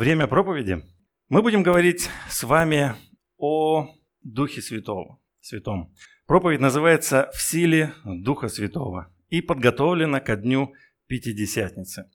Время 0.00 0.26
проповеди. 0.26 0.82
Мы 1.28 1.42
будем 1.42 1.62
говорить 1.62 2.08
с 2.30 2.42
вами 2.42 2.94
о 3.36 3.90
Духе 4.22 4.62
Святого, 4.62 5.20
Святом. 5.42 5.92
Проповедь 6.26 6.60
называется 6.60 7.28
«В 7.34 7.42
силе 7.42 7.92
Духа 8.06 8.48
Святого» 8.48 9.12
и 9.28 9.42
подготовлена 9.42 10.20
ко 10.20 10.36
дню 10.36 10.72
Пятидесятницы. 11.06 12.06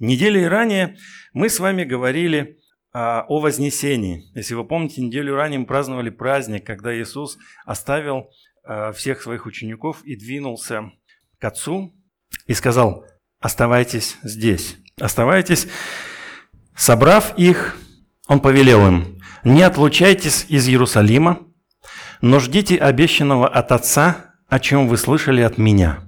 Неделей 0.00 0.44
ранее 0.48 0.96
мы 1.32 1.48
с 1.48 1.60
вами 1.60 1.84
говорили 1.84 2.58
а, 2.92 3.24
о 3.28 3.38
Вознесении. 3.38 4.24
Если 4.34 4.54
вы 4.54 4.66
помните, 4.66 5.00
неделю 5.00 5.36
ранее 5.36 5.60
мы 5.60 5.66
праздновали 5.66 6.10
праздник, 6.10 6.66
когда 6.66 6.92
Иисус 7.00 7.38
оставил 7.64 8.30
а, 8.64 8.90
всех 8.90 9.22
своих 9.22 9.46
учеников 9.46 10.02
и 10.02 10.16
двинулся 10.16 10.90
к 11.38 11.44
Отцу 11.44 11.94
и 12.46 12.54
сказал, 12.54 13.06
оставайтесь 13.38 14.16
здесь, 14.24 14.78
оставайтесь 15.00 15.68
Собрав 16.80 17.34
их, 17.36 17.76
он 18.26 18.40
повелел 18.40 18.86
им, 18.86 19.18
«Не 19.44 19.64
отлучайтесь 19.64 20.46
из 20.48 20.66
Иерусалима, 20.66 21.40
но 22.22 22.40
ждите 22.40 22.76
обещанного 22.76 23.46
от 23.46 23.70
Отца, 23.70 24.32
о 24.48 24.58
чем 24.58 24.88
вы 24.88 24.96
слышали 24.96 25.42
от 25.42 25.58
меня. 25.58 25.98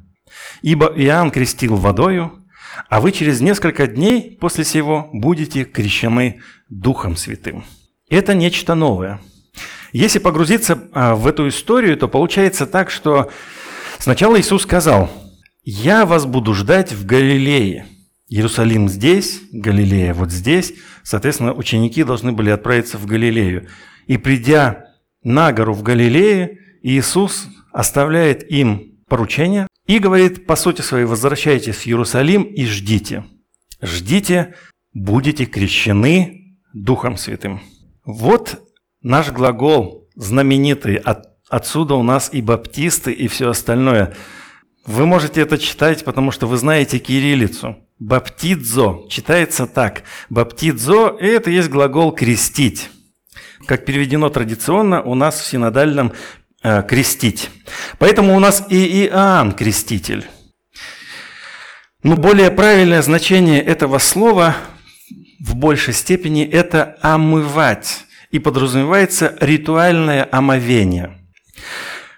Ибо 0.63 0.87
Иоанн 0.87 1.31
крестил 1.31 1.77
водою, 1.77 2.43
а 2.89 3.03
вы 3.03 3.13
через 3.13 3.43
несколько 3.43 3.87
дней 3.87 4.39
после 4.41 4.65
сего 4.65 5.11
будете 5.13 5.65
крещены 5.65 6.41
Духом 6.71 7.17
Святым». 7.17 7.67
Это 8.09 8.33
нечто 8.33 8.75
новое. 8.75 9.21
Если 9.93 10.21
погрузиться 10.21 10.85
а, 10.95 11.15
в 11.17 11.27
эту 11.27 11.49
историю, 11.49 11.99
то 11.99 12.09
получается 12.09 12.65
так, 12.67 12.91
что 12.91 13.31
сначала 13.99 14.41
Иисус 14.41 14.63
сказал, 14.63 15.11
«Я 15.65 16.07
вас 16.07 16.25
буду 16.25 16.55
ждать 16.55 16.93
в 16.93 17.05
Галилее». 17.05 17.92
Иерусалим 18.33 18.89
здесь, 18.89 19.43
Галилея 19.53 20.15
вот 20.15 20.33
здесь. 20.33 20.73
Соответственно, 21.03 21.53
ученики 21.53 22.03
должны 22.03 22.33
были 22.33 22.49
отправиться 22.49 22.97
в 22.97 23.05
Галилею. 23.05 23.69
И 24.07 24.17
придя 24.17 24.87
на 25.23 25.53
гору 25.53 25.75
в 25.75 25.83
Галилее, 25.83 26.59
Иисус 26.83 27.49
оставляет 27.73 28.51
им 28.51 29.03
поручение 29.07 29.67
и 29.87 29.99
говорит, 29.99 30.47
по 30.47 30.57
сути 30.57 30.81
своей, 30.81 31.05
возвращайтесь 31.05 31.77
в 31.77 31.87
Иерусалим 31.87 32.45
и 32.45 32.65
ждите. 32.65 33.27
Ждите, 33.83 34.55
будете 34.95 35.45
крещены 35.45 36.57
Духом 36.73 37.19
Святым. 37.19 37.61
Вот 38.07 38.63
наш 39.03 39.31
глагол 39.31 40.09
знаменитый. 40.15 40.97
От, 40.97 41.27
отсюда 41.51 41.97
у 41.97 42.03
нас 42.03 42.31
и 42.33 42.41
баптисты, 42.41 43.13
и 43.13 43.29
все 43.29 43.51
остальное. 43.51 44.15
Вы 44.87 45.05
можете 45.05 45.43
это 45.43 45.59
читать, 45.59 46.03
потому 46.03 46.31
что 46.31 46.47
вы 46.47 46.57
знаете 46.57 46.99
кириллицу. 46.99 47.77
Баптидзо 48.03 49.07
читается 49.09 49.69
так. 49.69 50.03
Баптидзо– 50.29 51.17
это 51.21 51.51
есть 51.51 51.69
глагол 51.69 52.11
«крестить». 52.11 52.91
Как 53.67 53.85
переведено 53.85 54.29
традиционно 54.29 55.03
у 55.03 55.15
нас 55.15 55.41
в 55.41 55.47
синодальном 55.47 56.13
э, 56.65 56.83
«крестить». 56.83 57.49
Поэтому 57.99 58.37
у 58.37 58.41
нас 58.41 58.65
и 58.69 59.05
Иоанн– 59.07 59.53
креститель. 59.55 60.27
Но 62.03 62.17
более 62.17 62.51
правильное 62.51 63.03
значение 63.03 63.63
этого 63.63 63.99
слова 63.99 64.57
в 65.39 65.55
большей 65.55 65.95
степени– 65.95 66.45
это 66.53 66.99
«омывать». 67.03 68.07
И 68.33 68.41
подразумевается 68.41 69.37
ритуальное 69.41 70.27
омовение. 70.33 71.19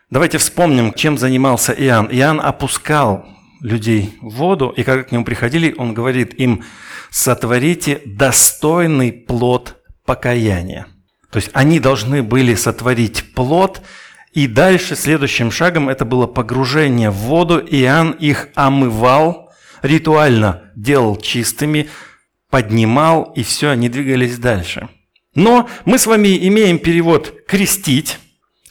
Давайте 0.09 0.39
вспомним, 0.39 0.95
чем 0.95 1.19
занимался 1.19 1.73
Иоанн. 1.73 2.09
Иоанн 2.11 2.41
опускал 2.41 3.34
людей 3.65 4.15
в 4.21 4.35
воду, 4.35 4.75
и 4.77 4.83
когда 4.83 5.03
к 5.03 5.11
нему 5.11 5.25
приходили, 5.25 5.75
он 5.79 5.95
говорит 5.95 6.35
им, 6.35 6.63
сотворите 7.11 8.03
достойный 8.05 9.11
плод 9.11 9.83
покаяния. 10.05 10.87
То 11.31 11.39
есть 11.39 11.51
они 11.55 11.81
должны 11.81 12.23
были 12.23 12.55
сотворить 12.55 13.33
плод, 13.35 13.81
и 14.35 14.47
дальше 14.47 14.97
следующим 14.97 15.51
шагом 15.51 15.89
это 15.89 16.05
было 16.05 16.27
погружение 16.27 17.11
в 17.11 17.15
воду. 17.15 17.59
Иоанн 17.59 18.11
их 18.11 18.49
омывал, 18.55 19.51
ритуально 19.81 20.71
делал 20.77 21.17
чистыми, 21.17 21.89
поднимал, 22.51 23.33
и 23.35 23.43
все, 23.43 23.71
они 23.71 23.89
двигались 23.89 24.37
дальше. 24.39 24.91
Но 25.35 25.71
мы 25.87 25.99
с 25.99 26.07
вами 26.07 26.37
имеем 26.49 26.79
перевод 26.79 27.33
«крестить», 27.49 28.19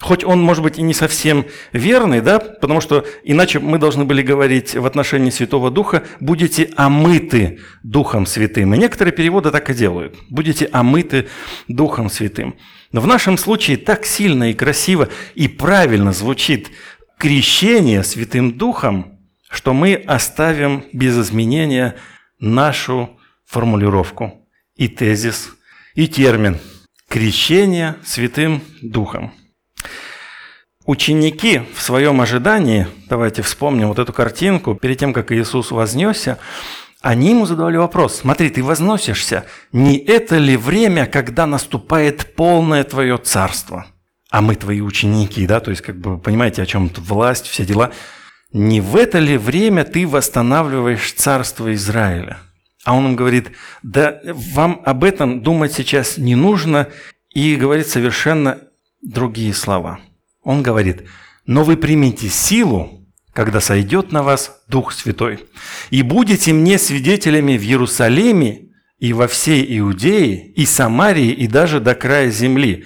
Хоть 0.03 0.25
он, 0.25 0.41
может 0.41 0.63
быть, 0.63 0.77
и 0.77 0.81
не 0.81 0.93
совсем 0.93 1.45
верный, 1.71 2.19
да, 2.19 2.37
потому 2.39 2.81
что 2.81 3.05
иначе 3.23 3.59
мы 3.59 3.77
должны 3.79 4.03
были 4.03 4.21
говорить 4.21 4.75
в 4.75 4.85
отношении 4.85 5.29
Святого 5.29 5.71
Духа 5.71 6.03
«будете 6.19 6.69
омыты 6.75 7.61
Духом 7.83 8.25
Святым». 8.25 8.75
И 8.75 8.77
некоторые 8.77 9.13
переводы 9.13 9.49
так 9.49 9.69
и 9.69 9.73
делают. 9.73 10.17
«Будете 10.29 10.65
омыты 10.65 11.29
Духом 11.69 12.09
Святым». 12.09 12.55
Но 12.91 12.99
в 12.99 13.07
нашем 13.07 13.37
случае 13.37 13.77
так 13.77 14.05
сильно 14.05 14.51
и 14.51 14.53
красиво 14.53 15.07
и 15.35 15.47
правильно 15.47 16.11
звучит 16.11 16.71
крещение 17.17 18.03
Святым 18.03 18.57
Духом, 18.57 19.19
что 19.49 19.73
мы 19.73 19.93
оставим 19.95 20.83
без 20.91 21.17
изменения 21.17 21.95
нашу 22.39 23.17
формулировку 23.45 24.49
и 24.75 24.89
тезис, 24.89 25.51
и 25.95 26.09
термин 26.09 26.59
«крещение 27.07 27.95
Святым 28.03 28.61
Духом». 28.81 29.31
Ученики 30.85 31.61
в 31.73 31.81
своем 31.81 32.19
ожидании, 32.19 32.87
давайте 33.07 33.41
вспомним 33.41 33.87
вот 33.87 33.99
эту 33.99 34.11
картинку, 34.11 34.75
перед 34.75 34.99
тем, 34.99 35.13
как 35.13 35.31
Иисус 35.31 35.71
вознесся, 35.71 36.39
они 37.01 37.29
ему 37.29 37.45
задавали 37.45 37.77
вопрос, 37.77 38.17
смотри, 38.17 38.49
ты 38.49 38.61
возносишься, 38.61 39.45
не 39.71 39.97
это 39.97 40.37
ли 40.37 40.57
время, 40.57 41.05
когда 41.05 41.47
наступает 41.47 42.35
полное 42.35 42.83
твое 42.83 43.17
царство? 43.17 43.85
А 44.29 44.41
мы 44.41 44.55
твои 44.55 44.81
ученики, 44.81 45.47
да, 45.47 45.61
то 45.61 45.71
есть 45.71 45.81
как 45.81 45.97
бы 45.97 46.17
понимаете, 46.17 46.61
о 46.61 46.65
чем 46.65 46.89
тут 46.89 47.07
власть, 47.07 47.45
все 47.47 47.65
дела. 47.65 47.91
Не 48.51 48.81
в 48.81 48.97
это 48.97 49.19
ли 49.19 49.37
время 49.37 49.85
ты 49.85 50.05
восстанавливаешь 50.05 51.13
царство 51.13 51.73
Израиля? 51.73 52.39
А 52.83 52.93
он 52.93 53.05
им 53.05 53.15
говорит, 53.15 53.51
да 53.83 54.19
вам 54.25 54.81
об 54.85 55.05
этом 55.05 55.43
думать 55.43 55.71
сейчас 55.71 56.17
не 56.17 56.35
нужно, 56.35 56.89
и 57.33 57.55
говорит 57.55 57.87
совершенно 57.87 58.59
другие 59.01 59.53
слова– 59.53 59.99
он 60.43 60.61
говорит, 60.61 61.03
но 61.45 61.63
вы 61.63 61.77
примите 61.77 62.29
силу, 62.29 63.05
когда 63.33 63.59
сойдет 63.59 64.11
на 64.11 64.23
вас 64.23 64.63
Дух 64.67 64.91
Святой, 64.93 65.39
и 65.89 66.03
будете 66.03 66.53
мне 66.53 66.77
свидетелями 66.77 67.57
в 67.57 67.63
Иерусалиме 67.63 68.69
и 68.99 69.13
во 69.13 69.27
всей 69.27 69.65
Иудее, 69.79 70.51
и 70.51 70.65
Самарии, 70.65 71.31
и 71.31 71.47
даже 71.47 71.79
до 71.79 71.95
края 71.95 72.29
земли. 72.29 72.85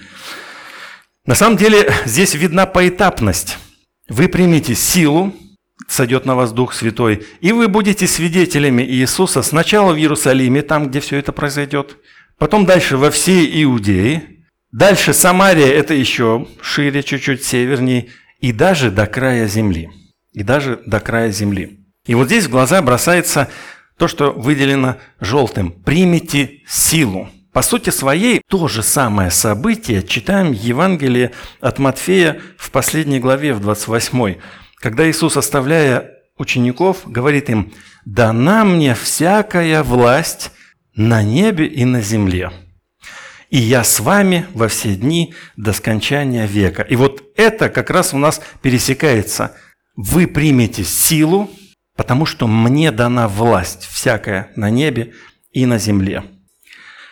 На 1.26 1.34
самом 1.34 1.56
деле 1.56 1.92
здесь 2.06 2.34
видна 2.34 2.66
поэтапность. 2.66 3.58
Вы 4.08 4.28
примите 4.28 4.74
силу, 4.74 5.34
сойдет 5.86 6.24
на 6.24 6.34
вас 6.34 6.52
Дух 6.52 6.72
Святой, 6.72 7.26
и 7.40 7.52
вы 7.52 7.68
будете 7.68 8.06
свидетелями 8.06 8.82
Иисуса 8.82 9.42
сначала 9.42 9.92
в 9.92 9.98
Иерусалиме, 9.98 10.62
там, 10.62 10.88
где 10.88 11.00
все 11.00 11.18
это 11.18 11.32
произойдет, 11.32 11.98
потом 12.38 12.64
дальше 12.64 12.96
во 12.96 13.10
всей 13.10 13.62
Иудее, 13.62 14.37
Дальше 14.72 15.14
Самария– 15.14 15.66
это 15.68 15.94
еще 15.94 16.46
шире, 16.60 17.02
чуть-чуть 17.02 17.44
севернее, 17.44 18.08
и 18.40 18.52
даже 18.52 18.90
до 18.90 19.06
края 19.06 19.46
земли. 19.46 19.90
И 20.32 20.42
даже 20.42 20.80
до 20.86 21.00
края 21.00 21.30
земли. 21.30 21.80
И 22.06 22.14
вот 22.14 22.26
здесь 22.26 22.46
в 22.46 22.50
глаза 22.50 22.80
бросается 22.82 23.48
то, 23.96 24.08
что 24.08 24.32
выделено 24.32 24.96
желтым. 25.20 25.72
«Примите 25.72 26.60
силу». 26.66 27.28
По 27.52 27.62
сути 27.62 27.90
своей, 27.90 28.42
то 28.48 28.68
же 28.68 28.82
самое 28.82 29.30
событие 29.30 30.02
читаем 30.02 30.52
в 30.52 30.60
Евангелии 30.60 31.30
от 31.60 31.78
Матфея 31.78 32.40
в 32.56 32.70
последней 32.70 33.20
главе, 33.20 33.54
в 33.54 33.60
28 33.60 34.36
когда 34.78 35.08
Иисус, 35.10 35.36
оставляя 35.36 36.10
учеников, 36.36 37.02
говорит 37.04 37.50
им, 37.50 37.72
«Дана 38.04 38.64
мне 38.64 38.94
всякая 38.94 39.82
власть 39.82 40.52
на 40.94 41.22
небе 41.22 41.66
и 41.66 41.84
на 41.84 42.00
земле» 42.00 42.52
и 43.50 43.58
я 43.58 43.82
с 43.82 44.00
вами 44.00 44.46
во 44.52 44.68
все 44.68 44.94
дни 44.94 45.34
до 45.56 45.72
скончания 45.72 46.46
века. 46.46 46.82
И 46.82 46.96
вот 46.96 47.22
это 47.36 47.68
как 47.70 47.90
раз 47.90 48.12
у 48.12 48.18
нас 48.18 48.40
пересекается. 48.62 49.56
Вы 49.96 50.26
примете 50.26 50.84
силу, 50.84 51.50
потому 51.96 52.26
что 52.26 52.46
мне 52.46 52.92
дана 52.92 53.26
власть 53.26 53.88
всякая 53.90 54.50
на 54.54 54.70
небе 54.70 55.14
и 55.52 55.66
на 55.66 55.78
земле. 55.78 56.24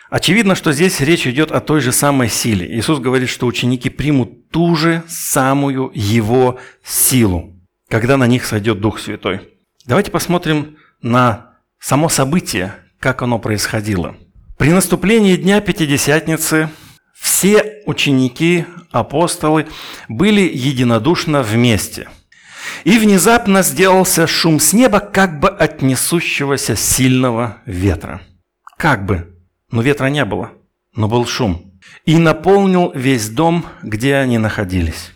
Очевидно, 0.09 0.55
что 0.55 0.71
здесь 0.71 1.01
речь 1.01 1.27
идет 1.27 1.51
о 1.51 1.59
той 1.59 1.81
же 1.81 1.91
самой 1.91 2.29
силе. 2.29 2.77
Иисус 2.77 2.99
говорит, 2.99 3.29
что 3.29 3.45
ученики 3.45 3.89
примут 3.89 4.49
ту 4.51 4.75
же 4.75 5.03
самую 5.07 5.91
Его 5.93 6.59
силу, 6.83 7.59
когда 7.89 8.15
на 8.15 8.25
них 8.25 8.45
сойдет 8.45 8.79
Дух 8.79 8.99
Святой. 8.99 9.41
Давайте 9.85 10.11
посмотрим 10.11 10.77
на 11.01 11.57
само 11.79 12.07
событие, 12.07 12.75
как 12.99 13.21
оно 13.21 13.39
происходило– 13.39 14.15
при 14.57 14.71
наступлении 14.71 15.35
Дня 15.35 15.61
Пятидесятницы 15.61 16.69
все 17.13 17.83
ученики, 17.85 18.65
апостолы 18.91 19.67
были 20.09 20.41
единодушно 20.41 21.43
вместе. 21.43 22.09
И 22.83 22.97
внезапно 22.97 23.61
сделался 23.61 24.25
шум 24.25 24.59
с 24.59 24.73
неба, 24.73 24.99
как 24.99 25.39
бы 25.39 25.47
от 25.47 25.83
несущегося 25.83 26.75
сильного 26.75 27.57
ветра. 27.65 28.21
Как 28.77 29.05
бы. 29.05 29.35
но 29.71 29.81
ветра 29.81 30.07
не 30.07 30.25
было, 30.25 30.53
но 30.95 31.07
был 31.07 31.27
шум. 31.27 31.79
И 32.05 32.17
наполнил 32.17 32.91
весь 32.95 33.29
дом, 33.29 33.65
где 33.83 34.15
они 34.15 34.39
находились. 34.39 35.11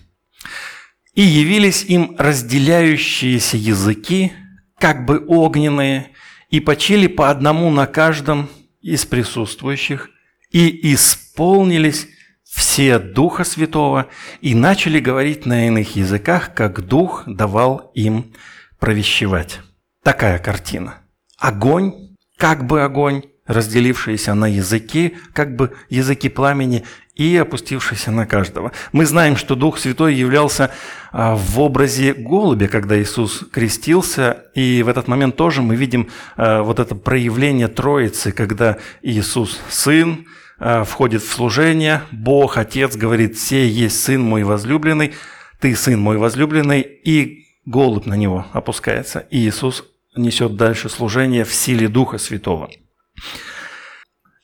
И 1.15 1.23
явились 1.23 1.83
им 1.83 2.15
разделяющиеся 2.17 3.57
языки, 3.57 4.33
как 4.77 5.05
бы 5.05 5.25
огненные, 5.27 6.11
и 6.51 6.59
почили 6.59 7.07
по 7.07 7.29
одному 7.29 7.71
на 7.71 7.87
каждом 7.87 8.49
из 8.81 9.05
присутствующих, 9.05 10.09
и 10.51 10.93
исполнились 10.93 12.07
все 12.43 12.99
Духа 12.99 13.43
Святого, 13.43 14.07
и 14.41 14.53
начали 14.53 14.99
говорить 14.99 15.45
на 15.45 15.67
иных 15.67 15.95
языках, 15.95 16.53
как 16.53 16.85
Дух 16.85 17.23
давал 17.25 17.91
им 17.95 18.33
провещевать. 18.79 19.59
Такая 20.03 20.39
картина. 20.39 20.97
Огонь, 21.37 22.15
как 22.37 22.65
бы 22.65 22.81
огонь, 22.83 23.23
разделившиеся 23.45 24.33
на 24.33 24.47
языки, 24.47 25.17
как 25.33 25.55
бы 25.55 25.75
языки 25.89 26.29
пламени, 26.29 26.85
и 27.15 27.35
опустившийся 27.37 28.11
на 28.11 28.25
каждого. 28.25 28.71
Мы 28.93 29.05
знаем, 29.05 29.35
что 29.35 29.55
Дух 29.55 29.77
Святой 29.77 30.15
являлся 30.15 30.71
а, 31.11 31.35
в 31.35 31.59
образе 31.59 32.13
голубя, 32.13 32.67
когда 32.67 32.99
Иисус 32.99 33.43
крестился, 33.51 34.45
и 34.55 34.81
в 34.83 34.87
этот 34.87 35.07
момент 35.07 35.35
тоже 35.35 35.61
мы 35.61 35.75
видим 35.75 36.09
а, 36.37 36.63
вот 36.63 36.79
это 36.79 36.95
проявление 36.95 37.67
Троицы, 37.67 38.31
когда 38.31 38.77
Иисус 39.01 39.59
Сын 39.69 40.25
а, 40.57 40.83
входит 40.83 41.21
в 41.21 41.31
служение, 41.31 42.03
Бог, 42.11 42.57
Отец 42.57 42.95
говорит, 42.95 43.37
«Сей 43.37 43.69
есть 43.69 44.01
Сын 44.01 44.21
мой 44.21 44.43
возлюбленный, 44.43 45.13
ты 45.59 45.75
Сын 45.75 45.99
мой 45.99 46.17
возлюбленный», 46.17 46.81
и 46.81 47.45
голубь 47.65 48.05
на 48.05 48.15
него 48.15 48.45
опускается, 48.53 49.19
и 49.29 49.37
Иисус 49.37 49.83
несет 50.15 50.55
дальше 50.55 50.89
служение 50.89 51.43
в 51.43 51.53
силе 51.53 51.87
Духа 51.87 52.17
Святого. 52.17 52.69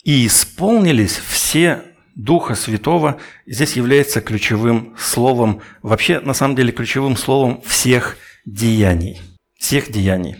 И 0.03 0.25
исполнились 0.27 1.17
все 1.17 1.83
Духа 2.17 2.55
Святого 2.55 3.19
здесь 3.45 3.73
является 3.73 4.21
ключевым 4.21 4.95
словом, 4.97 5.61
вообще 5.83 6.19
на 6.19 6.33
самом 6.33 6.55
деле 6.55 6.71
ключевым 6.71 7.15
словом 7.15 7.61
всех 7.61 8.17
деяний. 8.43 9.21
Всех 9.59 9.91
деяний. 9.91 10.35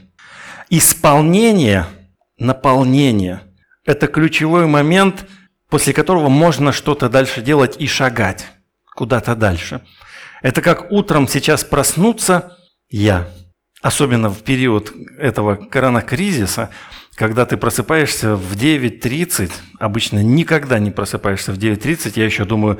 Исполнение, 0.71 1.85
наполнение– 2.39 3.41
это 3.85 4.07
ключевой 4.07 4.65
момент, 4.65 5.27
после 5.69 5.93
которого 5.93 6.29
можно 6.29 6.71
что-то 6.71 7.09
дальше 7.09 7.43
делать 7.43 7.75
и 7.77 7.85
шагать 7.85 8.47
куда-то 8.95 9.35
дальше. 9.35 9.81
Это 10.41 10.63
как 10.63 10.91
утром 10.91 11.27
сейчас 11.27 11.63
проснуться 11.63 12.57
я, 12.89 13.29
особенно 13.83 14.31
в 14.31 14.41
период 14.41 14.91
этого 15.19 15.55
коронакризиса– 15.55 16.71
когда 17.17 17.47
ты 17.47 17.57
просыпаешься 17.57 18.35
в 18.35 18.55
9.30, 18.55 19.51
обычно 19.79 20.21
никогда 20.23 20.77
не 20.77 20.91
просыпаешься 20.91 21.51
в 21.51 21.57
9.30, 21.57 22.13
я 22.15 22.25
еще 22.25 22.45
думаю, 22.45 22.79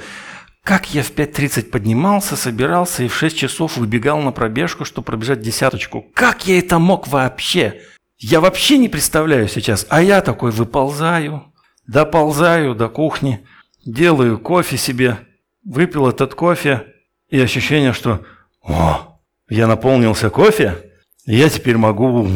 как 0.64 0.94
я 0.94 1.02
в 1.02 1.12
5.30 1.12 1.72
поднимался, 1.72 2.36
собирался 2.36 3.02
и 3.02 3.08
в 3.08 3.16
6 3.16 3.36
часов 3.36 3.78
выбегал 3.78 4.22
на 4.22 4.32
пробежку, 4.32 4.86
чтобы 4.86 5.06
пробежать 5.06 5.42
десяточку. 5.42 6.06
Как 6.14 6.46
я 6.46 6.60
это 6.60 6.78
мог 6.78 7.08
вообще? 7.08 7.82
Я 8.20 8.40
вообще 8.40 8.78
не 8.78 8.90
представляю 8.90 9.48
сейчас. 9.48 9.88
А 9.90 10.04
я 10.04 10.22
такой 10.22 10.52
выползаю, 10.52 11.52
доползаю 11.88 12.76
до 12.76 12.90
кухни, 12.90 13.44
делаю 13.86 14.38
кофе 14.38 14.78
себе, 14.78 15.18
выпил 15.66 16.08
этот 16.08 16.36
кофе, 16.36 16.86
и 17.30 17.40
ощущение, 17.40 17.92
что 17.92 18.24
«О, 18.62 19.20
я 19.50 19.66
наполнился 19.66 20.30
кофе, 20.30 20.87
я 21.36 21.50
теперь 21.50 21.76
могу 21.76 22.30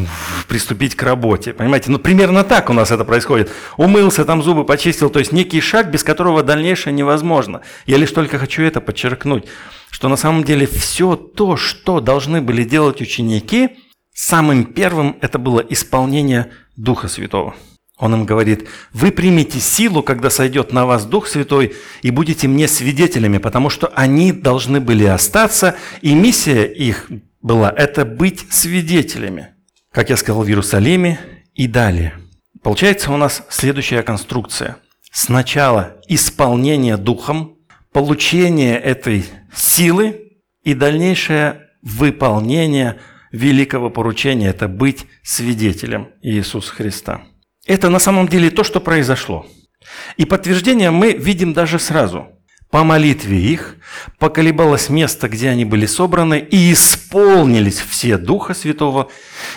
приступить 0.48 0.94
к 0.94 1.02
работе. 1.02 1.54
Понимаете, 1.54 1.90
ну 1.90 1.98
примерно 1.98 2.44
так 2.44 2.68
у 2.68 2.74
нас 2.74 2.90
это 2.90 3.04
происходит. 3.04 3.50
Умылся, 3.78 4.26
там 4.26 4.42
зубы 4.42 4.64
почистил, 4.64 5.08
то 5.08 5.18
есть 5.18 5.32
некий 5.32 5.62
шаг, 5.62 5.90
без 5.90 6.04
которого 6.04 6.42
дальнейшее 6.42 6.92
невозможно. 6.92 7.62
Я 7.86 7.96
лишь 7.96 8.10
только 8.10 8.38
хочу 8.38 8.62
это 8.62 8.82
подчеркнуть, 8.82 9.46
что 9.90 10.08
на 10.08 10.16
самом 10.16 10.44
деле 10.44 10.66
все 10.66 11.16
то, 11.16 11.56
что 11.56 12.00
должны 12.00 12.42
были 12.42 12.64
делать 12.64 13.00
ученики, 13.00 13.70
самым 14.12 14.66
первым 14.66 15.16
это 15.22 15.38
было 15.38 15.60
исполнение 15.60 16.50
Духа 16.76 17.08
Святого. 17.08 17.54
Он 17.98 18.14
им 18.14 18.26
говорит, 18.26 18.68
вы 18.92 19.10
примите 19.10 19.58
силу, 19.58 20.02
когда 20.02 20.28
сойдет 20.28 20.72
на 20.72 20.84
вас 20.84 21.06
Дух 21.06 21.28
Святой, 21.28 21.74
и 22.02 22.10
будете 22.10 22.46
мне 22.46 22.68
свидетелями, 22.68 23.38
потому 23.38 23.70
что 23.70 23.86
они 23.94 24.32
должны 24.32 24.80
были 24.80 25.04
остаться, 25.04 25.76
и 26.02 26.14
миссия 26.14 26.64
их 26.64 27.08
была– 27.42 27.72
это 27.76 28.04
быть 28.04 28.46
свидетелями, 28.52 29.48
как 29.90 30.10
я 30.10 30.16
сказал, 30.16 30.42
в 30.42 30.48
Иерусалиме 30.48 31.18
и 31.54 31.66
далее. 31.66 32.14
Получается 32.62 33.12
у 33.12 33.16
нас 33.16 33.44
следующая 33.50 34.02
конструкция. 34.02 34.76
Сначала 35.10 36.00
исполнение 36.08 36.96
духом, 36.96 37.58
получение 37.92 38.78
этой 38.78 39.26
силы 39.54 40.38
и 40.62 40.74
дальнейшее 40.74 41.68
выполнение 41.82 43.00
великого 43.32 43.90
поручения– 43.90 44.48
это 44.50 44.68
быть 44.68 45.06
свидетелем 45.22 46.10
Иисуса 46.22 46.72
Христа. 46.72 47.22
Это 47.66 47.90
на 47.90 47.98
самом 47.98 48.28
деле 48.28 48.50
то, 48.50 48.64
что 48.64 48.80
произошло. 48.80 49.46
И 50.16 50.24
подтверждение 50.24 50.90
мы 50.90 51.12
видим 51.12 51.52
даже 51.52 51.78
сразу– 51.78 52.28
по 52.72 52.84
молитве 52.84 53.38
их 53.38 53.76
поколебалось 54.18 54.88
место, 54.88 55.28
где 55.28 55.50
они 55.50 55.66
были 55.66 55.84
собраны, 55.84 56.38
и 56.38 56.72
исполнились 56.72 57.78
все 57.78 58.16
Духа 58.16 58.54
Святого, 58.54 59.10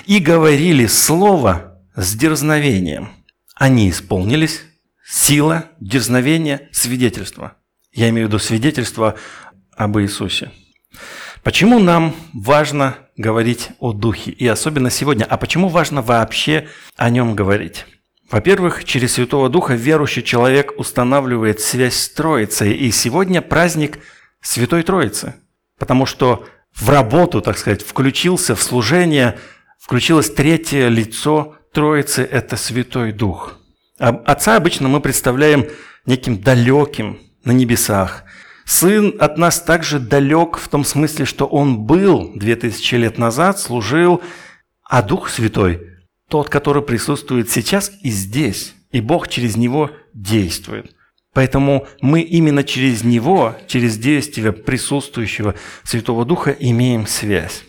и 0.05 0.19
говорили 0.19 0.85
Слово 0.85 1.79
с 1.95 2.13
дерзновением. 2.13 3.11
Они 3.55 3.89
исполнились, 3.89 4.63
сила, 5.07 5.69
дерзновение, 5.79 6.67
свидетельство. 6.73 7.53
Я 7.93 8.09
имею 8.09 8.27
в 8.27 8.29
виду 8.31 8.37
свидетельство 8.37 9.15
об 9.77 9.97
Иисусе. 9.97 10.51
Почему 11.41 11.79
нам 11.79 12.13
важно 12.33 12.97
говорить 13.15 13.69
о 13.79 13.93
Духе, 13.93 14.31
и 14.31 14.45
особенно 14.45 14.89
сегодня, 14.89 15.23
а 15.23 15.37
почему 15.37 15.69
важно 15.69 16.01
вообще 16.01 16.67
о 16.97 17.09
нем 17.09 17.33
говорить? 17.33 17.85
Во-первых, 18.35 18.83
через 18.83 19.13
Святого 19.13 19.47
Духа 19.47 19.75
верующий 19.75 20.21
человек 20.21 20.73
устанавливает 20.77 21.61
связь 21.61 21.95
с 21.95 22.09
Троицей. 22.09 22.73
И 22.73 22.91
сегодня 22.91 23.41
праздник 23.41 23.99
Святой 24.41 24.83
Троицы. 24.83 25.35
Потому 25.79 26.05
что 26.05 26.45
в 26.73 26.89
работу, 26.89 27.39
так 27.39 27.57
сказать, 27.57 27.81
включился 27.81 28.53
в 28.53 28.61
служение, 28.61 29.39
включилось 29.79 30.29
третье 30.29 30.89
лицо 30.89 31.55
Троицы– 31.71 32.23
это 32.29 32.57
Святой 32.57 33.13
Дух. 33.13 33.57
А 33.99 34.09
Отца 34.09 34.57
обычно 34.57 34.89
мы 34.89 34.99
представляем 34.99 35.67
неким 36.05 36.37
далеким 36.41 37.19
на 37.45 37.51
небесах. 37.51 38.25
Сын 38.65 39.15
от 39.17 39.37
нас 39.37 39.61
также 39.61 39.97
далек 39.97 40.57
в 40.57 40.67
том 40.67 40.83
смысле, 40.83 41.23
что 41.23 41.45
он 41.45 41.85
был 41.85 42.33
2000 42.35 42.95
лет 42.95 43.17
назад, 43.17 43.59
служил, 43.59 44.21
а 44.83 45.01
Дух 45.03 45.29
Святой– 45.29 45.91
тот, 46.29 46.49
который 46.49 46.81
присутствует 46.81 47.49
сейчас 47.49 47.91
и 48.01 48.09
здесь, 48.09 48.73
и 48.91 49.01
Бог 49.01 49.27
через 49.27 49.55
него 49.55 49.91
действует. 50.13 50.95
Поэтому 51.33 51.85
мы 51.99 52.21
именно 52.21 52.63
через 52.63 53.03
Него, 53.03 53.57
через 53.67 53.97
действие 53.97 54.53
присутствующего 54.53 55.55
Святого 55.83 56.23
Духа 56.23 56.51
имеем 56.51 57.07
связь. 57.07 57.63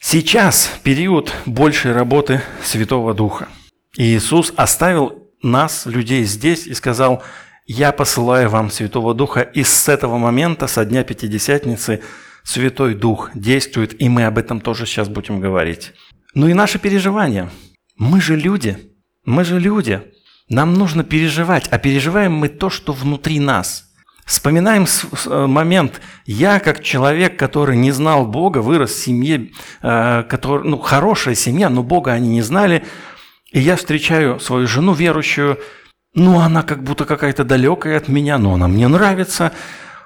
Сейчас 0.00 0.70
период 0.84 1.34
большей 1.44 1.92
работы 1.92 2.40
Святого 2.62 3.14
Духа. 3.14 3.48
И 3.96 4.04
Иисус 4.04 4.52
оставил 4.56 5.26
нас, 5.42 5.86
людей 5.86 6.22
здесь, 6.22 6.68
и 6.68 6.74
сказал, 6.74 7.24
«Я 7.66 7.90
посылаю 7.90 8.48
вам 8.48 8.70
Святого 8.70 9.12
Духа». 9.12 9.40
И 9.40 9.64
с 9.64 9.88
этого 9.88 10.16
момента, 10.16 10.68
со 10.68 10.84
дня 10.84 11.02
Пятидесятницы, 11.02 12.00
Святой 12.44 12.94
Дух 12.94 13.30
действует, 13.34 14.00
и 14.00 14.08
мы 14.08 14.24
об 14.24 14.38
этом 14.38 14.60
тоже 14.60 14.86
сейчас 14.86 15.08
будем 15.08 15.40
говорить. 15.40 15.92
Ну 16.38 16.46
и 16.46 16.54
наши 16.54 16.78
переживания. 16.78 17.50
Мы 17.96 18.20
же 18.20 18.36
люди. 18.36 18.78
Мы 19.24 19.42
же 19.42 19.58
люди. 19.58 20.02
Нам 20.48 20.74
нужно 20.74 21.02
переживать, 21.02 21.66
а 21.68 21.78
переживаем 21.78 22.32
мы 22.32 22.48
то, 22.48 22.70
что 22.70 22.92
внутри 22.92 23.40
нас. 23.40 23.86
Вспоминаем 24.24 24.86
э, 24.86 25.46
момент, 25.46 26.00
я 26.26 26.60
как 26.60 26.80
человек, 26.80 27.36
который 27.36 27.76
не 27.76 27.90
знал 27.90 28.24
Бога, 28.24 28.58
вырос 28.58 28.92
в 28.92 29.02
семье, 29.02 29.50
э, 29.82 30.22
который, 30.28 30.62
ну, 30.62 30.78
хорошая 30.78 31.34
семья, 31.34 31.68
но 31.70 31.82
Бога 31.82 32.12
они 32.12 32.28
не 32.28 32.42
знали, 32.42 32.84
и 33.50 33.58
я 33.58 33.74
встречаю 33.74 34.38
свою 34.38 34.68
жену 34.68 34.92
верующую, 34.92 35.58
ну, 36.14 36.38
она 36.38 36.62
как 36.62 36.84
будто 36.84 37.04
какая-то 37.04 37.42
далекая 37.42 37.96
от 37.96 38.06
меня, 38.06 38.38
но 38.38 38.54
она 38.54 38.68
мне 38.68 38.86
нравится, 38.86 39.50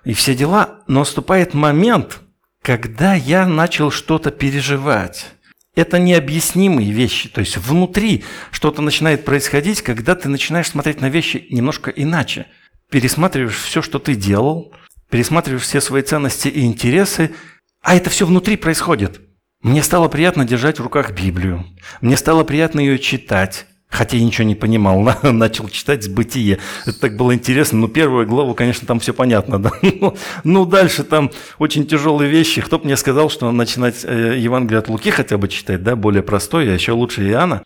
и 0.03 0.15
все 0.15 0.35
дела. 0.35 0.79
Но 0.87 1.01
наступает 1.01 1.53
момент, 1.53 2.23
когда 2.63 3.13
я 3.13 3.47
начал 3.47 3.91
что-то 3.91 4.31
переживать. 4.31 5.35
Это 5.75 5.99
необъяснимые 5.99 6.93
вещи. 6.93 7.29
То 7.29 7.41
есть 7.41 7.57
внутри 7.57 8.25
что-то 8.51 8.83
начинает 8.83 9.25
происходить, 9.25 9.83
когда 9.83 10.15
ты 10.15 10.29
начинаешь 10.29 10.69
смотреть 10.69 11.01
на 11.01 11.09
вещи 11.09 11.47
немножко 11.51 11.91
иначе. 11.91 12.47
Пересматриваешь 12.91 13.57
все, 13.57 13.81
что 13.81 13.99
ты 13.99 14.15
делал, 14.15 14.75
пересматриваешь 15.11 15.63
все 15.63 15.81
свои 15.81 16.03
ценности 16.03 16.49
и 16.49 16.67
интересы, 16.67 17.35
а 17.81 17.97
это 17.97 18.11
все 18.11 18.27
внутри 18.27 18.57
происходит. 18.57 19.21
Мне 19.63 19.83
стало 19.83 20.09
приятно 20.09 20.45
держать 20.45 20.79
в 20.79 20.83
руках 20.83 21.13
Библию. 21.13 21.65
Мне 22.01 22.17
стало 22.17 22.45
приятно 22.45 22.81
ее 22.81 22.99
читать, 22.99 23.67
хотя 23.93 24.17
я 24.17 24.25
ничего 24.25 24.45
не 24.45 24.55
понимал, 24.55 25.01
начал 25.23 25.69
читать 25.69 26.11
бытие. 26.11 26.59
Это 26.87 26.99
так 26.99 27.17
было 27.17 27.35
интересно. 27.35 27.79
Ну, 27.79 27.89
первую 27.89 28.27
главу, 28.27 28.55
конечно, 28.55 28.87
там 28.87 28.99
все 28.99 29.13
понятно, 29.13 29.59
да. 29.63 29.71
Ну, 29.83 30.17
ну 30.45 30.65
дальше 30.65 31.05
там 31.05 31.31
очень 31.59 31.87
тяжелые 31.87 32.31
вещи. 32.31 32.63
Кто 32.63 32.79
бы 32.79 32.87
мне 32.87 32.97
сказал, 32.97 33.31
что 33.31 33.53
начинать 33.53 34.05
э, 34.05 34.37
Евангелие 34.39 34.79
от 34.79 34.89
Луки 34.89 35.11
хотя 35.11 35.37
бы 35.37 35.47
читать, 35.49 35.83
да, 35.83 35.95
более 35.95 36.23
простой, 36.23 36.69
а 36.71 36.75
еще 36.75 36.93
лучше 36.93 37.23
Иоанна. 37.29 37.63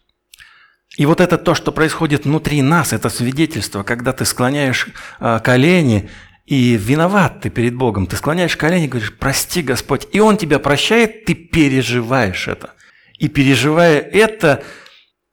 И 0.99 1.07
вот 1.07 1.21
это 1.21 1.39
то, 1.39 1.55
что 1.55 1.73
происходит 1.73 2.25
внутри 2.25 2.63
нас, 2.63 2.93
это 2.93 3.09
свидетельство, 3.09 3.83
когда 3.83 4.13
ты 4.13 4.25
склоняешь 4.25 4.89
э, 5.21 5.41
колени 5.45 6.11
и 6.45 6.77
виноват 6.77 7.41
ты 7.41 7.51
перед 7.51 7.75
Богом, 7.75 8.07
ты 8.07 8.17
склоняешь 8.17 8.57
колени 8.57 8.87
и 8.87 8.89
говоришь, 8.89 9.15
прости, 9.17 9.63
Господь, 9.63 10.09
и 10.13 10.21
Он 10.21 10.37
тебя 10.37 10.59
прощает, 10.59 11.25
ты 11.25 11.35
переживаешь 11.35 12.49
это. 12.49 12.71
И 13.19 13.29
переживая 13.29 14.01
это, 14.01 14.63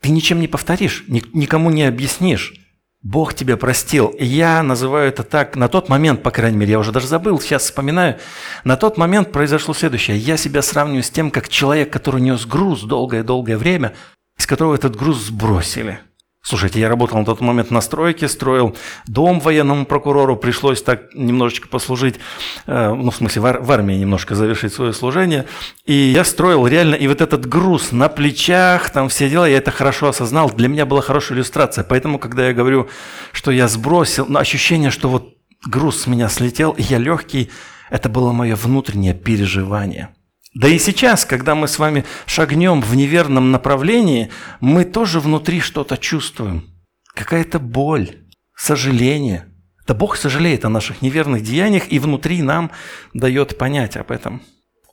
ты 0.03 0.09
ничем 0.09 0.41
не 0.41 0.49
повторишь, 0.49 1.05
никому 1.07 1.71
не 1.71 1.83
объяснишь. 1.83 2.53
Бог 3.01 3.33
тебя 3.33 3.55
простил. 3.55 4.07
И 4.07 4.25
я 4.25 4.61
называю 4.61 5.07
это 5.07 5.23
так, 5.23 5.55
на 5.55 5.69
тот 5.69 5.87
момент, 5.87 6.21
по 6.23 6.31
крайней 6.31 6.57
мере, 6.57 6.73
я 6.73 6.79
уже 6.79 6.91
даже 6.91 7.07
забыл, 7.07 7.39
сейчас 7.39 7.63
вспоминаю, 7.63 8.17
на 8.65 8.75
тот 8.75 8.97
момент 8.97 9.31
произошло 9.31 9.73
следующее. 9.73 10.17
Я 10.17 10.35
себя 10.35 10.61
сравниваю 10.61 11.03
с 11.03 11.09
тем, 11.09 11.31
как 11.31 11.47
человек, 11.47 11.91
который 11.91 12.19
нес 12.19 12.45
груз 12.45 12.83
долгое-долгое 12.83 13.57
время, 13.57 13.93
из 14.37 14.45
которого 14.45 14.75
этот 14.75 14.95
груз 14.97 15.19
сбросили– 15.19 15.99
Слушайте, 16.45 16.81
я 16.81 16.89
работал 16.89 17.17
на 17.17 17.23
тот 17.23 17.39
момент 17.39 17.71
на 17.71 17.79
стройке, 17.79 18.27
строил 18.27 18.75
дом 19.07 19.39
военному 19.39 19.85
прокурору, 19.85 20.35
пришлось 20.35 20.83
так 20.83 21.15
немножечко 21.15 21.69
послужить, 21.69 22.15
э, 22.67 22.93
ну, 22.93 23.11
в 23.11 23.15
смысле, 23.15 23.41
в, 23.41 23.71
армии 23.71 23.95
немножко 23.95 24.35
завершить 24.35 24.73
свое 24.73 24.91
служение. 24.91 25.45
И 25.85 25.93
я 25.93 26.25
строил 26.25 26.67
реально, 26.67 26.95
и 26.95 27.07
вот 27.07 27.21
этот 27.21 27.45
груз 27.45 27.93
на 27.93 28.09
плечах, 28.09 28.89
там 28.89 29.07
все 29.07 29.29
дела, 29.29 29.47
я 29.47 29.57
это 29.57 29.71
хорошо 29.71 30.09
осознал. 30.09 30.49
Для 30.49 30.67
меня 30.67 30.85
была 30.85 30.99
хорошая 30.99 31.37
иллюстрация. 31.37 31.85
Поэтому, 31.85 32.19
когда 32.19 32.45
я 32.45 32.53
говорю, 32.53 32.89
что 33.31 33.49
я 33.49 33.69
сбросил, 33.69 34.25
ну, 34.27 34.37
ощущение, 34.37 34.91
что 34.91 35.07
вот 35.07 35.37
груз 35.65 36.01
с 36.01 36.07
меня 36.07 36.27
слетел, 36.27 36.71
и 36.71 36.81
я 36.81 36.97
легкий, 36.97 37.51
это 37.89 38.09
было 38.09 38.33
мое 38.33 38.57
внутреннее 38.57 39.13
переживание– 39.13 40.09
да 40.53 40.67
и 40.67 40.77
сейчас, 40.77 41.25
когда 41.25 41.55
мы 41.55 41.67
с 41.67 41.79
вами 41.79 42.05
шагнем 42.27 42.81
в 42.81 42.95
неверном 42.95 43.51
направлении, 43.51 44.29
мы 44.59 44.85
тоже 44.85 45.19
внутри 45.19 45.59
что-то 45.59 45.97
чувствуем. 45.97 46.69
Какая-то 47.15 47.59
боль, 47.59 48.17
сожаление. 48.55 49.47
Да 49.87 49.95
Бог 49.95 50.15
сожалеет 50.15 50.63
о 50.63 50.69
наших 50.69 51.01
неверных 51.01 51.41
деяниях 51.41 51.91
и 51.91 51.97
внутри 51.97 52.43
нам 52.43 52.71
дает 53.13 53.57
понять 53.57 53.97
об 53.97 54.11
этом. 54.11 54.43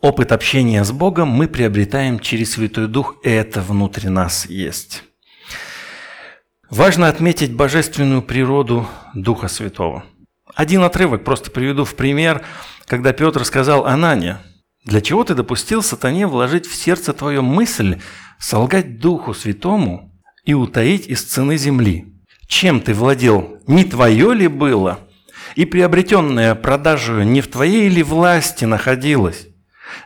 Опыт 0.00 0.32
общения 0.32 0.82
с 0.82 0.92
Богом 0.92 1.28
мы 1.28 1.46
приобретаем 1.46 2.20
через 2.20 2.52
Святой 2.52 2.88
Дух, 2.88 3.16
и 3.22 3.28
это 3.28 3.60
внутри 3.60 4.08
нас 4.08 4.46
есть. 4.46 5.04
Важно 6.70 7.08
отметить 7.08 7.54
божественную 7.54 8.22
природу 8.22 8.88
Духа 9.12 9.48
Святого. 9.48 10.04
Один 10.54 10.82
отрывок 10.82 11.22
просто 11.22 11.50
приведу 11.50 11.84
в 11.84 11.94
пример, 11.96 12.42
когда 12.86 13.12
Петр 13.12 13.44
сказал 13.44 13.84
Анане– 13.84 14.38
для 14.84 15.00
чего 15.00 15.24
ты 15.24 15.34
допустил 15.34 15.82
сатане 15.82 16.26
вложить 16.26 16.66
в 16.66 16.74
сердце 16.74 17.12
твою 17.12 17.42
мысль 17.42 18.00
солгать 18.38 18.98
Духу 18.98 19.34
Святому 19.34 20.10
и 20.44 20.54
утаить 20.54 21.06
из 21.06 21.22
цены 21.22 21.58
земли? 21.58 22.14
Чем 22.46 22.80
ты 22.80 22.94
владел? 22.94 23.58
Не 23.66 23.84
твое 23.84 24.34
ли 24.34 24.48
было? 24.48 25.00
И 25.54 25.66
приобретенное 25.66 26.54
продажу 26.54 27.22
не 27.22 27.42
в 27.42 27.48
твоей 27.48 27.88
ли 27.88 28.02
власти 28.02 28.64
находилось? 28.64 29.48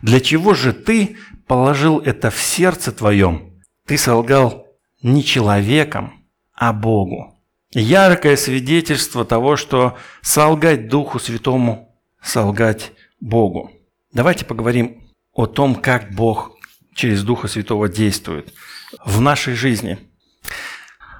Для 0.02 0.20
чего 0.20 0.54
же 0.54 0.72
ты 0.72 1.16
положил 1.46 2.00
это 2.00 2.30
в 2.30 2.40
сердце 2.40 2.90
твоем? 2.90 3.54
Ты 3.86 3.96
солгал 3.96 4.66
не 5.02 5.22
человеком, 5.22 6.24
а 6.52 6.72
Богу. 6.72 7.38
Яркое 7.70 8.36
свидетельство 8.36 9.24
того, 9.24 9.56
что 9.56 9.96
солгать 10.22 10.88
Духу 10.88 11.18
Святому, 11.18 11.94
солгать 12.22 12.92
Богу. 13.20 13.73
Давайте 14.14 14.44
поговорим 14.44 15.02
о 15.32 15.46
том, 15.46 15.74
как 15.74 16.14
Бог 16.14 16.52
через 16.94 17.24
Духа 17.24 17.48
Святого 17.48 17.88
действует 17.88 18.54
в 19.04 19.20
нашей 19.20 19.54
жизни. 19.54 19.98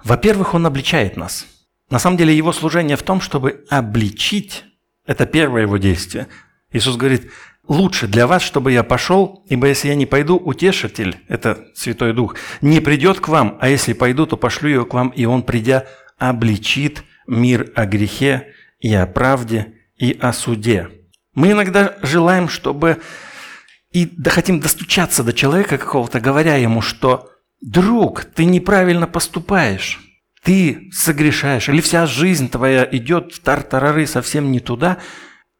Во-первых, 0.05 0.55
Он 0.55 0.65
обличает 0.65 1.17
нас. 1.17 1.45
На 1.91 1.99
самом 1.99 2.17
деле 2.17 2.37
Его 2.37 2.53
служение 2.53 2.97
в 2.97 3.03
том, 3.03 3.21
чтобы 3.21 3.65
обличить. 3.69 4.65
Это 5.07 5.27
первое 5.27 5.63
Его 5.63 5.77
действие. 5.79 6.29
Иисус 6.71 6.97
говорит, 6.97 7.33
лучше 7.67 8.07
для 8.07 8.29
вас, 8.29 8.43
чтобы 8.43 8.71
я 8.71 8.85
пошел, 8.85 9.45
ибо 9.49 9.67
если 9.67 9.89
я 9.89 9.97
не 9.97 10.07
пойду, 10.07 10.37
утешитель, 10.37 11.17
это 11.27 11.67
Святой 11.75 12.13
Дух, 12.13 12.37
не 12.61 12.79
придет 12.79 13.19
к 13.19 13.27
вам, 13.27 13.59
а 13.61 13.69
если 13.69 13.93
пойду, 13.93 14.25
то 14.25 14.37
пошлю 14.37 14.69
его 14.69 14.85
к 14.85 14.95
вам, 14.95 15.09
и 15.09 15.25
он, 15.25 15.43
придя, 15.43 15.87
обличит 16.17 17.03
мир 17.27 17.73
о 17.75 17.87
грехе 17.87 18.53
и 18.79 18.95
о 18.95 19.09
правде 19.09 19.75
и 19.97 20.17
о 20.21 20.33
суде. 20.33 20.91
Мы 21.35 21.53
иногда 21.53 21.97
желаем, 22.03 22.49
чтобы 22.49 23.01
и 23.91 24.07
да 24.07 24.31
хотим 24.31 24.61
достучаться 24.61 25.23
до 25.23 25.33
человека 25.33 25.79
какого-то, 25.79 26.21
говоря 26.21 26.57
ему, 26.57 26.81
что 26.81 27.31
«Друг, 27.61 28.25
ты 28.25 28.45
неправильно 28.45 29.07
поступаешь, 29.07 30.01
ты 30.43 30.91
согрешаешь, 30.93 31.69
или 31.69 31.81
вся 31.81 32.07
жизнь 32.07 32.49
твоя 32.51 32.87
идет 32.91 33.33
в 33.33 33.41
тартарары 33.41 34.07
совсем 34.07 34.53
не 34.53 34.61
туда, 34.61 34.99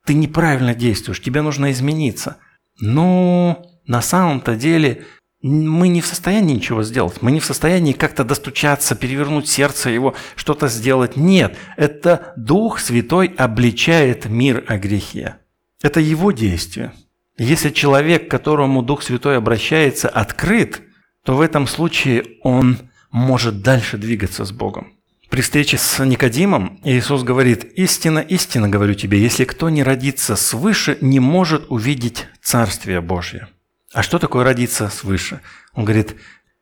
ты 0.05 0.15
неправильно 0.15 0.75
действуешь, 0.75 1.23
тебе 1.23 1.43
нужно 1.43 1.73
измениться». 1.73 2.39
Но 2.81 3.65
на 3.87 4.03
самом-то 4.03 4.57
деле 4.57 5.05
мы 5.43 5.89
не 5.89 6.01
в 6.01 6.07
состоянии 6.07 6.55
ничего 6.55 6.83
сделать. 6.83 7.21
Мы 7.21 7.31
не 7.31 7.39
в 7.39 7.45
состоянии 7.45 7.93
как-то 7.93 8.25
достучаться, 8.25 8.95
перевернуть 8.95 9.49
сердце 9.49 9.91
его, 9.91 10.15
что-то 10.37 10.69
сделать. 10.69 11.17
Нет, 11.17 11.57
это 11.77 12.33
Дух 12.37 12.81
Святой 12.81 13.29
обличает 13.37 14.25
мир 14.25 14.65
о 14.67 14.79
грехе. 14.79 15.37
Это 15.85 16.01
его 16.01 16.33
действие. 16.33 16.95
Если 17.37 17.69
человек, 17.69 18.27
к 18.27 18.31
которому 18.31 18.83
Дух 18.83 19.03
Святой 19.03 19.37
обращается, 19.37 20.09
открыт, 20.09 20.81
то 21.23 21.37
в 21.37 21.43
этом 21.43 21.67
случае 21.67 22.39
он 22.43 22.79
может 23.11 23.61
дальше 23.61 23.99
двигаться 23.99 24.47
с 24.47 24.51
Богом. 24.51 24.95
При 25.29 25.43
встрече 25.43 25.77
с 25.77 26.03
Никодимом 26.03 26.81
Иисус 26.85 27.23
говорит, 27.23 27.65
«Истина, 27.75 28.21
истина 28.21 28.67
говорю 28.71 28.95
тебе, 28.95 29.21
если 29.21 29.45
кто 29.45 29.69
не 29.69 29.83
родится 29.83 30.37
свыше, 30.37 30.97
не 31.03 31.21
может 31.21 31.67
увидеть 31.69 32.29
Царствие 32.41 33.03
Божье». 33.03 33.49
А 33.93 34.03
что 34.03 34.19
такое 34.19 34.43
родиться 34.43 34.89
свыше? 34.89 35.43
Он 35.75 35.85
говорит, 35.85 36.17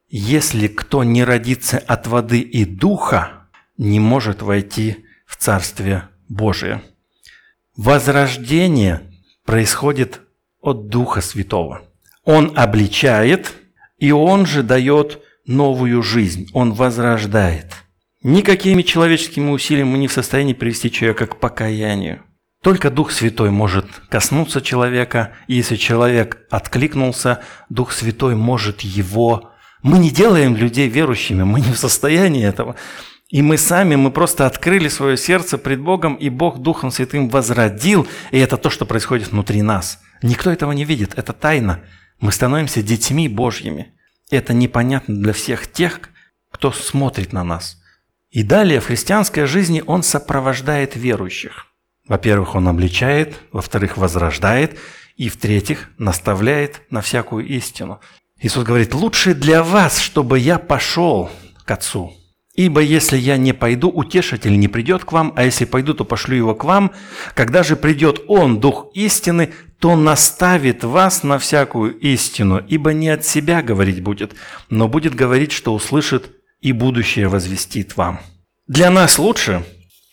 если 0.09 0.67
кто 0.67 1.05
не 1.05 1.23
родится 1.23 1.79
от 1.79 2.09
воды 2.09 2.41
и 2.41 2.65
духа, 2.65 3.47
не 3.79 4.01
может 4.01 4.43
войти 4.43 5.05
в 5.27 5.37
Царствие 5.37 6.09
Божие. 6.29 6.83
Возрождение 7.77 9.12
происходит 9.45 10.21
от 10.61 10.89
Духа 10.89 11.21
Святого. 11.21 11.83
Он 12.25 12.53
обличает, 12.57 13.53
и 13.99 14.13
Он 14.13 14.47
же 14.47 14.63
дает 14.63 15.21
новую 15.47 16.03
жизнь, 16.03 16.49
Он 16.53 16.73
возрождает. 16.73 17.73
Никакими 18.23 18.83
человеческими 18.83 19.51
усилиями 19.51 19.91
мы 19.91 19.99
не 19.99 20.09
в 20.09 20.13
состоянии 20.13 20.53
привести 20.53 20.91
человека 20.91 21.27
к 21.27 21.41
покаянию. 21.41 22.23
Только 22.63 22.91
Дух 22.91 23.11
Святой 23.11 23.51
может 23.51 23.87
коснуться 24.09 24.61
человека, 24.61 25.33
и 25.49 25.55
если 25.55 25.75
человек 25.75 26.47
откликнулся, 26.49 27.41
Дух 27.69 27.93
Святой 27.93 28.37
может 28.37 28.83
его... 28.83 29.51
Мы 29.83 29.99
не 29.99 30.11
делаем 30.11 30.55
людей 30.55 30.89
верующими, 30.89 31.43
мы 31.43 31.61
не 31.61 31.73
в 31.73 31.77
состоянии 31.77 32.47
этого. 32.47 32.77
И 33.33 33.41
мы 33.41 33.57
сами, 33.57 33.97
мы 33.97 34.11
просто 34.11 34.47
открыли 34.47 34.89
свое 34.89 35.17
сердце 35.17 35.57
пред 35.57 35.81
Богом, 35.81 36.17
и 36.17 36.29
Бог 36.29 36.59
Духом 36.59 36.91
Святым 36.91 37.31
возродил, 37.31 38.07
и 38.31 38.39
это 38.39 38.59
то, 38.59 38.69
что 38.69 38.85
происходит 38.85 39.33
внутри 39.33 39.63
нас. 39.63 40.01
Никто 40.21 40.51
этого 40.51 40.73
не 40.73 40.85
видит, 40.85 41.15
это 41.17 41.33
тайна. 41.33 41.81
Мы 42.21 42.31
становимся 42.31 42.83
детьми 42.83 43.29
Божьими. 43.29 43.95
Это 44.31 44.53
непонятно 44.53 45.15
для 45.15 45.33
всех 45.33 45.67
тех, 45.73 46.11
кто 46.51 46.73
смотрит 46.73 47.33
на 47.33 47.43
нас. 47.43 47.79
И 48.29 48.43
далее 48.43 48.81
в 48.81 48.87
христианской 48.89 49.47
жизни 49.47 49.83
Он 49.87 50.03
сопровождает 50.03 50.95
верующих. 50.95 51.69
Во-первых, 52.07 52.55
Он 52.55 52.69
обличает, 52.69 53.35
во-вторых, 53.51 53.97
возрождает, 53.97 54.79
и 55.17 55.31
в-третьих, 55.31 55.89
наставляет 55.97 56.83
на 56.91 57.01
всякую 57.01 57.47
истину. 57.47 57.99
Иисус 58.39 58.63
говорит, 58.63 58.93
лучше 58.93 59.33
для 59.33 59.63
вас, 59.63 60.01
чтобы 60.01 60.39
я 60.39 60.59
пошел 60.59 61.31
к 61.65 61.71
Отцу, 61.71 62.13
Ибо 62.55 62.83
если 62.83 63.17
я 63.17 63.39
не 63.39 63.55
пойду, 63.55 63.89
утешитель 63.89 64.59
не 64.59 64.69
придет 64.69 65.05
к 65.05 65.13
вам, 65.13 65.33
а 65.37 65.45
если 65.45 65.65
пойду, 65.65 65.95
то 65.95 66.05
пошлю 66.05 66.37
его 66.37 66.55
к 66.55 66.65
вам. 66.65 66.93
Когда 67.35 67.63
же 67.63 67.77
придет 67.77 68.21
он, 68.29 68.61
Дух 68.61 68.91
истины, 68.93 69.55
то 69.79 69.97
наставит 69.97 70.85
вас 70.85 71.23
на 71.23 71.39
всякую 71.39 71.99
истину, 71.99 72.63
ибо 72.69 72.93
не 72.93 73.09
от 73.09 73.25
себя 73.25 73.63
говорить 73.63 74.03
будет, 74.03 74.35
но 74.69 74.87
будет 74.87 75.15
говорить, 75.15 75.51
что 75.51 75.73
услышит 75.73 76.31
и 76.61 76.73
будущее 76.73 77.29
возвестит 77.29 77.97
вам. 77.97 78.21
Для 78.67 78.91
нас 78.91 79.19
лучше, 79.19 79.65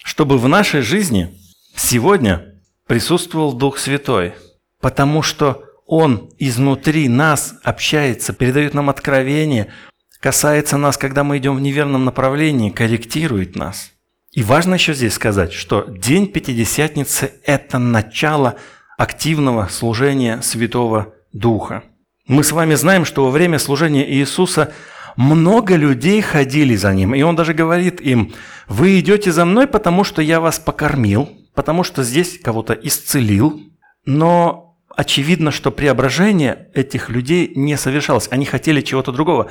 чтобы 0.03 0.37
в 0.37 0.47
нашей 0.47 0.81
жизни 0.81 1.37
сегодня 1.75 2.55
присутствовал 2.87 3.51
Дух 3.51 3.77
Святой, 3.77 4.33
потому 4.81 5.21
что 5.21 5.65
Он 5.85 6.31
изнутри 6.39 7.09
нас 7.09 7.53
общается, 7.63 8.31
передает 8.31 8.73
нам 8.73 8.89
откровение– 8.89 9.67
касается 10.19 10.77
нас, 10.77 10.97
когда 10.97 11.23
мы 11.23 11.37
идем 11.37 11.55
в 11.55 11.61
неверном 11.61 12.05
направлении, 12.05 12.69
корректирует 12.69 13.55
нас. 13.55 13.91
И 14.31 14.43
важно 14.43 14.75
еще 14.75 14.93
здесь 14.93 15.13
сказать, 15.13 15.53
что 15.53 15.85
День 15.87 16.27
Пятидесятницы– 16.27 17.31
это 17.45 17.79
начало 17.79 18.55
активного 18.97 19.67
служения 19.67 20.41
Святого 20.41 21.13
Духа. 21.33 21.83
Мы 22.27 22.43
с 22.43 22.51
вами 22.51 22.75
знаем, 22.75 23.05
что 23.05 23.25
во 23.25 23.31
время 23.31 23.57
служения 23.57 24.07
Иисуса 24.07 24.71
много 25.15 25.75
людей 25.75 26.21
ходили 26.21 26.75
за 26.75 26.93
Ним. 26.93 27.15
И 27.15 27.21
Он 27.23 27.35
даже 27.35 27.53
говорит 27.53 28.01
им, 28.01 28.33
вы 28.67 28.99
идете 28.99 29.31
за 29.31 29.45
мной, 29.45 29.67
потому 29.67 30.03
что 30.03 30.21
я 30.21 30.39
вас 30.39 30.59
покормил, 30.59 31.29
потому 31.55 31.83
что 31.83 32.03
здесь 32.03 32.39
кого-то 32.39 32.73
исцелил. 32.73 33.59
Но 34.05 34.77
очевидно, 34.95 35.51
что 35.51 35.71
преображение 35.71 36.69
этих 36.73 37.09
людей 37.09 37.51
не 37.55 37.77
совершалось. 37.77 38.27
Они 38.29 38.45
хотели 38.45 38.81
чего-то 38.81 39.11
другого. 39.11 39.49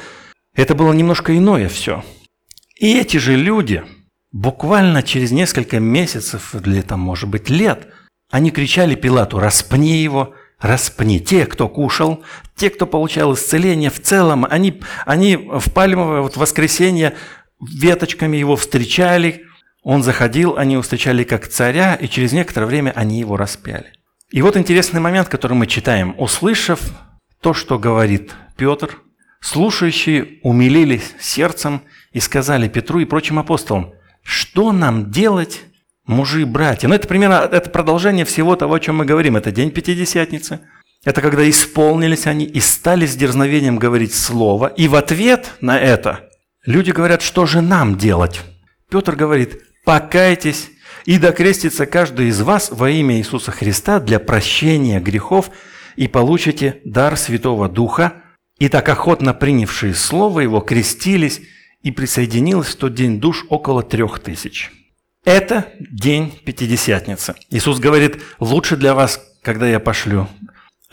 Это 0.58 0.74
было 0.74 0.92
немножко 0.92 1.38
иное 1.38 1.68
все. 1.68 2.04
И 2.80 2.98
эти 2.98 3.18
же 3.18 3.36
люди 3.36 3.84
буквально 4.32 5.04
через 5.04 5.30
несколько 5.30 5.78
месяцев 5.78 6.52
или 6.52 6.80
там, 6.80 6.98
может 6.98 7.28
быть, 7.28 7.48
лет, 7.48 7.86
они 8.28 8.50
кричали 8.50 8.96
Пилату, 8.96 9.38
распни 9.38 10.02
его, 10.02 10.34
распни. 10.58 11.20
Те, 11.20 11.46
кто 11.46 11.68
кушал, 11.68 12.24
те, 12.56 12.70
кто 12.70 12.86
получал 12.86 13.34
исцеление, 13.34 13.88
в 13.88 14.02
целом, 14.02 14.44
они, 14.50 14.82
они 15.06 15.36
в 15.36 15.72
пальмовое 15.72 16.22
вот 16.22 16.36
воскресенье 16.36 17.14
веточками 17.60 18.36
его 18.36 18.56
встречали, 18.56 19.44
он 19.84 20.02
заходил, 20.02 20.56
они 20.56 20.72
его 20.72 20.82
встречали 20.82 21.22
как 21.22 21.46
царя, 21.46 21.94
и 21.94 22.08
через 22.08 22.32
некоторое 22.32 22.66
время 22.66 22.92
они 22.96 23.20
его 23.20 23.36
распяли. 23.36 23.92
И 24.32 24.42
вот 24.42 24.56
интересный 24.56 24.98
момент, 24.98 25.28
который 25.28 25.52
мы 25.52 25.68
читаем. 25.68 26.16
«Услышав 26.18 26.80
то, 27.40 27.54
что 27.54 27.78
говорит 27.78 28.32
Петр, 28.56 28.98
слушающие 29.40 30.38
умилились 30.42 31.14
сердцем 31.20 31.82
и 32.12 32.20
сказали 32.20 32.68
Петру 32.68 33.00
и 33.00 33.04
прочим 33.04 33.38
апостолам, 33.38 33.92
что 34.22 34.72
нам 34.72 35.10
делать, 35.10 35.62
мужи 36.06 36.42
и 36.42 36.44
братья? 36.44 36.88
Ну, 36.88 36.94
это 36.94 37.08
примерно 37.08 37.48
это 37.50 37.70
продолжение 37.70 38.24
всего 38.24 38.56
того, 38.56 38.74
о 38.74 38.80
чем 38.80 38.96
мы 38.96 39.04
говорим. 39.04 39.36
Это 39.36 39.50
день 39.50 39.70
Пятидесятницы. 39.70 40.60
Это 41.04 41.22
когда 41.22 41.48
исполнились 41.48 42.26
они 42.26 42.44
и 42.44 42.60
стали 42.60 43.06
с 43.06 43.14
дерзновением 43.14 43.78
говорить 43.78 44.14
слово. 44.14 44.66
И 44.66 44.88
в 44.88 44.96
ответ 44.96 45.52
на 45.60 45.78
это 45.78 46.28
люди 46.66 46.90
говорят, 46.90 47.22
что 47.22 47.46
же 47.46 47.60
нам 47.60 47.96
делать? 47.96 48.40
Петр 48.90 49.14
говорит, 49.14 49.62
покайтесь 49.84 50.70
и 51.04 51.18
докрестится 51.18 51.86
каждый 51.86 52.28
из 52.28 52.40
вас 52.40 52.70
во 52.70 52.90
имя 52.90 53.16
Иисуса 53.16 53.52
Христа 53.52 54.00
для 54.00 54.18
прощения 54.18 55.00
грехов 55.00 55.50
и 55.96 56.08
получите 56.08 56.80
дар 56.84 57.16
Святого 57.16 57.68
Духа. 57.68 58.24
И 58.58 58.68
так 58.68 58.88
охотно 58.88 59.34
принявшие 59.34 59.94
Слово 59.94 60.40
Его 60.40 60.60
крестились, 60.60 61.40
и 61.82 61.92
присоединилось 61.92 62.68
в 62.68 62.76
тот 62.76 62.94
день 62.94 63.20
душ 63.20 63.46
около 63.48 63.82
трех 63.82 64.18
тысяч. 64.18 64.72
Это 65.24 65.66
день 65.78 66.32
Пятидесятницы. 66.44 67.34
Иисус 67.50 67.78
говорит, 67.78 68.20
лучше 68.40 68.76
для 68.76 68.94
вас, 68.94 69.20
когда 69.42 69.68
я 69.68 69.78
пошлю 69.78 70.28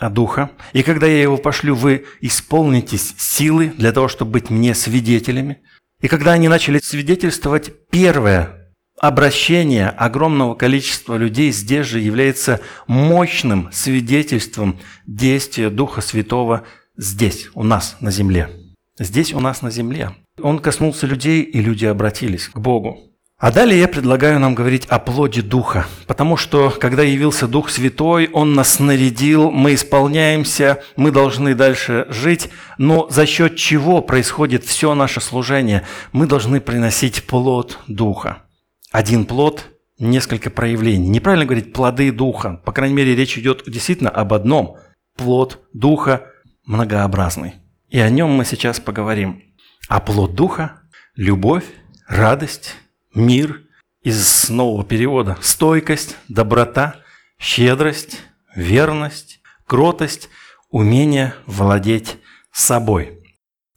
Духа, 0.00 0.50
и 0.72 0.82
когда 0.82 1.06
я 1.06 1.22
его 1.22 1.38
пошлю, 1.38 1.74
вы 1.74 2.04
исполнитесь 2.20 3.14
силы 3.18 3.72
для 3.76 3.92
того, 3.92 4.08
чтобы 4.08 4.32
быть 4.32 4.50
мне 4.50 4.74
свидетелями. 4.74 5.58
И 6.00 6.08
когда 6.08 6.32
они 6.32 6.48
начали 6.48 6.78
свидетельствовать, 6.78 7.72
первое 7.90 8.72
обращение 8.98 9.88
огромного 9.88 10.54
количества 10.54 11.16
людей 11.16 11.50
здесь 11.50 11.86
же 11.86 12.00
является 12.00 12.60
мощным 12.86 13.70
свидетельством 13.72 14.78
действия 15.06 15.70
Духа 15.70 16.00
Святого 16.00 16.64
здесь, 16.96 17.50
у 17.54 17.62
нас 17.62 17.96
на 18.00 18.10
земле. 18.10 18.50
Здесь 18.98 19.34
у 19.34 19.40
нас 19.40 19.62
на 19.62 19.70
земле. 19.70 20.12
Он 20.40 20.58
коснулся 20.58 21.06
людей, 21.06 21.42
и 21.42 21.60
люди 21.60 21.84
обратились 21.84 22.48
к 22.48 22.58
Богу. 22.58 22.98
А 23.38 23.52
далее 23.52 23.78
я 23.78 23.86
предлагаю 23.86 24.40
нам 24.40 24.54
говорить 24.54 24.86
о 24.86 24.98
плоде 24.98 25.42
Духа, 25.42 25.86
потому 26.06 26.38
что, 26.38 26.70
когда 26.70 27.02
явился 27.02 27.46
Дух 27.46 27.68
Святой, 27.68 28.30
Он 28.32 28.54
нас 28.54 28.78
нарядил, 28.78 29.50
мы 29.50 29.74
исполняемся, 29.74 30.82
мы 30.96 31.10
должны 31.10 31.54
дальше 31.54 32.06
жить, 32.08 32.48
но 32.78 33.06
за 33.10 33.26
счет 33.26 33.56
чего 33.56 34.00
происходит 34.00 34.64
все 34.64 34.94
наше 34.94 35.20
служение? 35.20 35.82
Мы 36.12 36.26
должны 36.26 36.62
приносить 36.62 37.24
плод 37.24 37.78
Духа. 37.88 38.44
Один 38.90 39.26
плод– 39.26 39.66
несколько 39.98 40.48
проявлений. 40.48 41.06
Неправильно 41.06 41.44
говорить 41.44 41.74
плоды 41.74 42.10
Духа, 42.12 42.62
по 42.64 42.72
крайней 42.72 42.94
мере, 42.94 43.14
речь 43.14 43.36
идет 43.36 43.64
действительно 43.66 44.08
об 44.08 44.32
одном. 44.32 44.78
Плод 45.14 45.60
Духа 45.74 46.28
многообразный. 46.66 47.54
И 47.88 47.98
о 47.98 48.10
нем 48.10 48.30
мы 48.30 48.44
сейчас 48.44 48.80
поговорим. 48.80 49.42
А 49.88 50.00
плод 50.00 50.34
Духа– 50.34 50.82
любовь, 51.14 51.64
радость, 52.06 52.74
мир 53.14 53.62
из 54.02 54.50
нового 54.50 54.84
перевода– 54.84 55.38
стойкость, 55.40 56.16
доброта, 56.28 56.96
щедрость, 57.38 58.20
верность, 58.54 59.40
кротость, 59.66 60.28
умение 60.70 61.34
владеть 61.46 62.18
собой. 62.52 63.22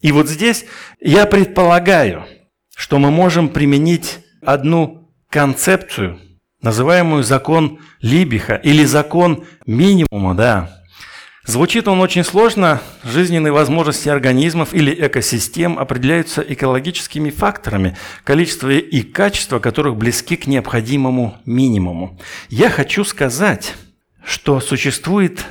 И 0.01 0.11
вот 0.11 0.27
здесь 0.27 0.65
я 0.99 1.25
предполагаю, 1.25 2.25
что 2.75 2.97
мы 2.99 3.11
можем 3.11 3.49
применить 3.49 4.19
одну 4.41 5.11
концепцию, 5.29 6.19
называемую 6.61 7.23
закон 7.23 7.79
Либиха 8.01 8.55
или 8.55 8.85
закон 8.85 9.45
минимума, 9.65 10.33
да, 10.33 10.78
Звучит 11.49 11.87
он 11.87 11.99
очень 11.99 12.23
сложно. 12.23 12.79
Жизненные 13.03 13.51
возможности 13.51 14.07
организмов 14.07 14.71
или 14.71 14.93
экосистем 14.93 15.79
определяются 15.79 16.41
экологическими 16.47 17.31
факторами, 17.31 17.97
количество 18.23 18.69
и 18.69 19.01
качество 19.01 19.57
которых 19.57 19.95
близки 19.95 20.35
к 20.35 20.45
необходимому 20.45 21.39
минимуму. 21.47 22.19
Я 22.49 22.69
хочу 22.69 23.03
сказать, 23.03 23.73
что 24.23 24.59
существуют 24.59 25.43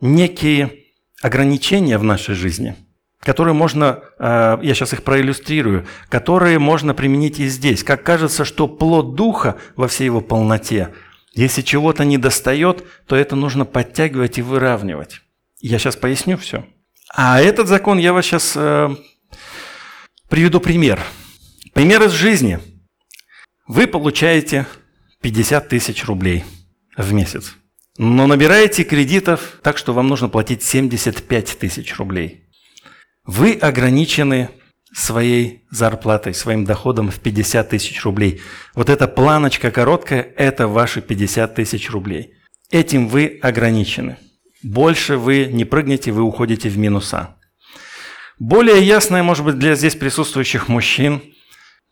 некие 0.00 0.86
ограничения 1.20 1.98
в 1.98 2.02
нашей 2.02 2.34
жизни, 2.34 2.74
которые 3.20 3.52
можно, 3.52 4.00
э, 4.18 4.58
я 4.62 4.74
сейчас 4.74 4.94
их 4.94 5.02
проиллюстрирую, 5.02 5.86
которые 6.08 6.58
можно 6.60 6.94
применить 6.94 7.40
и 7.40 7.46
здесь. 7.46 7.84
Как 7.84 8.02
кажется, 8.02 8.46
что 8.46 8.68
плод 8.68 9.16
духа 9.16 9.56
во 9.76 9.86
всей 9.86 10.06
его 10.06 10.22
полноте, 10.22 10.94
если 11.34 11.60
чего-то 11.60 12.06
не 12.06 12.16
достает, 12.16 12.84
то 13.06 13.16
это 13.16 13.36
нужно 13.36 13.66
подтягивать 13.66 14.38
и 14.38 14.42
выравнивать. 14.42 15.21
Я 15.62 15.78
сейчас 15.78 15.94
поясню 15.94 16.36
все. 16.36 16.66
А 17.14 17.40
этот 17.40 17.68
закон 17.68 17.96
я 17.98 18.12
вас 18.12 18.26
сейчас 18.26 18.54
э, 18.56 18.96
приведу 20.28 20.58
пример. 20.58 21.00
Пример 21.72 22.02
из 22.02 22.10
жизни. 22.10 22.58
Вы 23.68 23.86
получаете 23.86 24.66
50 25.20 25.68
тысяч 25.68 26.04
рублей 26.04 26.44
в 26.96 27.12
месяц, 27.12 27.54
но 27.96 28.26
набираете 28.26 28.82
кредитов 28.82 29.60
так, 29.62 29.78
что 29.78 29.94
вам 29.94 30.08
нужно 30.08 30.28
платить 30.28 30.64
75 30.64 31.58
тысяч 31.60 31.96
рублей. 31.96 32.48
Вы 33.24 33.52
ограничены 33.52 34.50
своей 34.92 35.64
зарплатой, 35.70 36.34
своим 36.34 36.64
доходом 36.64 37.08
в 37.08 37.20
50 37.20 37.68
тысяч 37.68 38.02
рублей. 38.04 38.42
Вот 38.74 38.90
эта 38.90 39.06
планочка 39.06 39.70
короткая– 39.70 40.22
это 40.36 40.66
ваши 40.66 41.00
50 41.00 41.54
тысяч 41.54 41.88
рублей. 41.88 42.34
Этим 42.72 43.06
вы 43.06 43.38
ограничены– 43.40 44.18
больше 44.62 45.16
вы 45.16 45.46
не 45.46 45.64
прыгнете, 45.64 46.12
вы 46.12 46.22
уходите 46.22 46.68
в 46.68 46.78
минуса. 46.78 47.36
Более 48.38 48.82
ясное, 48.82 49.22
может 49.22 49.44
быть, 49.44 49.58
для 49.58 49.74
здесь 49.74 49.94
присутствующих 49.94 50.68
мужчин, 50.68 51.22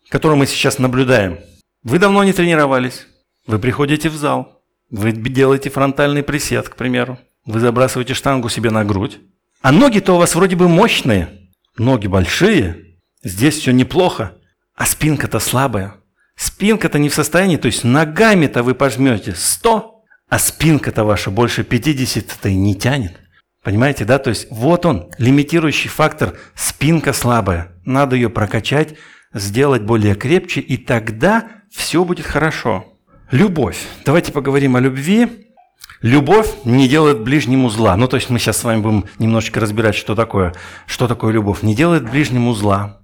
которые 0.09 0.38
мы 0.38 0.46
сейчас 0.46 0.78
наблюдаем. 0.78 1.38
Вы 1.83 1.98
давно 1.98 2.24
не 2.24 2.33
тренировались, 2.33 3.06
вы 3.46 3.59
приходите 3.59 4.09
в 4.09 4.16
зал, 4.16 4.62
вы 4.90 5.12
делаете 5.12 5.70
фронтальный 5.70 6.22
присед, 6.22 6.68
к 6.68 6.76
примеру, 6.76 7.18
вы 7.46 7.61
забрасываете 7.61 8.14
штангу 8.14 8.48
себе 8.48 8.70
на 8.70 8.85
грудь, 8.85 9.18
а 9.62 9.72
ноги-то 9.72 10.14
у 10.14 10.18
вас 10.18 10.35
вроде 10.35 10.56
бы 10.56 10.68
мощные, 10.68 11.50
ноги 11.76 12.06
большие, 12.06 12.98
здесь 13.22 13.59
все 13.59 13.72
неплохо, 13.72 14.37
а 14.74 14.87
спинка-то 14.87 15.38
слабая. 15.38 15.96
Спинка-то 16.37 16.98
не 16.98 17.11
в 17.11 17.14
состоянии, 17.14 17.59
то 17.59 17.66
есть 17.66 17.85
ногами-то 17.85 18.62
вы 18.62 18.74
пожмете 18.74 19.35
100, 19.35 19.99
а 20.31 20.38
спинка-то 20.38 21.05
ваша 21.05 21.31
больше 21.31 21.62
50-то 21.62 22.49
и 22.49 22.55
не 22.55 22.75
тянет. 22.75 23.21
Понимаете, 23.62 24.07
да? 24.07 24.19
То 24.19 24.31
есть 24.31 24.47
вот 24.51 24.87
он, 24.87 25.11
лимитирующий 25.19 25.90
фактор, 25.90 26.38
спинка 26.55 27.12
слабая. 27.12 27.73
Надо 27.85 28.16
ее 28.16 28.31
прокачать, 28.31 28.95
сделать 29.35 29.83
более 29.83 30.14
крепче, 30.14 30.61
и 30.61 30.79
тогда 30.79 31.49
все 31.71 32.05
будет 32.05 32.25
хорошо. 32.25 32.87
Любовь. 33.31 33.79
Давайте 34.07 34.33
поговорим 34.33 34.77
о 34.77 34.81
любви. 34.81 35.47
Любовь 36.01 36.49
не 36.64 36.88
делает 36.88 37.21
ближнему 37.21 37.69
зла. 37.69 37.97
Ну, 37.97 38.09
то 38.09 38.16
есть 38.16 38.31
мы 38.31 38.38
сейчас 38.38 38.57
с 38.57 38.64
вами 38.64 38.81
будем 38.81 39.05
немножечко 39.19 39.61
разбирать, 39.61 39.95
что 39.95 40.14
такое, 40.14 40.55
что 40.87 41.07
такое 41.07 41.33
любовь. 41.33 41.62
Не 41.62 41.75
делает 41.75 42.11
ближнему 42.11 42.55
зла, 42.55 42.99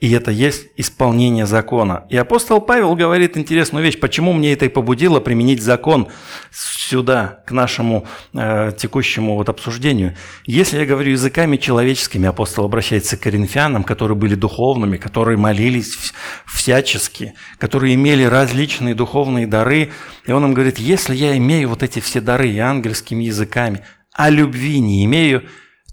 И 0.00 0.10
это 0.10 0.32
есть 0.32 0.66
исполнение 0.76 1.46
закона. 1.46 2.04
И 2.10 2.16
апостол 2.16 2.60
Павел 2.60 2.94
говорит 2.96 3.36
интересную 3.36 3.84
вещь, 3.84 3.98
почему 4.00 4.32
мне 4.32 4.52
это 4.52 4.64
и 4.64 4.68
побудило 4.68 5.20
применить 5.20 5.62
закон 5.62 6.08
сюда, 6.50 7.42
к 7.46 7.52
нашему 7.52 8.04
э, 8.32 8.72
текущему 8.76 9.36
вот 9.36 9.48
обсуждению. 9.48 10.16
Если 10.46 10.78
я 10.78 10.84
говорю 10.84 11.12
языками 11.12 11.56
человеческими, 11.56 12.28
апостол 12.28 12.64
обращается 12.64 13.16
к 13.16 13.20
коринфянам, 13.20 13.84
которые 13.84 14.16
были 14.16 14.34
духовными, 14.34 14.96
которые 14.96 15.38
молились 15.38 16.12
всячески, 16.44 17.34
которые 17.58 17.94
имели 17.94 18.24
различные 18.24 18.94
духовные 18.94 19.46
дары. 19.46 19.92
И 20.26 20.32
он 20.32 20.44
им 20.44 20.54
говорит, 20.54 20.78
если 20.78 21.14
я 21.14 21.36
имею 21.36 21.68
вот 21.68 21.84
эти 21.84 22.00
все 22.00 22.20
дары 22.20 22.50
и 22.50 22.58
ангельскими 22.58 23.24
языками, 23.24 23.80
а 24.12 24.28
любви 24.28 24.80
не 24.80 25.04
имею, 25.04 25.44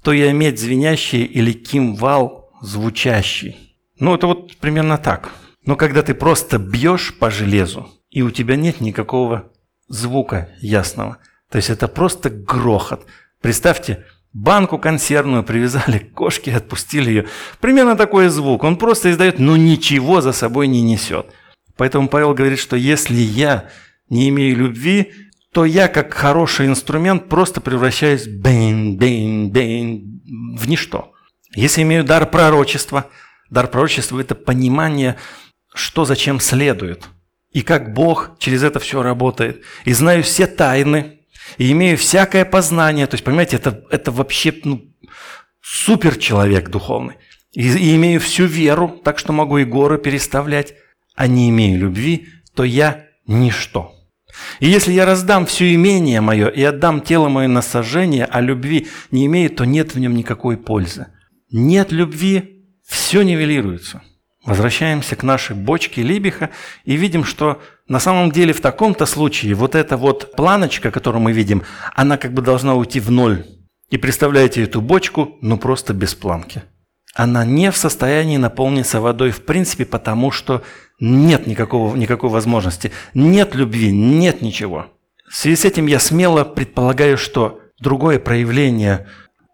то 0.04 0.12
я 0.12 0.32
иметь 0.32 0.60
звенящий 0.60 1.24
или 1.24 1.54
кимвал 1.54 2.52
звучащий. 2.62 3.71
Ну, 4.02 4.16
это 4.16 4.26
вот 4.26 4.58
примерно 4.58 4.98
так. 4.98 5.30
Но 5.64 5.76
когда 5.76 6.02
ты 6.02 6.16
просто 6.16 6.58
бьешь 6.58 7.14
по 7.20 7.30
железу, 7.30 7.88
и 8.10 8.24
у 8.24 8.32
тебя 8.32 8.56
нет 8.56 8.82
никакого 8.82 9.52
звука 9.88 10.50
ясного, 10.60 11.20
то 11.52 11.58
есть 11.58 11.70
это 11.70 11.88
просто 11.88 12.32
грохот. 12.32 13.06
Представьте, 13.42 14.04
банку 14.34 14.80
консервную 14.80 15.44
привязали 15.44 16.00
к 16.00 16.14
кошке, 16.14 16.56
отпустили 16.56 17.10
ее. 17.10 17.28
Примерно 17.60 17.96
такой 17.96 18.30
звук. 18.30 18.64
Он 18.64 18.76
просто 18.76 19.12
издает, 19.12 19.38
но 19.38 19.56
ничего 19.56 20.20
за 20.22 20.32
собой 20.32 20.68
не 20.68 20.82
несет. 20.82 21.28
Поэтому 21.78 22.10
Павел 22.10 22.34
говорит, 22.34 22.58
что 22.58 22.76
если 22.76 23.22
я 23.22 23.70
не 24.10 24.30
имею 24.30 24.58
любви, 24.58 25.14
то 25.54 25.64
я 25.64 25.88
как 25.88 26.16
хороший 26.16 26.66
инструмент 26.66 27.30
просто 27.30 27.62
превращаюсь 27.62 28.28
бэйн, 28.28 28.98
бэйн, 28.98 29.52
бэйн, 29.52 30.58
в 30.58 30.68
ничто. 30.68 31.12
Если 31.54 31.84
имею 31.84 32.04
дар 32.04 32.26
пророчества– 32.26 33.06
Дар 33.52 33.68
пророчества– 33.68 34.20
это 34.22 34.34
понимание, 34.34 35.18
что 35.76 36.06
зачем 36.06 36.40
следует, 36.40 37.08
и 37.52 37.62
как 37.62 37.94
Бог 37.94 38.38
через 38.40 38.64
это 38.64 38.80
все 38.80 39.04
работает. 39.04 39.64
И 39.84 39.94
знаю 39.94 40.24
все 40.24 40.48
тайны, 40.48 41.20
и 41.58 41.72
имею 41.74 41.98
всякое 41.98 42.46
познание. 42.46 43.08
То 43.08 43.16
есть, 43.16 43.24
понимаете, 43.24 43.58
это, 43.58 43.84
это 43.92 44.12
вообще 44.12 44.54
ну, 44.64 44.82
супер 45.62 46.18
человек 46.18 46.70
духовный. 46.70 47.16
И, 47.52 47.68
и 47.68 47.96
имею 47.98 48.22
всю 48.22 48.46
веру, 48.46 48.88
так 49.04 49.20
что 49.20 49.34
могу 49.34 49.58
и 49.58 49.66
горы 49.66 49.98
переставлять. 49.98 50.76
А 51.16 51.28
не 51.28 51.50
имею 51.50 51.78
любви, 51.78 52.30
то 52.56 52.64
я 52.64 53.08
ничто. 53.28 53.94
И 54.62 54.68
если 54.68 54.94
я 54.94 55.06
раздам 55.06 55.46
все 55.46 55.76
имение 55.76 56.22
мое 56.22 56.48
и 56.48 56.64
отдам 56.64 57.02
тело 57.02 57.28
мое 57.28 57.50
на 57.50 57.62
сожжение, 57.62 58.24
а 58.24 58.40
любви 58.40 58.88
не 59.12 59.26
имею, 59.26 59.50
то 59.50 59.66
нет 59.66 59.94
в 59.94 60.00
нем 60.00 60.16
никакой 60.16 60.56
пользы. 60.56 61.08
Нет 61.52 61.92
любви, 61.92 62.51
все 62.92 63.22
нивелируется. 63.22 64.02
Возвращаемся 64.44 65.16
к 65.16 65.24
нашей 65.24 65.56
бочке 65.56 66.02
Либиха 66.02 66.50
и 66.84 66.98
видим, 66.98 67.24
что 67.24 67.62
на 67.88 68.00
самом 68.00 68.32
деле 68.32 68.52
в 68.52 68.60
таком-то 68.60 69.06
случае 69.06 69.54
вот 69.54 69.76
эта 69.76 69.96
вот 69.96 70.36
планочка, 70.36 70.92
которую 70.92 71.22
мы 71.22 71.32
видим, 71.32 71.64
она 71.96 72.18
как 72.18 72.34
бы 72.34 72.42
должна 72.42 72.76
уйти 72.76 73.00
в 73.00 73.10
ноль. 73.10 73.46
И 73.92 73.98
представляете 73.98 74.64
эту 74.64 74.82
бочку, 74.82 75.38
ну 75.42 75.58
просто 75.58 75.94
без 75.94 76.16
планки. 76.16 76.64
Она 77.16 77.46
не 77.46 77.72
в 77.72 77.78
состоянии 77.78 78.36
наполниться 78.36 79.00
водой 79.00 79.32
в 79.32 79.46
принципе, 79.46 79.86
потому 79.86 80.32
что 80.32 80.62
нет 81.00 81.48
никакого, 81.48 81.96
никакой 81.96 82.30
возможности, 82.30 82.92
нет 83.14 83.56
любви, 83.56 83.92
нет 83.92 84.42
ничего. 84.42 84.88
В 85.30 85.36
связи 85.38 85.56
с 85.56 85.66
этим 85.66 85.86
я 85.86 86.00
смело 86.00 86.44
предполагаю, 86.44 87.18
что 87.18 87.62
другое 87.80 88.20
проявление 88.20 89.08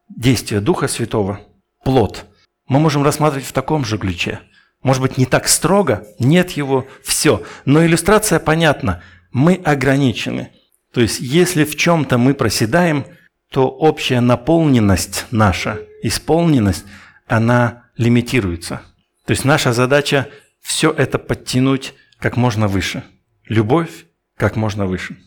действия 0.09 0.59
Духа 0.59 0.87
Святого– 0.87 1.41
плод– 1.83 2.25
мы 2.67 2.79
можем 2.79 3.03
рассматривать 3.03 3.47
в 3.47 3.53
таком 3.53 3.85
же 3.85 3.97
ключе. 3.97 4.39
Может 4.83 5.01
быть, 5.01 5.17
не 5.17 5.25
так 5.25 5.47
строго, 5.47 6.05
нет 6.19 6.51
его, 6.51 6.87
все. 7.03 7.43
Но 7.65 7.85
иллюстрация 7.85 8.39
понятна. 8.39 9.01
Мы 9.31 9.55
ограничены. 9.55 10.51
То 10.93 11.01
есть, 11.01 11.19
если 11.19 11.63
в 11.63 11.75
чем-то 11.75 12.17
мы 12.17 12.33
проседаем, 12.33 13.05
то 13.51 13.67
общая 13.67 14.19
наполненность 14.19 15.25
наша, 15.31 15.79
исполненность, 16.03 16.85
она 17.27 17.89
лимитируется. 17.97 18.81
То 19.25 19.31
есть 19.31 19.45
наша 19.45 19.73
задача 19.73 20.29
все 20.61 20.91
это 20.91 21.17
подтянуть 21.17 21.93
как 22.19 22.37
можно 22.37 22.67
выше. 22.67 23.03
Любовь 23.47 24.05
как 24.35 24.55
можно 24.55 24.85
выше. 24.85 25.17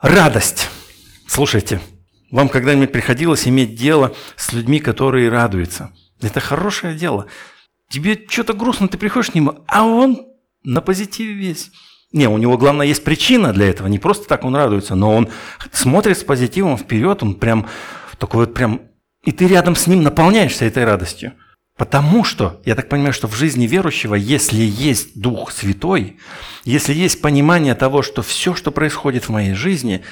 Радость. 0.00 0.68
Слушайте, 1.26 1.80
вам 2.30 2.48
когда-нибудь 2.48 2.92
приходилось 2.92 3.46
иметь 3.48 3.74
дело 3.74 4.14
с 4.36 4.52
людьми, 4.52 4.80
которые 4.80 5.28
радуются? 5.28 5.92
Это 6.20 6.40
хорошее 6.40 6.94
дело. 6.94 7.26
Тебе 7.88 8.20
что-то 8.28 8.52
грустно, 8.52 8.88
ты 8.88 8.98
приходишь 8.98 9.30
к 9.30 9.34
нему, 9.34 9.64
а 9.66 9.84
он 9.84 10.26
на 10.62 10.80
позитиве 10.80 11.32
весь. 11.32 11.70
Не, 12.12 12.28
у 12.28 12.38
него, 12.38 12.56
главное, 12.56 12.86
есть 12.86 13.04
причина 13.04 13.52
для 13.52 13.68
этого. 13.68 13.86
Не 13.86 13.98
просто 13.98 14.26
так 14.28 14.44
он 14.44 14.56
радуется, 14.56 14.94
но 14.94 15.14
он 15.14 15.28
смотрит 15.72 16.18
с 16.18 16.24
позитивом 16.24 16.78
вперед, 16.78 17.22
он 17.22 17.34
прям 17.34 17.68
такой 18.18 18.46
вот 18.46 18.54
прям... 18.54 18.82
И 19.24 19.32
ты 19.32 19.46
рядом 19.46 19.76
с 19.76 19.86
ним 19.86 20.02
наполняешься 20.02 20.64
этой 20.64 20.84
радостью. 20.84 21.34
Потому 21.76 22.24
что, 22.24 22.60
я 22.64 22.74
так 22.74 22.88
понимаю, 22.88 23.12
что 23.12 23.28
в 23.28 23.36
жизни 23.36 23.66
верующего, 23.66 24.16
если 24.16 24.62
есть 24.62 25.20
Дух 25.20 25.52
Святой, 25.52 26.18
если 26.64 26.92
есть 26.92 27.20
понимание 27.20 27.74
того, 27.74 28.02
что 28.02 28.22
все, 28.22 28.54
что 28.54 28.72
происходит 28.72 29.24
в 29.24 29.28
моей 29.28 29.54
жизни, 29.54 30.02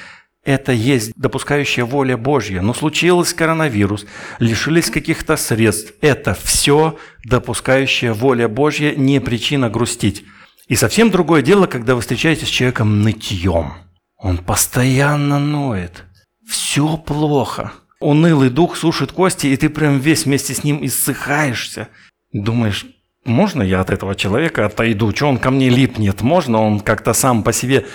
это 0.47 0.71
есть 0.71 1.11
допускающая 1.17 1.83
воля 1.83 2.15
Божья. 2.15 2.61
Но 2.61 2.73
случилось 2.73 3.33
коронавирус, 3.33 4.05
лишились 4.39 4.89
каких-то 4.89 5.35
средств. 5.35 5.93
Это 5.99 6.37
все 6.41 6.97
допускающая 7.25 8.13
воля 8.13 8.47
Божья, 8.47 8.95
не 8.95 9.19
причина 9.19 9.69
грустить. 9.69 10.23
И 10.69 10.75
совсем 10.75 11.11
другое 11.11 11.41
дело, 11.41 11.67
когда 11.67 11.95
вы 11.95 12.01
встречаетесь 12.01 12.47
с 12.47 12.51
человеком 12.51 13.01
нытьем. 13.01 13.73
Он 14.17 14.37
постоянно 14.37 15.37
ноет. 15.37 16.05
Все 16.47 16.95
плохо. 16.95 17.73
Унылый 17.99 18.49
дух 18.49 18.77
сушит 18.77 19.11
кости, 19.11 19.47
и 19.47 19.57
ты 19.57 19.67
прям 19.67 19.99
весь 19.99 20.23
вместе 20.23 20.53
с 20.53 20.63
ним 20.63 20.79
иссыхаешься. 20.81 21.89
Думаешь, 22.31 22.85
можно 23.25 23.61
я 23.63 23.81
от 23.81 23.89
этого 23.89 24.15
человека 24.15 24.65
отойду? 24.65 25.13
Что 25.13 25.27
он 25.27 25.39
ко 25.39 25.51
мне 25.51 25.67
липнет? 25.67 26.21
Можно 26.21 26.61
он 26.61 26.79
как-то 26.79 27.11
сам 27.11 27.43
по 27.43 27.51
себе? 27.51 27.85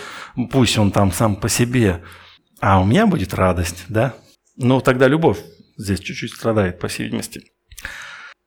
Пусть 0.50 0.76
он 0.76 0.90
там 0.90 1.12
сам 1.12 1.36
по 1.36 1.48
себе 1.48 2.02
а 2.62 2.80
у 2.80 2.84
меня 2.84 3.06
будет 3.06 3.34
радость, 3.34 3.84
да? 3.88 4.14
Ну, 4.56 4.80
тогда 4.80 5.08
любовь 5.08 5.38
здесь 5.76 5.98
чуть-чуть 5.98 6.32
страдает, 6.32 6.78
по 6.78 6.86
всей 6.86 7.04
видимости. 7.04 7.42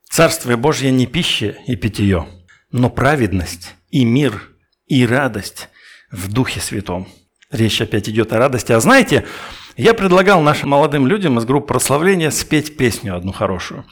Царствие 0.10 0.56
Божье 0.56 0.90
не 0.90 1.06
пища 1.06 1.58
и 1.68 1.76
питье, 1.76 2.26
но 2.72 2.90
праведность 2.90 3.76
и 3.90 4.06
мир 4.06 4.52
и 4.86 5.06
радость 5.06 5.68
в 6.12 6.32
Духе 6.32 6.62
Святом. 6.62 7.10
Речь 7.52 7.82
опять 7.82 8.08
идет 8.08 8.32
о 8.32 8.38
радости. 8.38 8.72
А 8.72 8.80
знаете, 8.80 9.26
я 9.76 9.94
предлагал 9.94 10.42
нашим 10.42 10.70
молодым 10.70 11.08
людям 11.08 11.38
из 11.38 11.44
группы 11.44 11.68
прославления 11.68 12.30
спеть 12.32 12.78
песню 12.78 13.18
одну 13.18 13.34
хорошую. 13.34 13.86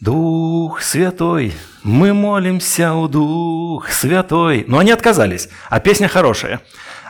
Дух 0.00 0.80
Святой, 0.80 1.54
мы 1.82 2.14
молимся 2.14 2.94
у 2.94 3.08
Дух 3.08 3.88
Святой. 3.90 4.64
Но 4.68 4.78
они 4.78 4.92
отказались, 4.92 5.48
а 5.68 5.80
песня 5.80 6.06
хорошая. 6.06 6.60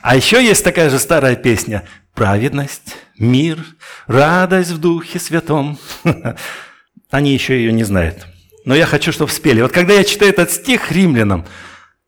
А 0.03 0.17
еще 0.17 0.43
есть 0.43 0.65
такая 0.65 0.91
же 0.91 0.99
старая 0.99 1.37
песня 1.37 1.85
праведность, 2.15 2.97
мир, 3.19 3.59
радость 4.07 4.71
в 4.71 4.79
Духе 4.79 5.19
Святом. 5.19 5.79
Они 7.11 7.33
еще 7.33 7.57
ее 7.57 7.73
не 7.73 7.85
знают. 7.85 8.27
Но 8.65 8.75
я 8.75 8.87
хочу, 8.87 9.13
чтобы 9.13 9.31
спели. 9.31 9.63
Вот 9.63 9.73
когда 9.73 9.95
я 9.95 10.05
читаю 10.05 10.33
этот 10.33 10.51
стих 10.51 10.93
римлянам, 10.93 11.47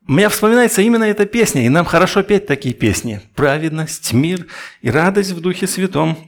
мне 0.03 0.29
вспоминается 0.29 0.83
именно 0.83 1.05
эта 1.05 1.27
песня, 1.27 1.65
и 1.65 1.69
нам 1.69 1.85
хорошо 1.85 2.23
петь 2.23 2.47
такие 2.47 2.75
песни. 2.75 3.21
Праведность, 3.35 4.13
мир 4.13 4.47
и 4.81 4.91
радость 4.91 5.31
в 5.31 5.41
Духе 5.41 5.67
Святом. 5.67 6.19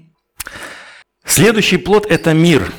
Следующий 1.24 1.78
плод– 1.78 2.06
это 2.08 2.32
мир. 2.34 2.72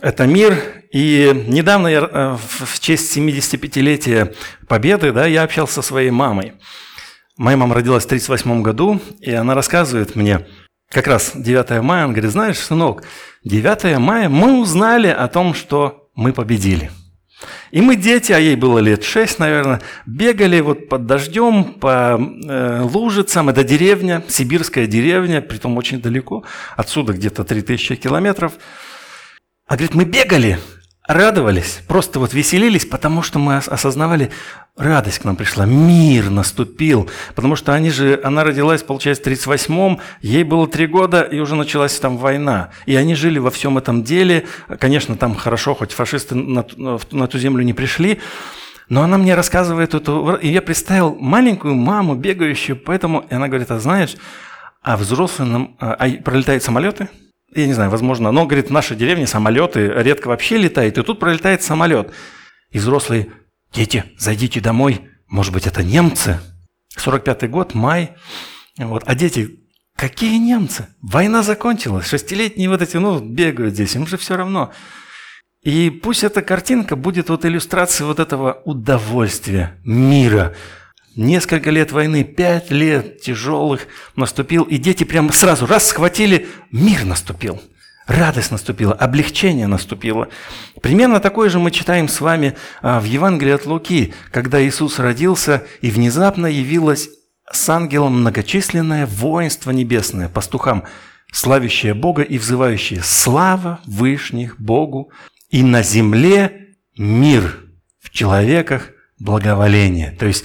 Это 0.00 0.26
мир, 0.26 0.62
и 0.92 1.32
недавно 1.46 1.88
я 1.88 2.00
э, 2.00 2.36
в 2.38 2.80
честь 2.80 3.16
75-летия 3.16 4.34
Победы 4.68 5.12
да, 5.12 5.26
я 5.26 5.42
общался 5.42 5.74
со 5.74 5.82
своей 5.82 6.10
мамой. 6.10 6.52
Моя 7.36 7.58
мама 7.58 7.74
родилась 7.74 8.04
в 8.04 8.06
1938 8.06 8.62
году, 8.62 9.00
и 9.20 9.30
она 9.32 9.54
рассказывает 9.54 10.16
мне, 10.16 10.46
как 10.90 11.06
раз 11.06 11.32
9 11.34 11.82
мая, 11.82 12.04
она 12.04 12.12
говорит, 12.12 12.30
знаешь, 12.30 12.58
сынок, 12.58 13.02
9 13.44 13.98
мая 13.98 14.30
мы 14.30 14.60
узнали 14.60 15.08
о 15.08 15.28
том, 15.28 15.52
что 15.52 16.08
мы 16.14 16.32
победили. 16.32 16.90
И 17.70 17.82
мы 17.82 17.96
дети, 17.96 18.32
а 18.32 18.38
ей 18.38 18.56
было 18.56 18.78
лет 18.78 19.04
6, 19.04 19.38
наверное, 19.38 19.82
бегали 20.06 20.60
вот 20.60 20.88
под 20.88 21.04
дождем 21.04 21.74
по 21.74 22.18
э, 22.18 22.80
лужицам. 22.82 23.50
Это 23.50 23.62
деревня, 23.62 24.22
сибирская 24.28 24.86
деревня, 24.86 25.42
притом 25.42 25.76
очень 25.76 26.00
далеко. 26.00 26.44
Отсюда 26.76 27.12
где-то 27.12 27.44
3000 27.44 27.96
километров. 27.96 28.54
А 29.66 29.74
говорит, 29.74 29.94
мы 29.94 30.04
бегали, 30.04 30.58
радовались, 31.06 31.80
просто 31.86 32.18
вот 32.18 32.34
веселились, 32.34 32.84
потому 32.84 33.22
что 33.22 33.38
мы 33.38 33.56
осознавали, 33.56 34.30
радость 34.76 35.20
к 35.20 35.24
нам 35.24 35.36
пришла, 35.36 35.64
мир 35.64 36.30
наступил, 36.30 37.08
потому 37.34 37.56
что 37.56 37.72
они 37.72 37.90
же, 37.90 38.20
она 38.22 38.44
родилась, 38.44 38.82
получается, 38.82 39.22
в 39.24 39.26
38-м, 39.26 40.00
ей 40.20 40.44
было 40.44 40.66
три 40.66 40.86
года, 40.86 41.22
и 41.22 41.38
уже 41.38 41.54
началась 41.54 41.98
там 41.98 42.16
война. 42.18 42.70
И 42.86 42.96
они 42.96 43.14
жили 43.14 43.38
во 43.38 43.50
всем 43.50 43.78
этом 43.78 44.02
деле, 44.02 44.46
конечно, 44.78 45.16
там 45.16 45.34
хорошо, 45.34 45.74
хоть 45.74 45.92
фашисты 45.92 46.34
на, 46.34 46.64
на, 46.76 47.26
ту 47.26 47.38
землю 47.38 47.62
не 47.62 47.72
пришли, 47.72 48.20
но 48.88 49.02
она 49.02 49.18
мне 49.18 49.34
рассказывает 49.34 49.94
эту... 49.94 50.34
И 50.36 50.48
я 50.48 50.62
представил 50.62 51.16
маленькую 51.18 51.74
маму, 51.74 52.14
бегающую, 52.14 52.76
поэтому... 52.76 53.26
И 53.28 53.34
она 53.34 53.48
говорит, 53.48 53.70
а 53.72 53.80
знаешь, 53.80 54.14
а 54.80 54.96
взрослым... 54.96 55.76
А, 55.80 55.94
а 55.94 56.08
пролетают 56.22 56.62
самолеты? 56.62 57.08
Я 57.56 57.66
не 57.66 57.72
знаю, 57.72 57.90
возможно. 57.90 58.30
Но, 58.32 58.44
говорит, 58.44 58.68
в 58.68 58.72
нашей 58.72 58.96
деревне 58.96 59.26
самолеты 59.26 59.86
редко 59.86 60.28
вообще 60.28 60.58
летают. 60.58 60.98
И 60.98 61.02
тут 61.02 61.18
пролетает 61.18 61.62
самолет. 61.62 62.12
И 62.70 62.78
взрослые, 62.78 63.28
дети, 63.72 64.04
зайдите 64.18 64.60
домой. 64.60 65.08
Может 65.26 65.54
быть, 65.54 65.66
это 65.66 65.82
немцы? 65.82 66.38
45-й 66.98 67.48
год, 67.48 67.74
май. 67.74 68.14
Вот. 68.76 69.04
А 69.06 69.14
дети, 69.14 69.58
какие 69.96 70.36
немцы? 70.36 70.88
Война 71.00 71.42
закончилась. 71.42 72.06
Шестилетние 72.06 72.68
вот 72.68 72.82
эти, 72.82 72.98
ну, 72.98 73.20
бегают 73.20 73.72
здесь. 73.72 73.94
Им 73.96 74.06
же 74.06 74.18
все 74.18 74.36
равно. 74.36 74.70
И 75.62 75.88
пусть 75.88 76.24
эта 76.24 76.42
картинка 76.42 76.94
будет 76.94 77.30
вот 77.30 77.46
иллюстрацией 77.46 78.06
вот 78.06 78.20
этого 78.20 78.60
удовольствия, 78.66 79.80
мира. 79.82 80.54
Несколько 81.16 81.70
лет 81.70 81.92
войны, 81.92 82.24
пять 82.24 82.70
лет 82.70 83.22
тяжелых 83.22 83.86
наступил, 84.16 84.64
и 84.64 84.76
дети 84.76 85.04
прямо 85.04 85.32
сразу 85.32 85.64
раз 85.64 85.86
схватили, 85.86 86.46
мир 86.70 87.06
наступил. 87.06 87.62
Радость 88.06 88.50
наступила, 88.50 88.92
облегчение 88.92 89.66
наступило. 89.66 90.28
Примерно 90.82 91.18
такое 91.18 91.48
же 91.48 91.58
мы 91.58 91.70
читаем 91.70 92.06
с 92.08 92.20
вами 92.20 92.54
а, 92.82 93.00
в 93.00 93.04
Евангелии 93.04 93.54
от 93.54 93.64
Луки, 93.64 94.12
когда 94.30 94.62
Иисус 94.62 94.98
родился, 94.98 95.64
и 95.80 95.90
внезапно 95.90 96.46
явилось 96.46 97.08
с 97.50 97.68
ангелом 97.70 98.20
многочисленное 98.20 99.06
воинство 99.06 99.70
небесное, 99.70 100.28
пастухам, 100.28 100.84
славящее 101.32 101.94
Бога 101.94 102.22
и 102.22 102.36
взывающее 102.36 103.00
«Слава 103.02 103.80
Вышних 103.86 104.60
Богу 104.60 105.10
и 105.48 105.62
на 105.62 105.82
земле 105.82 106.74
мир, 106.98 107.64
в 108.00 108.10
человеках 108.10 108.90
благоволение. 109.18 110.12
То 110.12 110.26
есть 110.26 110.44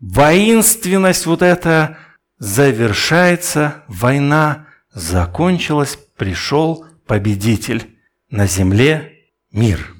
воинственность 0.00 1.26
вот 1.26 1.42
эта 1.42 1.98
завершается, 2.38 3.84
война 3.88 4.66
закончилась, 4.92 5.98
пришел 6.16 6.84
победитель. 7.06 7.94
На 8.30 8.46
земле 8.46 9.12
мир. 9.52 9.94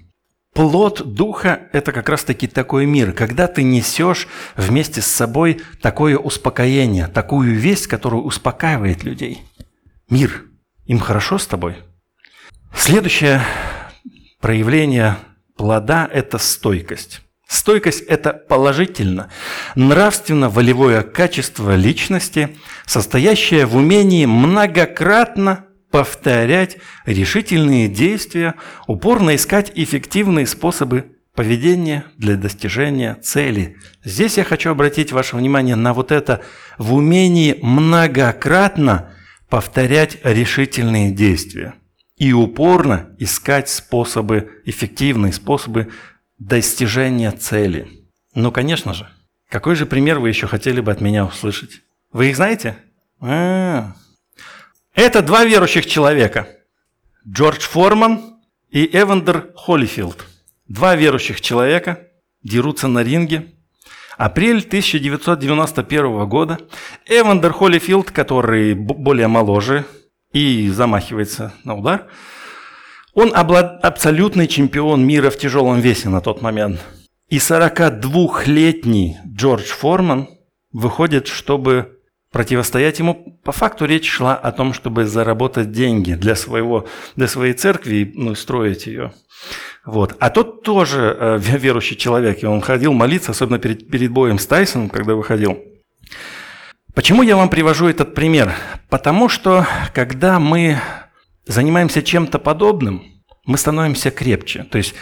Плод 0.52 1.14
Духа– 1.14 1.68
это 1.72 1.92
как 1.92 2.10
раз-таки 2.10 2.46
такой 2.46 2.84
мир, 2.84 3.12
когда 3.12 3.46
ты 3.46 3.62
несешь 3.62 4.28
вместе 4.54 5.00
с 5.00 5.06
собой 5.06 5.62
такое 5.80 6.18
успокоение, 6.18 7.06
такую 7.06 7.54
весть, 7.54 7.86
которая 7.86 8.20
успокаивает 8.20 9.02
людей. 9.02 9.44
Мир. 10.10 10.44
Им 10.84 10.98
хорошо 10.98 11.38
с 11.38 11.46
тобой? 11.46 11.76
Следующее 12.74 13.40
проявление 14.40 15.16
плода– 15.56 16.06
это 16.12 16.38
стойкость. 16.38 17.22
Стойкость– 17.48 18.02
это 18.08 18.34
положительно, 18.34 19.30
нравственно-волевое 19.74 21.00
качество 21.00 21.74
личности, 21.76 22.56
состоящее 22.84 23.64
в 23.64 23.74
умении 23.74 24.26
многократно 24.26 25.64
повторять 25.90 26.76
решительные 27.06 27.88
действия, 27.88 28.54
упорно 28.86 29.34
искать 29.34 29.72
эффективные 29.74 30.46
способы 30.46 31.16
поведения 31.34 32.04
для 32.18 32.36
достижения 32.36 33.14
цели. 33.14 33.78
Здесь 34.04 34.36
я 34.36 34.44
хочу 34.44 34.70
обратить 34.70 35.12
ваше 35.12 35.36
внимание 35.36 35.74
на 35.76 35.94
вот 35.94 36.12
это 36.12 36.42
в 36.76 36.92
умении 36.92 37.58
многократно 37.62 39.14
повторять 39.48 40.18
решительные 40.22 41.12
действия 41.12 41.74
и 42.18 42.34
упорно 42.34 43.10
искать 43.18 43.70
способы, 43.70 44.50
эффективные 44.66 45.32
способы 45.32 45.88
достижения 46.38 47.30
цели. 47.32 47.88
Ну, 48.34 48.52
конечно 48.52 48.94
же. 48.94 49.08
Какой 49.48 49.74
же 49.74 49.86
пример 49.86 50.18
вы 50.18 50.28
еще 50.28 50.46
хотели 50.46 50.80
бы 50.80 50.92
от 50.92 51.00
меня 51.00 51.24
услышать? 51.24 51.82
Вы 52.12 52.30
их 52.30 52.36
знаете? 52.36 52.76
А-а-а. 53.20 53.94
Это 54.94 55.22
два 55.22 55.44
верующих 55.44 55.86
человека. 55.86 56.48
Джордж 57.26 57.60
Форман 57.60 58.40
и 58.70 58.88
Эвандер 58.92 59.52
Холлифилд. 59.54 60.24
Два 60.66 60.96
верующих 60.96 61.40
человека 61.40 62.08
дерутся 62.42 62.88
на 62.88 63.02
ринге. 63.02 63.52
Апрель 64.16 64.58
1991 64.58 66.28
года. 66.28 66.58
Эвандер 67.06 67.52
Холлифилд, 67.52 68.10
который 68.10 68.74
более 68.74 69.28
моложе 69.28 69.84
и 70.32 70.68
замахивается 70.68 71.54
на 71.64 71.76
удар. 71.76 72.08
Он 73.18 73.32
облад... 73.34 73.84
абсолютный 73.84 74.46
чемпион 74.46 75.04
мира 75.04 75.30
в 75.30 75.36
тяжелом 75.36 75.80
весе 75.80 76.08
на 76.08 76.20
тот 76.20 76.40
момент. 76.40 76.78
И 77.28 77.38
42-летний 77.38 79.16
Джордж 79.26 79.64
Форман 79.64 80.28
выходит, 80.70 81.26
чтобы 81.26 81.98
противостоять 82.30 83.00
ему. 83.00 83.40
По 83.42 83.50
факту 83.50 83.86
речь 83.86 84.08
шла 84.08 84.36
о 84.36 84.52
том, 84.52 84.72
чтобы 84.72 85.04
заработать 85.04 85.72
деньги 85.72 86.12
для, 86.12 86.36
своего, 86.36 86.86
для 87.16 87.26
своей 87.26 87.54
церкви 87.54 88.12
ну, 88.14 88.36
строить 88.36 88.86
ее. 88.86 89.12
Вот. 89.84 90.14
А 90.20 90.30
тот 90.30 90.62
тоже 90.62 91.16
э, 91.18 91.38
верующий 91.40 91.96
человек, 91.96 92.44
и 92.44 92.46
он 92.46 92.60
ходил 92.60 92.92
молиться, 92.92 93.32
особенно 93.32 93.58
перед, 93.58 93.90
перед 93.90 94.12
боем 94.12 94.38
с 94.38 94.46
Тайсоном, 94.46 94.90
когда 94.90 95.16
выходил. 95.16 95.58
Почему 96.94 97.22
я 97.22 97.36
вам 97.36 97.48
привожу 97.48 97.88
этот 97.88 98.14
пример? 98.14 98.54
Потому 98.88 99.28
что, 99.28 99.66
когда 99.92 100.38
мы 100.38 100.78
занимаемся 101.48 102.02
чем-то 102.02 102.38
подобным, 102.38 103.02
мы 103.44 103.58
становимся 103.58 104.10
крепче. 104.10 104.64
То 104.64 104.78
есть 104.78 104.94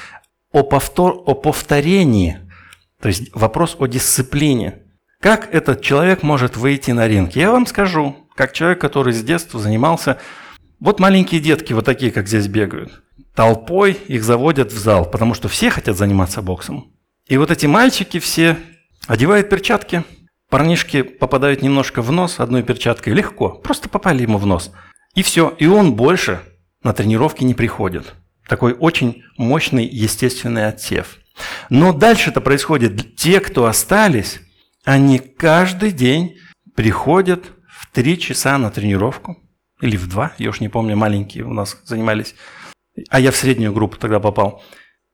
о, 0.53 0.63
повтор, 0.63 1.23
о 1.27 1.35
повторении, 1.35 2.39
то 3.01 3.09
есть 3.09 3.35
вопрос 3.35 3.77
о 3.79 3.87
дисциплине. 3.87 4.83
Как 5.21 5.53
этот 5.55 5.83
человек 5.83 6.23
может 6.23 6.57
выйти 6.57 6.93
на 6.93 7.07
ринг? 7.09 7.37
Я 7.37 7.51
вам 7.51 7.67
скажу, 7.67 8.17
как 8.35 8.53
человек, 8.53 8.81
который 8.81 9.13
с 9.13 9.23
детства 9.23 9.61
занимался... 9.61 10.19
Вот 10.79 11.01
маленькие 11.01 11.41
детки, 11.41 11.73
вот 11.73 11.87
такие, 11.87 12.13
как 12.13 12.29
здесь 12.29 12.49
бегают. 12.49 13.03
Толпой 13.35 13.93
их 13.93 14.23
заводят 14.23 14.73
в 14.73 14.79
зал, 14.79 15.11
потому 15.11 15.33
что 15.33 15.49
все 15.49 15.71
хотят 15.71 15.97
заниматься 15.97 16.43
боксом. 16.43 16.93
И 17.27 17.39
вот 17.39 17.51
эти 17.51 17.65
мальчики 17.67 18.19
все 18.19 18.59
одевают 19.09 19.49
перчатки– 19.49 20.05
Парнишки 20.49 21.03
попадают 21.03 21.63
немножко 21.63 22.03
в 22.03 22.13
нос 22.13 22.39
одной 22.39 22.63
перчаткой, 22.63 23.15
легко, 23.15 23.49
просто 23.49 23.89
попали 23.89 24.23
ему 24.23 24.39
в 24.39 24.47
нос. 24.47 24.71
И 25.17 25.25
все, 25.25 25.49
и 25.59 25.67
он 25.67 25.97
больше 25.97 26.41
на 26.85 26.93
тренировки 26.93 27.43
не 27.43 27.55
приходит. 27.55 28.15
Такой 28.47 28.75
очень 28.75 29.25
мощный 29.37 29.85
естественный 29.85 30.69
отсев. 30.69 31.19
Но 31.69 31.93
дальше-то 31.93 32.41
происходит. 32.41 33.17
Те, 33.17 33.41
кто 33.41 33.67
остались, 33.67 34.41
они 34.85 35.19
каждый 35.19 35.91
день 35.91 36.39
приходят 36.77 37.45
в 37.69 37.91
три 37.91 38.17
часа 38.17 38.57
на 38.59 38.71
тренировку. 38.71 39.43
Или 39.81 39.97
в 39.97 40.09
два, 40.09 40.33
я 40.39 40.51
уж 40.51 40.61
не 40.61 40.69
помню, 40.69 40.97
маленькие 40.97 41.45
у 41.45 41.53
нас 41.53 41.77
занимались. 41.85 42.37
А 43.11 43.19
я 43.19 43.33
в 43.33 43.37
среднюю 43.37 43.73
группу 43.73 43.97
тогда 43.97 44.21
попал. 44.21 44.63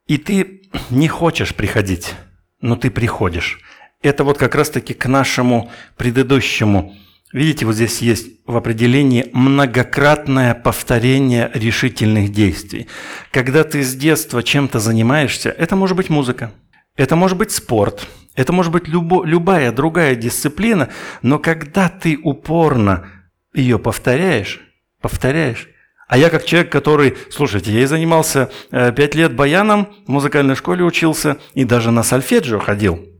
И 0.06 0.18
ты 0.18 0.68
не 0.90 1.08
хочешь 1.08 1.54
приходить, 1.54 2.12
но 2.60 2.76
ты 2.76 2.90
приходишь 2.90 3.60
это 4.02 4.24
вот 4.24 4.36
как 4.36 4.54
раз-таки 4.54 4.94
к 4.94 5.06
нашему 5.06 5.70
предыдущему. 5.96 6.94
Видите, 7.32 7.64
вот 7.64 7.76
здесь 7.76 8.02
есть 8.02 8.28
в 8.46 8.56
определении 8.56 9.30
многократное 9.32 10.54
повторение 10.54 11.50
решительных 11.54 12.30
действий. 12.30 12.88
Когда 13.30 13.64
ты 13.64 13.82
с 13.82 13.94
детства 13.94 14.42
чем-то 14.42 14.78
занимаешься, 14.78 15.48
это 15.48 15.74
может 15.74 15.96
быть 15.96 16.10
музыка, 16.10 16.52
это 16.94 17.16
может 17.16 17.38
быть 17.38 17.50
спорт, 17.50 18.06
это 18.34 18.52
может 18.52 18.70
быть 18.70 18.86
любо, 18.86 19.24
любая 19.24 19.72
другая 19.72 20.14
дисциплина, 20.14 20.90
но 21.22 21.38
когда 21.38 21.88
ты 21.88 22.18
упорно 22.22 23.06
ее 23.54 23.78
повторяешь, 23.78 24.60
повторяешь, 25.00 25.68
а 26.08 26.18
я 26.18 26.28
как 26.28 26.44
человек, 26.44 26.70
который, 26.70 27.16
слушайте, 27.30 27.72
я 27.72 27.80
и 27.80 27.86
занимался 27.86 28.50
э, 28.70 28.92
пять 28.92 29.14
лет 29.14 29.34
баяном, 29.34 29.88
в 30.06 30.10
музыкальной 30.10 30.54
школе 30.54 30.84
учился 30.84 31.38
и 31.54 31.64
даже 31.64 31.92
на 31.92 32.02
сольфеджио 32.02 32.58
ходил– 32.58 33.08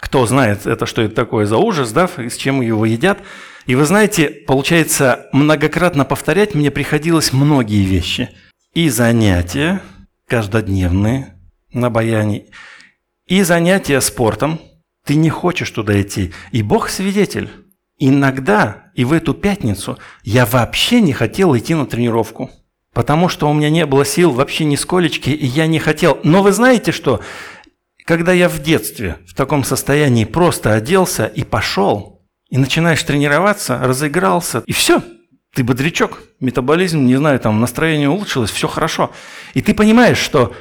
кто 0.00 0.26
знает 0.26 0.66
это, 0.66 0.86
что 0.86 1.02
это 1.02 1.14
такое 1.14 1.46
за 1.46 1.58
ужас, 1.58 1.92
да, 1.92 2.08
с 2.08 2.36
чем 2.36 2.62
его 2.62 2.86
едят. 2.86 3.18
И 3.66 3.74
вы 3.74 3.84
знаете, 3.84 4.28
получается, 4.28 5.28
многократно 5.32 6.04
повторять 6.04 6.54
мне 6.54 6.70
приходилось 6.70 7.32
многие 7.32 7.84
вещи. 7.84 8.30
И 8.72 8.88
занятия 8.88 9.82
каждодневные 10.26 11.34
на 11.72 11.90
баяне, 11.90 12.46
и 13.26 13.42
занятия 13.42 14.00
спортом. 14.00 14.60
Ты 15.04 15.14
не 15.14 15.30
хочешь 15.30 15.70
туда 15.70 16.00
идти. 16.00 16.32
И 16.52 16.62
Бог 16.62 16.88
свидетель. 16.88 17.50
Иногда, 17.98 18.90
и 18.94 19.04
в 19.04 19.12
эту 19.12 19.34
пятницу, 19.34 19.98
я 20.22 20.46
вообще 20.46 21.00
не 21.00 21.12
хотел 21.12 21.56
идти 21.56 21.74
на 21.74 21.86
тренировку. 21.86 22.50
потому 22.92 23.28
что 23.28 23.48
у 23.48 23.54
меня 23.54 23.70
не 23.70 23.86
было 23.86 24.04
сил 24.04 24.32
вообще 24.32 24.64
нисколечки, 24.64 25.30
и 25.30 25.46
я 25.46 25.66
не 25.66 25.78
хотел. 25.78 26.18
Но 26.24 26.42
вы 26.42 26.52
знаете 26.52 26.92
что? 26.92 27.20
Когда 28.10 28.32
я 28.32 28.48
в 28.48 28.58
детстве 28.58 29.18
в 29.24 29.34
таком 29.34 29.62
состоянии 29.62 30.24
просто 30.24 30.74
оделся 30.74 31.26
и 31.26 31.44
пошел, 31.44 32.26
и 32.48 32.58
начинаешь 32.58 33.04
тренироваться, 33.04 33.78
разыгрался, 33.78 34.64
и 34.66 34.72
все, 34.72 35.00
ты 35.54 35.62
бодрячок, 35.62 36.20
метаболизм, 36.40 37.06
не 37.06 37.14
знаю, 37.14 37.38
там 37.38 37.60
настроение 37.60 38.08
улучшилось, 38.08 38.50
все 38.50 38.66
хорошо. 38.66 39.12
И 39.54 39.62
ты 39.62 39.74
понимаешь, 39.74 40.18
что 40.18 40.52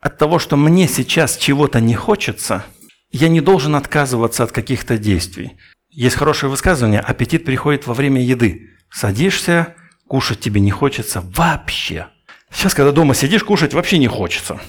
от 0.00 0.18
того, 0.18 0.40
что 0.40 0.56
мне 0.56 0.88
сейчас 0.88 1.36
чего-то 1.36 1.80
не 1.80 1.94
хочется, 1.94 2.64
я 3.12 3.28
не 3.28 3.40
должен 3.40 3.76
отказываться 3.76 4.42
от 4.42 4.50
каких-то 4.50 4.98
действий. 4.98 5.52
Есть 5.90 6.16
хорошее 6.16 6.50
высказывание, 6.50 6.98
аппетит 6.98 7.44
приходит 7.44 7.86
во 7.86 7.94
время 7.94 8.20
еды. 8.20 8.70
Садишься, 8.90 9.76
кушать 10.08 10.40
тебе 10.40 10.60
не 10.60 10.72
хочется 10.72 11.22
вообще. 11.24 12.08
Сейчас, 12.52 12.74
когда 12.74 12.90
дома 12.90 13.14
сидишь, 13.14 13.44
кушать 13.44 13.74
вообще 13.74 13.98
не 13.98 14.08
хочется. 14.08 14.60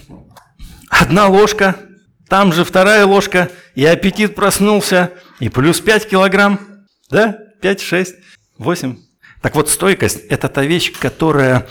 Одна 0.90 1.30
ложка, 1.30 1.78
там 2.30 2.54
же 2.54 2.64
вторая 2.64 3.06
ложка, 3.06 3.50
и 3.76 3.86
аппетит 3.86 4.36
проснулся, 4.36 5.12
и 5.40 5.50
плюс 5.50 5.80
5 5.80 6.10
килограмм, 6.10 6.60
да? 7.10 7.38
5, 7.62 7.82
6, 7.82 8.16
8. 8.58 8.98
Так 9.42 9.56
вот, 9.56 9.70
стойкость– 9.70 10.26
это 10.30 10.50
та 10.50 10.64
вещь, 10.64 10.92
которая, 11.00 11.68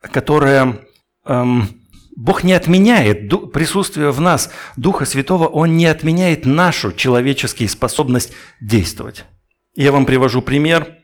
которая 0.00 0.80
эм, 1.26 1.68
Бог 2.16 2.44
не 2.44 2.52
отменяет 2.52 3.30
присутствие 3.52 4.10
в 4.10 4.20
нас 4.20 4.50
Духа 4.76 5.04
Святого, 5.04 5.46
Он 5.46 5.76
не 5.76 5.86
отменяет 5.86 6.44
нашу 6.44 6.92
человеческую 6.92 7.68
способность 7.68 8.32
действовать. 8.60 9.24
Я 9.76 9.92
вам 9.92 10.06
привожу 10.06 10.42
пример 10.42 10.98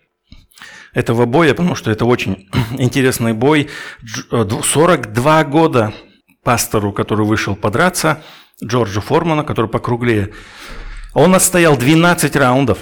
этого 0.93 1.27
боя, 1.27 1.55
потому 1.55 1.75
что 1.75 1.91
это 1.91 2.05
очень 2.07 2.49
интересный 2.79 3.35
бой. 3.35 3.69
42 4.31 5.45
года 5.45 5.95
пастору, 6.43 6.93
который 6.93 7.27
вышел 7.27 7.55
подраться, 7.57 8.23
Джорджу 8.63 9.01
Формана, 9.01 9.45
который 9.45 9.71
покруглее, 9.71 10.33
он 11.15 11.35
отстоял 11.35 11.77
12 11.77 12.37
раундов 12.37 12.79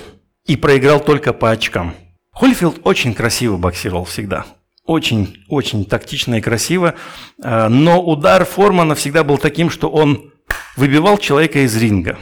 и 0.47 0.57
проиграл 0.57 1.01
только 1.01 1.33
по 1.33 1.51
очкам. 1.51 1.95
Холлифилд 2.33 2.81
очень 2.85 3.15
красиво 3.15 3.57
боксировал 3.57 4.05
всегда. 4.05 4.47
Очень, 4.85 5.39
очень 5.49 5.85
тактично 5.85 6.35
и 6.35 6.41
красиво. 6.41 6.95
А, 7.43 7.69
но 7.69 8.03
удар 8.03 8.45
Формана 8.45 8.95
всегда 8.95 9.25
был 9.25 9.39
таким, 9.39 9.71
что 9.71 9.89
он 9.89 10.33
выбивал 10.77 11.19
человека 11.19 11.61
из 11.61 11.77
ринга. 11.77 12.19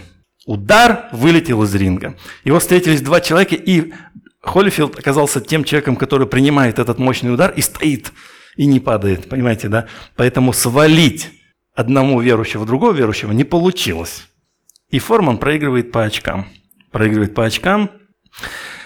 Удар 0.46 1.08
вылетел 1.12 1.62
из 1.62 1.74
ринга. 1.74 2.16
Его 2.44 2.58
встретились 2.60 3.00
два 3.00 3.20
человека, 3.20 3.54
и 3.54 3.92
Холлифилд 4.42 4.98
оказался 4.98 5.40
тем 5.40 5.64
человеком, 5.64 5.96
который 5.96 6.26
принимает 6.26 6.78
этот 6.78 6.98
мощный 6.98 7.32
удар 7.32 7.52
и 7.54 7.60
стоит, 7.60 8.12
и 8.56 8.66
не 8.66 8.80
падает, 8.80 9.28
понимаете, 9.28 9.68
да? 9.68 9.86
Поэтому 10.16 10.52
свалить 10.52 11.30
одному 11.74 12.20
верующего 12.20 12.66
другого 12.66 12.92
верующего 12.92 13.32
не 13.32 13.44
получилось. 13.44 14.28
И 14.90 14.98
Форман 14.98 15.38
проигрывает 15.38 15.92
по 15.92 16.04
очкам. 16.04 16.46
Проигрывает 16.90 17.34
по 17.34 17.44
очкам. 17.44 17.90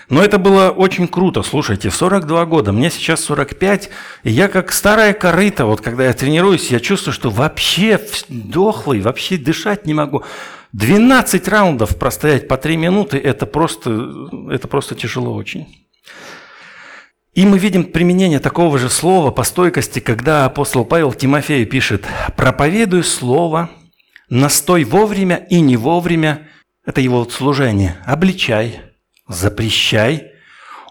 Но 0.08 0.22
это 0.22 0.38
было 0.38 0.70
очень 0.70 1.08
круто. 1.08 1.42
Слушайте, 1.42 1.90
42 1.90 2.46
года, 2.46 2.72
мне 2.72 2.90
сейчас 2.90 3.24
45, 3.24 3.90
и 4.22 4.30
я 4.30 4.46
как 4.46 4.72
старая 4.72 5.12
корыта, 5.12 5.66
вот 5.66 5.80
когда 5.80 6.04
я 6.04 6.12
тренируюсь, 6.12 6.70
я 6.70 6.78
чувствую, 6.78 7.12
что 7.12 7.28
вообще 7.28 8.00
дохлый, 8.28 9.00
вообще 9.00 9.36
дышать 9.36 9.84
не 9.84 9.94
могу. 9.94 10.22
12 10.72 11.48
раундов 11.48 11.96
простоять 11.96 12.46
по 12.46 12.56
3 12.56 12.76
минуты, 12.76 13.18
это 13.18 13.46
просто, 13.46 14.28
это 14.48 14.68
просто 14.68 14.94
тяжело 14.94 15.34
очень. 15.34 15.66
И 17.36 17.44
мы 17.44 17.58
видим 17.58 17.84
применение 17.84 18.40
такого 18.40 18.78
же 18.78 18.88
слова 18.88 19.30
по 19.30 19.42
стойкости, 19.42 20.00
когда 20.00 20.46
апостол 20.46 20.86
Павел 20.86 21.12
Тимофею 21.12 21.66
пишет 21.66 22.06
«проповедуй 22.34 23.04
слово, 23.04 23.68
настой 24.30 24.84
вовремя 24.84 25.46
и 25.50 25.60
не 25.60 25.76
вовремя»– 25.76 26.48
это 26.86 27.02
его 27.02 27.28
служение, 27.28 27.98
«обличай, 28.06 28.80
запрещай, 29.28 30.32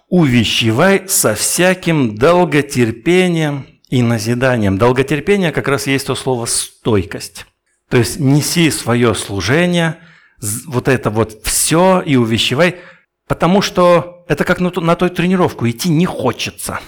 увещевай 0.07 1.09
со 1.09 1.33
всяким 1.33 2.15
долготерпением 2.15 3.65
и 3.89 4.03
назиданием. 4.03 4.77
Долготерпение 4.77 5.51
как 5.51 5.67
раз 5.67 5.87
есть 5.87 6.05
то 6.05 6.13
слово 6.13 6.45
«стойкость». 6.45 7.47
То 7.89 7.97
есть 7.97 8.19
неси 8.19 8.69
свое 8.69 9.15
служение, 9.15 9.97
вот 10.67 10.89
это 10.89 11.09
вот 11.09 11.41
все 11.43 12.03
и 12.05 12.15
увещевай, 12.17 12.75
потому 13.27 13.61
что 13.61 14.25
это 14.27 14.43
как 14.43 14.59
на, 14.59 14.71
на 14.75 14.95
той 14.95 15.09
тренировку, 15.09 15.67
идти 15.67 15.89
не 15.89 16.05
хочется. 16.05 16.79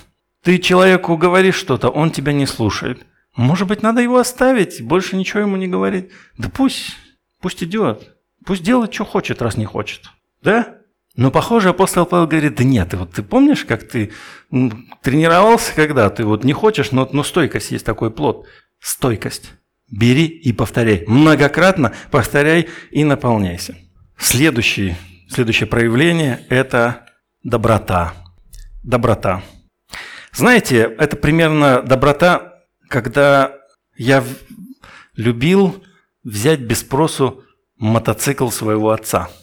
Ты 0.43 0.59
человеку 0.59 1.17
говоришь 1.17 1.55
что-то, 1.55 1.89
он 1.89 2.11
тебя 2.11 2.33
не 2.33 2.45
слушает. 2.45 3.05
Может 3.35 3.67
быть, 3.67 3.83
надо 3.83 4.01
его 4.01 4.17
оставить, 4.17 4.81
больше 4.81 5.15
ничего 5.15 5.41
ему 5.41 5.57
не 5.57 5.67
говорить. 5.67 6.09
Да 6.37 6.49
пусть, 6.49 6.95
пусть 7.41 7.63
идет. 7.63 8.15
Пусть 8.45 8.63
делает, 8.63 8.93
что 8.93 9.05
хочет, 9.05 9.41
раз 9.41 9.57
не 9.57 9.65
хочет. 9.65 10.09
Да? 10.41 10.77
Но, 11.15 11.31
похоже, 11.31 11.69
апостол 11.69 12.05
Павел 12.05 12.27
говорит, 12.27 12.55
да 12.55 12.63
нет, 12.63 12.93
вот 12.93 13.11
ты 13.11 13.23
помнишь, 13.23 13.65
как 13.65 13.87
ты 13.87 14.11
тренировался 15.01 15.73
когда? 15.75 16.09
Ты 16.09 16.23
вот 16.23 16.43
не 16.43 16.53
хочешь, 16.53 16.91
но, 16.91 17.09
но 17.11 17.23
стойкость 17.23 17.71
есть 17.71 17.85
такой 17.85 18.11
плод. 18.11 18.45
Стойкость. 18.79 19.51
Бери 19.89 20.25
и 20.25 20.53
повторяй. 20.53 21.03
Многократно 21.07 21.93
повторяй 22.11 22.69
и 22.91 23.03
наполняйся. 23.03 23.75
Следующий, 24.17 24.95
следующее 25.29 25.67
проявление– 25.67 26.45
это 26.49 27.05
доброта. 27.43 28.13
Доброта. 28.83 29.43
Знаете, 30.33 30.95
это 30.97 31.15
примерно 31.15 31.81
доброта, 31.81 32.63
когда 32.89 33.53
я 33.95 34.23
любил 35.15 35.83
взять 36.23 36.59
без 36.59 36.79
спросу 36.79 37.43
мотоцикл 37.77 38.49
своего 38.49 38.91
отца– 38.91 39.29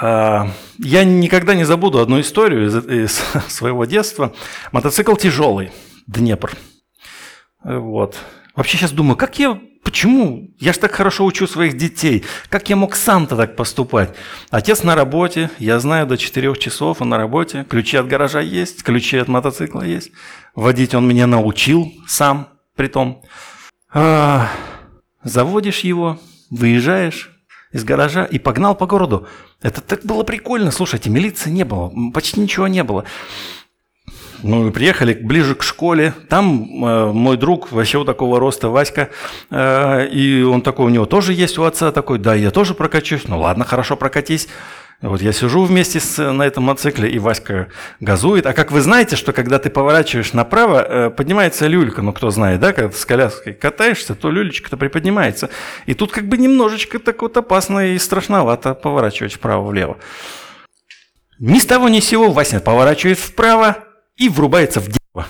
а, 0.00 0.50
я 0.78 1.04
никогда 1.04 1.54
не 1.54 1.64
забуду 1.64 2.00
одну 2.00 2.20
историю 2.20 2.66
из, 2.66 3.12
своего 3.48 3.84
детства. 3.84 4.32
Мотоцикл 4.72 5.14
тяжелый, 5.14 5.72
Днепр. 6.06 6.52
Вот. 7.62 8.18
Вообще 8.56 8.76
сейчас 8.76 8.92
думаю, 8.92 9.16
как 9.16 9.38
я, 9.38 9.60
почему? 9.84 10.50
Я 10.58 10.72
же 10.72 10.80
так 10.80 10.92
хорошо 10.92 11.24
учу 11.24 11.46
своих 11.46 11.76
детей. 11.76 12.24
Как 12.48 12.68
я 12.70 12.76
мог 12.76 12.96
сам-то 12.96 13.36
так 13.36 13.54
поступать? 13.54 14.14
Отец 14.50 14.82
на 14.82 14.94
работе, 14.94 15.50
я 15.58 15.78
знаю, 15.78 16.06
до 16.06 16.16
4 16.16 16.56
часов 16.56 17.00
он 17.00 17.10
на 17.10 17.18
работе. 17.18 17.64
Ключи 17.68 17.96
от 17.96 18.08
гаража 18.08 18.40
есть, 18.40 18.82
ключи 18.82 19.18
от 19.18 19.28
мотоцикла 19.28 19.82
есть. 19.82 20.10
Водить 20.54 20.94
он 20.94 21.06
меня 21.06 21.26
научил 21.26 21.92
сам, 22.08 22.48
притом. 22.74 23.22
А, 23.92 24.48
заводишь 25.22 25.80
его, 25.80 26.18
выезжаешь, 26.50 27.30
из 27.74 27.84
гаража 27.84 28.24
и 28.24 28.38
погнал 28.38 28.74
по 28.74 28.86
городу. 28.86 29.26
Это 29.60 29.80
так 29.80 30.04
было 30.04 30.22
прикольно. 30.22 30.70
Слушайте, 30.70 31.10
милиции 31.10 31.50
не 31.50 31.64
было, 31.64 31.92
почти 32.12 32.40
ничего 32.40 32.68
не 32.68 32.84
было. 32.84 33.04
Мы 34.44 34.70
приехали 34.72 35.14
ближе 35.14 35.54
к 35.54 35.62
школе. 35.62 36.12
Там 36.28 36.84
э, 36.84 37.12
мой 37.12 37.38
друг, 37.38 37.72
вообще 37.72 37.96
вот 37.96 38.04
такого 38.04 38.38
роста, 38.38 38.68
Васька, 38.68 39.08
э, 39.50 40.06
и 40.08 40.42
он 40.42 40.60
такой, 40.60 40.84
у 40.84 40.88
него 40.90 41.06
тоже 41.06 41.32
есть 41.32 41.56
у 41.56 41.62
отца 41.62 41.92
такой, 41.92 42.18
да, 42.18 42.34
я 42.34 42.50
тоже 42.50 42.74
прокачусь. 42.74 43.26
Ну 43.26 43.40
ладно, 43.40 43.64
хорошо, 43.64 43.96
прокатись. 43.96 44.48
Вот 45.00 45.22
я 45.22 45.32
сижу 45.32 45.64
вместе 45.64 45.98
с, 45.98 46.18
на 46.30 46.42
этом 46.42 46.64
мотоцикле, 46.64 47.08
и 47.08 47.18
Васька 47.18 47.68
газует. 48.00 48.44
А 48.44 48.52
как 48.52 48.70
вы 48.70 48.82
знаете, 48.82 49.16
что 49.16 49.32
когда 49.32 49.58
ты 49.58 49.70
поворачиваешь 49.70 50.34
направо, 50.34 50.84
э, 50.86 51.10
поднимается 51.10 51.66
люлька. 51.66 52.02
Ну, 52.02 52.12
кто 52.12 52.28
знает, 52.28 52.60
да, 52.60 52.74
когда 52.74 52.92
с 52.92 53.06
коляской 53.06 53.54
катаешься, 53.54 54.14
то 54.14 54.30
люлечка-то 54.30 54.76
приподнимается. 54.76 55.48
И 55.86 55.94
тут 55.94 56.12
как 56.12 56.28
бы 56.28 56.36
немножечко 56.36 56.98
так 56.98 57.22
вот 57.22 57.34
опасно 57.38 57.94
и 57.94 57.98
страшновато 57.98 58.74
поворачивать 58.74 59.32
вправо-влево. 59.32 59.96
Ни 61.38 61.58
с 61.58 61.64
того 61.64 61.88
ни 61.88 62.00
с 62.00 62.04
сего 62.04 62.30
Вася 62.30 62.60
поворачивает 62.60 63.18
вправо 63.18 63.83
и 64.16 64.28
врубается 64.28 64.80
в 64.80 64.86
дерево 64.86 65.26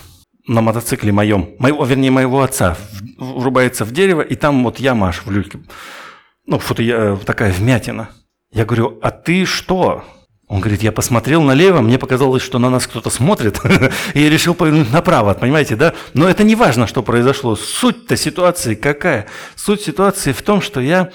на 0.47 0.61
мотоцикле 0.61 1.11
моем, 1.11 1.55
моего, 1.57 1.85
вернее, 1.85 2.11
моего 2.11 2.41
отца, 2.41 2.77
врубается 3.17 3.83
в 3.85 3.91
дерево, 3.91 4.21
и 4.21 4.35
там 4.35 4.63
вот 4.63 4.79
яма 4.79 5.07
аж 5.07 5.23
в 5.25 5.31
люльке. 5.31 5.59
Ну, 6.45 6.59
что-то 6.59 6.83
э, 6.83 7.17
такая 7.25 7.51
вмятина. 7.51 8.09
Я 8.51 8.65
говорю, 8.65 8.99
а 9.01 9.09
ты 9.09 9.45
что? 9.45 10.03
Он 10.47 10.59
говорит, 10.59 10.83
я 10.83 10.91
посмотрел 10.91 11.41
налево, 11.41 11.81
мне 11.81 11.97
показалось, 11.97 12.43
что 12.43 12.59
на 12.59 12.69
нас 12.69 12.85
кто-то 12.85 13.09
смотрит, 13.09 13.59
и 14.13 14.21
я 14.21 14.29
решил 14.29 14.53
повернуть 14.53 14.93
направо, 14.93 15.33
понимаете, 15.33 15.75
да? 15.75 15.95
Но 16.13 16.29
это 16.29 16.43
не 16.43 16.55
важно, 16.55 16.85
что 16.85 17.01
произошло. 17.01 17.55
Суть-то 17.55 18.15
ситуации 18.15 18.75
какая? 18.75 19.25
Суть 19.55 19.81
ситуации 19.81 20.31
в 20.31 20.43
том, 20.43 20.61
что 20.61 20.79
я 20.79 21.09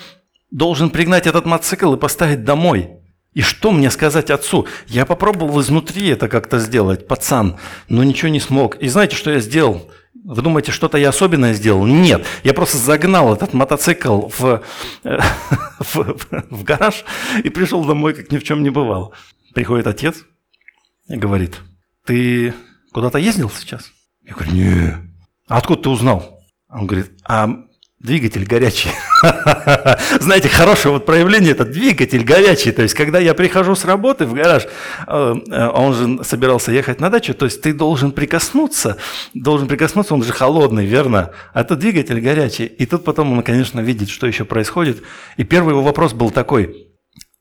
должен 0.50 0.90
пригнать 0.90 1.28
этот 1.28 1.46
мотоцикл 1.46 1.94
и 1.94 1.98
поставить 1.98 2.42
домой. 2.42 2.99
И 3.32 3.42
что 3.42 3.70
мне 3.70 3.90
сказать 3.90 4.30
отцу? 4.30 4.66
Я 4.88 5.06
попробовал 5.06 5.60
изнутри 5.60 6.08
это 6.08 6.28
как-то 6.28 6.58
сделать, 6.58 7.06
пацан, 7.06 7.56
но 7.88 8.02
ничего 8.02 8.28
не 8.28 8.40
смог. 8.40 8.76
И 8.76 8.88
знаете, 8.88 9.14
что 9.14 9.30
я 9.30 9.40
сделал? 9.40 9.90
Вы 10.24 10.42
думаете, 10.42 10.72
что-то 10.72 10.98
я 10.98 11.10
особенное 11.10 11.54
сделал? 11.54 11.86
Нет, 11.86 12.26
я 12.42 12.52
просто 12.52 12.76
загнал 12.76 13.32
этот 13.32 13.54
мотоцикл 13.54 14.28
в, 14.28 14.62
э, 15.04 15.18
в, 15.78 16.18
в 16.50 16.64
гараж 16.64 17.04
и 17.42 17.48
пришел 17.48 17.84
домой, 17.84 18.14
как 18.14 18.32
ни 18.32 18.38
в 18.38 18.42
чем 18.44 18.62
не 18.62 18.70
бывало. 18.70 19.12
Приходит 19.54 19.86
отец 19.86 20.24
и 21.08 21.16
говорит, 21.16 21.60
ты 22.04 22.52
куда-то 22.92 23.18
ездил 23.18 23.50
сейчас? 23.50 23.92
Я 24.22 24.34
говорю, 24.34 24.52
не. 24.52 24.96
А 25.48 25.58
откуда 25.58 25.82
ты 25.82 25.88
узнал? 25.88 26.40
Он 26.68 26.86
говорит, 26.86 27.12
а 27.24 27.48
двигатель 28.00 28.46
горячий. 28.46 28.90
Знаете, 30.20 30.48
хорошее 30.48 30.94
вот 30.94 31.04
проявление– 31.04 31.50
это 31.52 31.66
двигатель 31.66 32.24
горячий. 32.24 32.72
То 32.72 32.82
есть, 32.82 32.94
когда 32.94 33.18
я 33.18 33.34
прихожу 33.34 33.74
с 33.74 33.84
работы 33.84 34.24
в 34.24 34.32
гараж, 34.32 34.66
а 35.06 35.70
он 35.74 35.94
же 35.94 36.24
собирался 36.24 36.72
ехать 36.72 36.98
на 37.00 37.10
дачу, 37.10 37.34
то 37.34 37.44
есть 37.44 37.60
ты 37.60 37.74
должен 37.74 38.12
прикоснуться, 38.12 38.96
должен 39.34 39.68
прикоснуться, 39.68 40.14
он 40.14 40.22
же 40.22 40.32
холодный, 40.32 40.86
верно? 40.86 41.30
А 41.52 41.60
это 41.60 41.76
двигатель 41.76 42.20
горячий. 42.20 42.64
И 42.64 42.86
тут 42.86 43.04
потом 43.04 43.32
он, 43.32 43.42
конечно, 43.42 43.80
видит, 43.80 44.08
что 44.08 44.26
еще 44.26 44.44
происходит. 44.46 45.02
И 45.36 45.44
первый 45.44 45.72
его 45.72 45.82
вопрос 45.82 46.14
был 46.14 46.30
такой, 46.30 46.88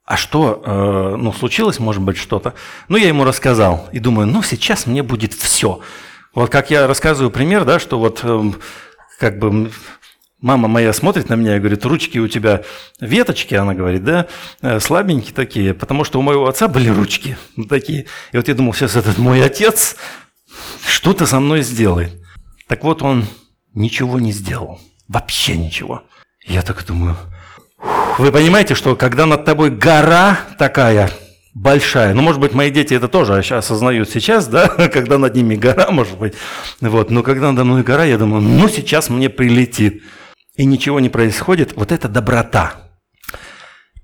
а 0.03 0.17
что, 0.17 0.61
э, 0.65 1.15
ну, 1.17 1.31
случилось, 1.31 1.79
может 1.79 2.01
быть, 2.01 2.17
что-то? 2.17 2.53
Ну, 2.89 2.97
я 2.97 3.07
ему 3.07 3.23
рассказал 3.23 3.87
и 3.93 3.99
думаю, 3.99 4.27
ну, 4.27 4.43
сейчас 4.43 4.87
мне 4.87 5.03
будет 5.03 5.33
все. 5.33 5.79
Вот 6.33 6.49
как 6.49 6.69
я 6.69 6.85
рассказываю 6.87 7.31
пример, 7.31 7.63
да, 7.63 7.79
что 7.79 7.99
вот 7.99 8.21
э, 8.23 8.41
как 9.19 9.37
бы 9.37 9.71
мама 10.41 10.67
моя 10.67 10.93
смотрит 10.93 11.29
на 11.29 11.35
меня 11.35 11.57
и 11.57 11.59
говорит, 11.59 11.85
ручки 11.85 12.17
у 12.17 12.27
тебя 12.27 12.63
веточки, 12.99 13.55
она 13.55 13.73
говорит, 13.73 14.03
да, 14.03 14.27
э, 14.61 14.79
слабенькие 14.79 15.33
такие, 15.33 15.73
потому 15.73 16.03
что 16.03 16.19
у 16.19 16.21
моего 16.21 16.47
отца 16.47 16.67
были 16.67 16.89
ручки 16.89 17.37
такие. 17.69 18.05
И 18.31 18.37
вот 18.37 18.47
я 18.47 18.55
думал, 18.55 18.73
сейчас 18.73 18.95
этот 18.95 19.17
мой 19.17 19.43
отец 19.43 19.95
что-то 20.87 21.25
со 21.25 21.39
мной 21.39 21.61
сделает. 21.61 22.13
Так 22.67 22.83
вот, 22.83 23.01
он 23.01 23.25
ничего 23.73 24.19
не 24.19 24.31
сделал, 24.31 24.79
вообще 25.07 25.57
ничего. 25.57 26.03
Я 26.45 26.61
так 26.61 26.85
думаю, 26.85 27.17
вы 28.17 28.31
понимаете, 28.31 28.75
что 28.75 28.95
когда 28.95 29.25
над 29.25 29.45
тобой 29.45 29.69
гора 29.69 30.39
такая 30.57 31.09
большая, 31.53 32.13
ну, 32.13 32.21
может 32.21 32.39
быть, 32.39 32.53
мои 32.53 32.71
дети 32.71 32.93
это 32.93 33.07
тоже 33.07 33.37
осознают 33.37 34.09
сейчас, 34.09 34.47
да, 34.47 34.67
когда 34.93 35.17
над 35.17 35.35
ними 35.35 35.55
гора, 35.55 35.91
может 35.91 36.17
быть, 36.17 36.33
вот, 36.79 37.11
но 37.11 37.23
когда 37.23 37.51
надо 37.51 37.65
мной 37.65 37.83
гора, 37.83 38.05
я 38.05 38.17
думаю, 38.17 38.41
ну, 38.41 38.67
сейчас 38.69 39.09
мне 39.09 39.29
прилетит, 39.29 40.03
и 40.59 40.65
ничего 40.65 40.99
не 40.99 41.07
происходит, 41.07 41.71
вот 41.77 41.93
это 41.93 42.09
доброта. 42.09 42.73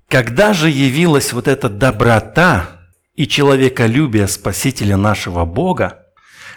Когда 0.08 0.54
же 0.54 0.70
явилась 0.70 1.34
вот 1.34 1.48
эта 1.48 1.68
доброта 1.68 2.80
и 3.14 3.28
человеколюбие 3.28 4.26
Спасителя 4.26 4.96
нашего 4.96 5.44
Бога, 5.44 6.06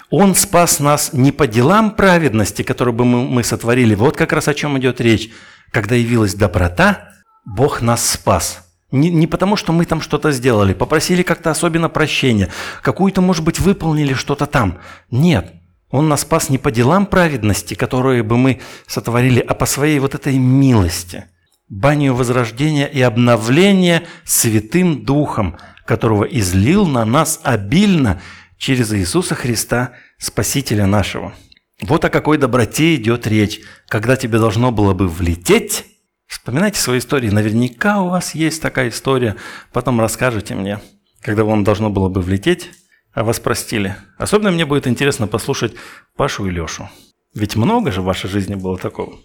Он 0.10 0.36
спас 0.36 0.80
нас 0.80 1.12
не 1.12 1.34
по 1.34 1.48
делам 1.48 1.92
праведности, 1.92 2.62
которые 2.62 2.96
бы 2.96 3.04
мы, 3.04 3.44
сотворили, 3.44 3.94
вот 3.94 4.16
как 4.16 4.32
раз 4.32 4.48
о 4.48 4.54
чем 4.54 4.80
идет 4.80 5.02
речь, 5.02 5.32
когда 5.72 5.96
явилась 5.96 6.34
доброта– 6.34 7.10
Бог 7.46 7.82
нас 7.82 8.08
спас. 8.08 8.66
Не, 8.92 9.10
не 9.10 9.28
потому, 9.28 9.58
что 9.58 9.74
мы 9.74 9.86
там 9.86 10.02
что-то 10.02 10.32
сделали, 10.32 10.74
попросили 10.74 11.24
как-то 11.24 11.52
особенно 11.52 11.90
прощения, 11.90 12.50
какую-то, 12.82 13.22
может 13.22 13.44
быть, 13.44 13.60
выполнили 13.60 14.14
что-то 14.14 14.46
там. 14.46 14.80
Нет, 15.12 15.59
Он 15.90 16.08
нас 16.08 16.22
спас 16.22 16.50
не 16.50 16.58
по 16.58 16.72
делам 16.72 17.06
праведности, 17.06 17.74
которые 17.74 18.24
бы 18.24 18.38
мы 18.38 18.62
сотворили, 18.88 19.40
а 19.40 19.54
по 19.56 19.66
своей 19.66 20.00
вот 20.00 20.16
этой 20.16 20.38
милости, 20.38 21.26
банию 21.68 22.14
возрождения 22.14 22.86
и 22.86 23.02
обновления 23.02 24.04
Святым 24.24 25.04
Духом, 25.04 25.58
которого 25.86 26.24
излил 26.26 26.86
на 26.86 27.06
нас 27.06 27.40
обильно 27.44 28.22
через 28.58 28.94
Иисуса 28.94 29.36
Христа, 29.36 29.94
Спасителя 30.18 30.86
нашего. 30.86 31.34
Вот 31.82 32.06
о 32.06 32.10
какой 32.10 32.38
доброте 32.38 32.96
идет 32.96 33.26
речь, 33.26 33.62
когда 33.88 34.16
тебе 34.16 34.38
должно 34.38 34.72
было 34.72 34.94
бы 34.94 35.08
влететь 35.08 35.86
Вспоминайте 36.30 36.80
свои 36.80 37.00
истории. 37.00 37.32
Наверняка 37.32 38.04
у 38.04 38.10
вас 38.10 38.36
есть 38.36 38.62
такая 38.62 38.90
история. 38.90 39.36
Потом 39.74 40.00
расскажите 40.00 40.54
мне, 40.54 40.80
когда 41.22 41.44
вам 41.44 41.64
должно 41.64 41.90
было 41.90 42.08
бы 42.08 42.22
влететь, 42.22 42.70
а 43.14 43.24
вас 43.24 43.40
простили. 43.40 43.96
Особенно 44.18 44.52
мне 44.52 44.66
будет 44.66 44.88
интересно 44.88 45.28
послушать 45.28 45.74
Пашу 46.16 46.48
и 46.48 46.52
Лешу. 46.52 46.90
Ведь 47.34 47.56
много 47.56 47.92
же 47.92 48.02
в 48.02 48.06
вашей 48.06 48.30
жизни 48.30 48.56
было 48.56 48.78
такого. 48.78 49.20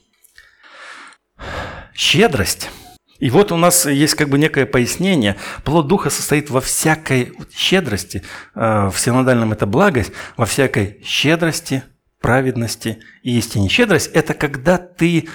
Щедрость. 1.94 2.70
И 3.18 3.30
вот 3.30 3.52
у 3.52 3.56
нас 3.56 3.86
есть 3.86 4.14
как 4.14 4.28
бы 4.28 4.38
некое 4.38 4.66
пояснение. 4.66 5.36
Плод 5.64 5.86
Духа 5.86 6.10
состоит 6.10 6.50
во 6.50 6.60
всякой 6.60 7.32
щедрости, 7.54 8.22
э, 8.54 8.88
в 8.88 8.98
синодальном 8.98 9.52
это 9.52 9.66
благость, 9.66 10.12
во 10.36 10.46
всякой 10.46 11.00
щедрости, 11.04 11.84
праведности 12.20 12.98
и 13.22 13.38
истине. 13.38 13.68
Щедрость– 13.68 14.10
это 14.14 14.34
когда 14.34 14.78
ты 14.78 15.28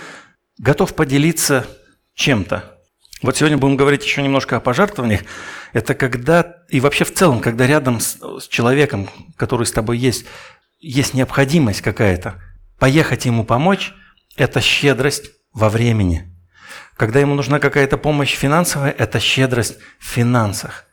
готов 0.57 0.93
поделиться 0.95 1.65
чем-то. 2.15 2.78
Вот 3.21 3.35
сегодня 3.35 3.57
будем 3.57 3.75
говорить 3.75 4.03
еще 4.03 4.21
немножко 4.21 4.57
о 4.57 4.59
пожертвованиях. 4.61 5.21
Это 5.73 5.93
когда, 5.93 6.57
и 6.69 6.79
вообще 6.79 7.03
в 7.03 7.13
целом, 7.13 7.41
когда 7.41 7.67
рядом 7.67 7.99
с, 7.99 8.17
с 8.39 8.47
человеком, 8.47 9.09
который 9.35 9.65
с 9.65 9.71
тобой 9.71 9.97
есть, 9.97 10.25
есть 10.79 11.13
необходимость 11.13 11.81
какая-то, 11.81 12.41
поехать 12.79 13.25
ему 13.25 13.43
помочь, 13.43 13.93
это 14.37 14.61
щедрость 14.61 15.31
во 15.53 15.69
времени. 15.69 16.33
Когда 16.95 17.19
ему 17.19 17.35
нужна 17.35 17.59
какая-то 17.59 17.97
помощь 17.97 18.33
финансовая, 18.33 18.91
это 18.91 19.19
щедрость 19.19 19.77
в 19.99 20.05
финансах. 20.05 20.85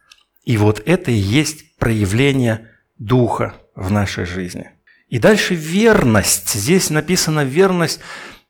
И 0.44 0.56
вот 0.56 0.82
это 0.84 1.10
и 1.10 1.14
есть 1.14 1.76
проявление 1.78 2.70
духа 2.98 3.54
в 3.74 3.90
нашей 3.90 4.24
жизни. 4.24 4.70
И 5.08 5.18
дальше 5.18 5.54
верность. 5.54 6.50
Здесь 6.54 6.90
написано 6.90 7.44
верность 7.44 8.00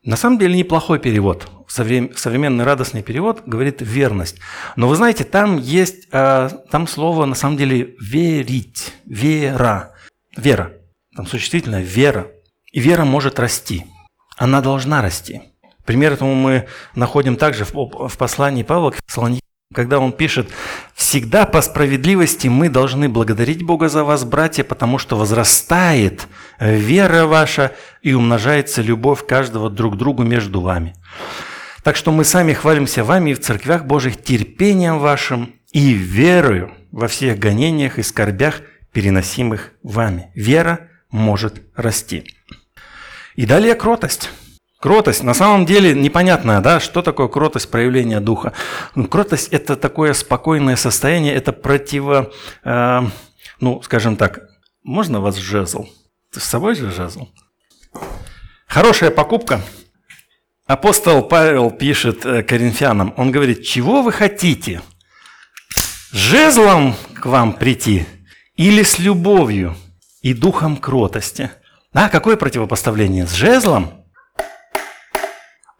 на 0.06 0.16
самом 0.16 0.38
деле 0.38 0.56
неплохой 0.56 1.00
перевод. 1.00 1.50
Современный 1.66 2.64
радостный 2.64 3.02
перевод 3.02 3.42
говорит 3.44 3.78
верность. 3.80 4.38
Но 4.76 4.88
вы 4.88 4.94
знаете, 4.94 5.24
там 5.24 5.58
есть, 5.58 6.06
а, 6.12 6.48
там 6.70 6.86
слово 6.86 7.26
на 7.26 7.34
самом 7.34 7.56
деле 7.56 7.96
верить, 8.00 8.94
вера, 9.04 9.94
вера. 10.36 10.72
Там 11.16 11.26
существительное 11.26 11.82
вера. 11.82 12.28
И 12.72 12.78
вера 12.78 13.04
может 13.04 13.40
расти. 13.40 13.84
Она 14.36 14.60
должна 14.60 15.02
расти. 15.02 15.42
Пример 15.84 16.12
этому 16.12 16.34
мы 16.34 16.68
находим 16.94 17.36
также 17.36 17.64
в 17.64 18.16
послании 18.16 18.62
Павла 18.62 18.92
к 18.92 18.98
Фессалоникам 19.04 19.45
когда 19.76 20.00
он 20.00 20.12
пишет, 20.12 20.50
«Всегда 20.94 21.44
по 21.44 21.60
справедливости 21.60 22.48
мы 22.48 22.70
должны 22.70 23.10
благодарить 23.10 23.62
Бога 23.62 23.90
за 23.90 24.04
вас, 24.04 24.24
братья, 24.24 24.64
потому 24.64 24.96
что 24.96 25.16
возрастает 25.16 26.28
вера 26.58 27.26
ваша 27.26 27.72
и 28.00 28.14
умножается 28.14 28.80
любовь 28.80 29.26
каждого 29.26 29.68
друг 29.68 29.94
к 29.94 29.98
другу 29.98 30.22
между 30.22 30.62
вами». 30.62 30.94
Так 31.82 31.94
что 31.94 32.10
мы 32.10 32.24
сами 32.24 32.54
хвалимся 32.54 33.04
вами 33.04 33.30
и 33.30 33.34
в 33.34 33.40
церквях 33.40 33.84
Божьих 33.84 34.20
терпением 34.20 34.98
вашим 34.98 35.54
и 35.72 35.92
верою 35.92 36.72
во 36.90 37.06
всех 37.06 37.38
гонениях 37.38 37.98
и 37.98 38.02
скорбях, 38.02 38.62
переносимых 38.92 39.72
вами. 39.82 40.30
Вера 40.34 40.88
может 41.10 41.60
расти. 41.76 42.24
И 43.34 43.44
далее 43.44 43.74
кротость. 43.74 44.30
Кротость, 44.80 45.22
на 45.22 45.32
самом 45.34 45.64
деле 45.64 45.94
непонятно, 45.94 46.60
да, 46.60 46.80
что 46.80 47.00
такое 47.02 47.28
кротость 47.28 47.70
проявления 47.70 48.20
духа. 48.20 48.52
Кротость– 49.10 49.48
это 49.50 49.74
такое 49.76 50.12
спокойное 50.12 50.76
состояние, 50.76 51.34
это 51.34 51.52
противо, 51.52 52.30
э, 52.62 53.00
ну, 53.60 53.82
скажем 53.82 54.16
так, 54.16 54.40
можно 54.82 55.20
вас 55.20 55.36
жезл? 55.36 55.86
Ты 56.32 56.40
с 56.40 56.44
собой 56.44 56.74
же 56.74 56.90
жезл? 56.90 57.28
Хорошая 58.66 59.10
покупка. 59.10 59.62
Апостол 60.66 61.22
Павел 61.22 61.70
пишет 61.70 62.26
э, 62.26 62.42
коринфянам, 62.42 63.14
он 63.16 63.30
говорит, 63.30 63.64
чего 63.64 64.02
вы 64.02 64.12
хотите? 64.12 64.82
жезлом 66.12 66.94
к 67.14 67.26
вам 67.26 67.52
прийти 67.52 68.06
или 68.56 68.82
с 68.82 68.98
любовью 68.98 69.76
и 70.22 70.32
духом 70.32 70.76
кротости? 70.76 71.50
А 71.92 72.08
какое 72.08 72.36
противопоставление? 72.36 73.26
С 73.26 73.32
жезлом– 73.32 73.90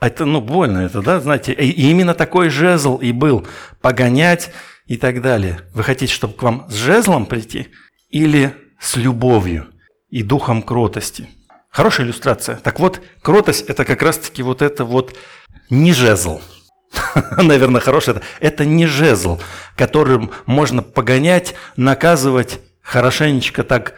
это, 0.07 0.24
ну, 0.24 0.40
больно 0.40 0.78
это, 0.78 1.02
да, 1.02 1.20
знаете. 1.20 1.52
И 1.52 1.90
именно 1.90 2.14
такой 2.14 2.48
жезл 2.48 2.96
и 2.96 3.12
был. 3.12 3.46
Погонять 3.80 4.50
и 4.86 4.96
так 4.96 5.20
далее. 5.22 5.61
Вы 5.74 5.82
хотите, 5.82 6.12
чтобы 6.12 6.34
к 6.34 6.42
вам 6.42 6.66
с 6.68 6.74
жезлом 6.74 7.26
прийти? 7.26 7.68
Или 8.11 8.54
с 8.80 8.96
любовью 8.96 9.66
и 10.11 10.22
духом 10.22 10.62
кротости? 10.62 11.28
Хорошая 11.70 12.07
иллюстрация. 12.07 12.57
Так 12.57 12.80
вот, 12.80 13.00
кротость– 13.20 13.66
это 13.68 13.84
как 13.84 14.02
раз-таки 14.02 14.42
вот 14.42 14.62
это 14.62 14.84
вот 14.84 15.16
не 15.70 15.92
жезл. 15.92 16.40
Наверное, 17.36 17.80
хорошее. 17.80 18.22
Это 18.40 18.64
не 18.64 18.86
жезл, 18.86 19.40
которым 19.76 20.30
можно 20.46 20.82
погонять, 20.82 21.54
наказывать, 21.76 22.61
хорошенечко 22.80 23.64
так 23.64 23.94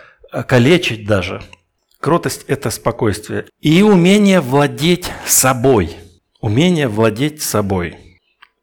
калечить 0.47 1.07
даже– 1.07 1.43
Кротость– 2.01 2.45
это 2.49 2.71
спокойствие. 2.71 3.47
И 3.61 3.83
умение 3.83 4.41
владеть 4.41 5.11
собой. 5.27 5.97
Умение 6.41 6.87
владеть 6.87 7.43
собой. 7.43 7.97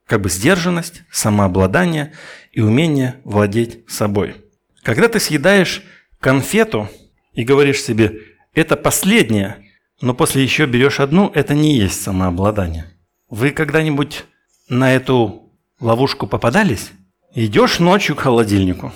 Как 0.07 0.21
бы 0.21 0.29
сдержанность, 0.29 1.03
самообладание 1.11 2.13
и 2.53 2.61
умение 2.61 3.19
владеть 3.25 3.89
собой. 3.89 4.35
Когда 4.83 5.07
ты 5.09 5.19
съедаешь 5.19 5.83
конфету 6.19 6.89
и 7.33 7.43
говоришь 7.43 7.81
себе, 7.81 8.21
это 8.53 8.77
последнее, 8.77 9.65
но 9.99 10.13
после 10.13 10.43
еще 10.43 10.65
берешь 10.65 10.99
одну, 10.99 11.29
это 11.33 11.53
не 11.53 11.77
есть 11.77 12.01
самообладание. 12.01 12.85
Вы 13.29 13.51
когда-нибудь 13.51 14.23
на 14.69 14.93
эту 14.93 15.51
ловушку 15.79 16.27
попадались? 16.27 16.91
Идешь 17.33 17.79
ночью 17.79 18.15
к 18.15 18.21
холодильнику, 18.21 18.93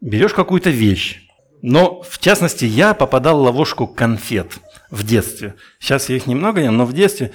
берешь 0.00 0.34
какую-то 0.34 0.70
вещь, 0.70 1.27
Но, 1.62 2.02
в 2.02 2.18
частности, 2.18 2.64
я 2.64 2.94
попадал 2.94 3.38
в 3.38 3.42
ловушку 3.42 3.86
конфет 3.86 4.58
в 4.90 5.04
детстве. 5.04 5.54
Сейчас 5.80 6.08
я 6.08 6.16
их 6.16 6.26
немного 6.26 6.60
ем, 6.60 6.76
но 6.76 6.86
в 6.86 6.92
детстве 6.92 7.32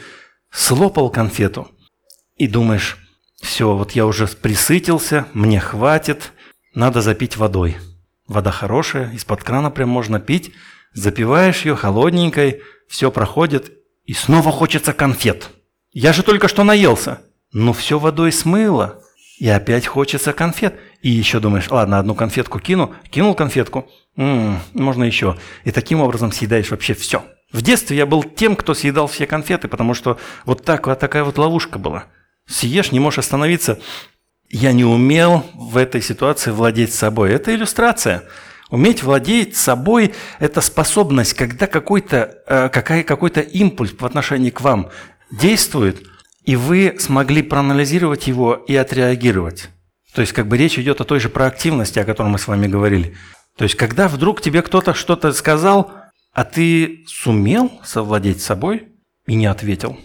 слопал 0.50 1.10
конфету. 1.10 1.70
И 2.38 2.48
думаешь, 2.48 2.98
все, 3.42 3.76
вот 3.76 3.92
я 3.92 4.06
уже 4.06 4.28
присытился, 4.28 5.28
мне 5.34 5.60
хватит, 5.60 6.32
надо 6.74 7.02
запить 7.02 7.38
водой. 7.38 7.78
Вода 8.28 8.52
хорошая, 8.52 9.12
из-под 9.14 9.44
крана 9.44 9.70
прям 9.70 9.90
можно 9.90 10.20
пить. 10.20 10.54
Запиваешь 10.94 11.66
ее 11.66 11.76
холодненькой, 11.76 12.62
все 12.88 13.12
проходит, 13.12 13.74
и 14.06 14.14
снова 14.14 14.52
хочется 14.52 14.94
конфет. 14.94 15.50
Я 15.92 16.14
же 16.14 16.24
только 16.24 16.48
что 16.48 16.64
наелся. 16.64 17.22
Но 17.52 17.72
все 17.72 18.00
водой 18.00 18.32
смыло. 18.32 19.03
И 19.44 19.50
опять 19.50 19.86
хочется 19.88 20.32
конфет. 20.32 20.80
И 21.02 21.10
еще 21.10 21.42
думаешь, 21.42 21.70
ладно, 21.70 22.00
одну 22.00 22.16
конфетку 22.16 22.60
кину. 22.60 22.96
Кинул 23.10 23.36
конфетку. 23.36 23.90
М-м, 24.16 24.58
можно 24.74 25.04
еще. 25.04 25.38
И 25.66 25.72
таким 25.72 26.00
образом 26.00 26.32
съедаешь 26.32 26.72
вообще 26.72 26.94
все. 26.94 27.26
В 27.52 27.62
детстве 27.62 27.98
я 27.98 28.06
был 28.06 28.24
тем, 28.24 28.56
кто 28.56 28.74
съедал 28.74 29.08
все 29.08 29.28
конфеты, 29.28 29.68
потому 29.68 29.96
что 29.96 30.18
вот, 30.46 30.64
так, 30.64 30.88
вот 30.88 30.98
такая 30.98 31.26
вот 31.26 31.38
ловушка 31.38 31.78
была. 31.78 32.06
Съешь, 32.46 32.94
не 32.94 33.02
можешь 33.02 33.20
остановиться. 33.20 33.82
Я 34.50 34.72
не 34.72 34.86
умел 34.86 35.46
в 35.54 35.76
этой 35.76 36.02
ситуации 36.02 36.52
владеть 36.52 36.94
собой. 36.94 37.34
Это 37.34 37.54
иллюстрация. 37.54 38.24
Уметь 38.70 39.04
владеть 39.04 39.58
собой– 39.58 40.14
это 40.40 40.62
способность, 40.62 41.34
когда 41.34 41.68
какой-то 41.68 42.38
э, 42.48 42.70
какой, 42.70 43.04
какой-то 43.04 43.42
импульс 43.42 43.92
в 43.92 44.06
отношении 44.06 44.52
к 44.52 44.62
вам 44.62 44.90
действует, 45.32 46.02
и 46.46 46.56
вы 46.56 46.96
смогли 47.00 47.42
проанализировать 47.42 48.28
его 48.28 48.56
и 48.56 48.76
отреагировать. 48.76 49.70
То 50.14 50.22
есть 50.22 50.34
как 50.34 50.48
бы 50.48 50.58
речь 50.58 50.78
идет 50.78 51.02
о 51.02 51.06
той 51.06 51.20
же 51.20 51.30
проактивности, 51.30 52.00
о 52.00 52.06
которой 52.06 52.28
мы 52.28 52.38
с 52.38 52.48
вами 52.48 52.68
говорили. 52.68 53.16
То 53.58 53.64
есть 53.64 53.76
когда 53.76 54.08
вдруг 54.08 54.42
тебе 54.42 54.62
кто-то 54.62 54.94
что-то 54.94 55.32
сказал, 55.32 55.92
а 56.34 56.44
ты 56.44 57.04
сумел 57.08 57.72
совладеть 57.84 58.42
собой 58.42 58.90
и 59.28 59.36
не 59.36 59.46
ответил. 59.46 59.98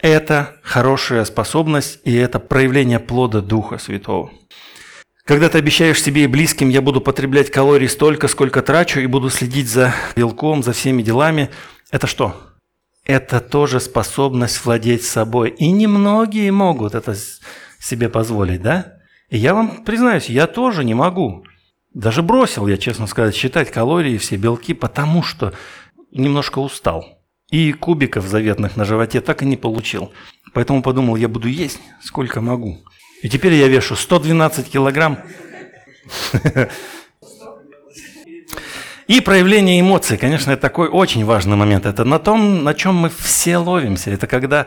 Это 0.00 0.56
хорошая 0.62 1.24
способность, 1.24 2.00
и 2.04 2.14
это 2.14 2.40
проявление 2.40 2.98
плода 2.98 3.40
Духа 3.40 3.78
Святого. 3.78 4.32
Когда 5.24 5.48
ты 5.48 5.58
обещаешь 5.58 6.02
себе 6.02 6.24
и 6.24 6.26
близким, 6.26 6.68
я 6.68 6.82
буду 6.82 7.00
потреблять 7.00 7.50
калорий 7.50 7.88
столько, 7.88 8.28
сколько 8.28 8.60
трачу, 8.60 9.00
и 9.00 9.06
буду 9.06 9.30
следить 9.30 9.68
за 9.68 9.94
белком, 10.16 10.62
за 10.62 10.72
всеми 10.72 11.02
делами, 11.02 11.50
это 11.90 12.06
что? 12.06 12.53
Это 13.04 13.40
тоже 13.40 13.80
способность 13.80 14.64
владеть 14.64 15.04
собой. 15.04 15.50
И 15.50 15.70
немногие 15.70 16.50
могут 16.50 16.94
это 16.94 17.14
себе 17.78 18.08
позволить, 18.08 18.62
да? 18.62 18.94
И 19.28 19.36
я 19.36 19.54
вам 19.54 19.84
признаюсь, 19.84 20.30
я 20.30 20.46
тоже 20.46 20.84
не 20.84 20.94
могу. 20.94 21.44
Даже 21.92 22.22
бросил 22.22 22.66
я, 22.66 22.76
честно 22.76 23.06
сказать, 23.06 23.34
считать 23.34 23.70
калории, 23.70 24.16
все 24.16 24.36
белки, 24.36 24.74
потому 24.74 25.22
что 25.22 25.52
немножко 26.10 26.58
устал. 26.58 27.22
И 27.50 27.72
кубиков 27.72 28.26
заветных 28.26 28.76
на 28.76 28.84
животе 28.84 29.20
так 29.20 29.42
и 29.42 29.46
не 29.46 29.56
получил. 29.56 30.12
Поэтому 30.54 30.82
подумал, 30.82 31.16
я 31.16 31.28
буду 31.28 31.48
есть 31.48 31.80
сколько 32.02 32.40
могу. 32.40 32.82
И 33.22 33.28
теперь 33.28 33.54
я 33.54 33.68
вешу 33.68 33.96
112 33.96 34.70
килограмм. 34.70 35.18
И 39.06 39.20
проявление 39.20 39.80
эмоций, 39.80 40.16
конечно, 40.16 40.50
это 40.50 40.62
такой 40.62 40.88
очень 40.88 41.24
важный 41.24 41.56
момент. 41.56 41.86
Это 41.86 42.04
на 42.04 42.18
том, 42.18 42.64
на 42.64 42.74
чем 42.74 42.96
мы 42.96 43.10
все 43.10 43.58
ловимся. 43.58 44.10
Это 44.10 44.26
когда 44.26 44.66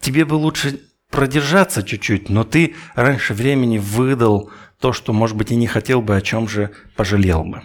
тебе 0.00 0.24
бы 0.24 0.34
лучше 0.34 0.80
продержаться 1.10 1.82
чуть-чуть, 1.82 2.28
но 2.28 2.44
ты 2.44 2.74
раньше 2.94 3.34
времени 3.34 3.78
выдал 3.78 4.50
то, 4.80 4.92
что, 4.92 5.12
может 5.12 5.36
быть, 5.36 5.50
и 5.50 5.56
не 5.56 5.66
хотел 5.66 6.02
бы, 6.02 6.16
о 6.16 6.20
чем 6.20 6.48
же 6.48 6.70
пожалел 6.96 7.44
бы. 7.44 7.62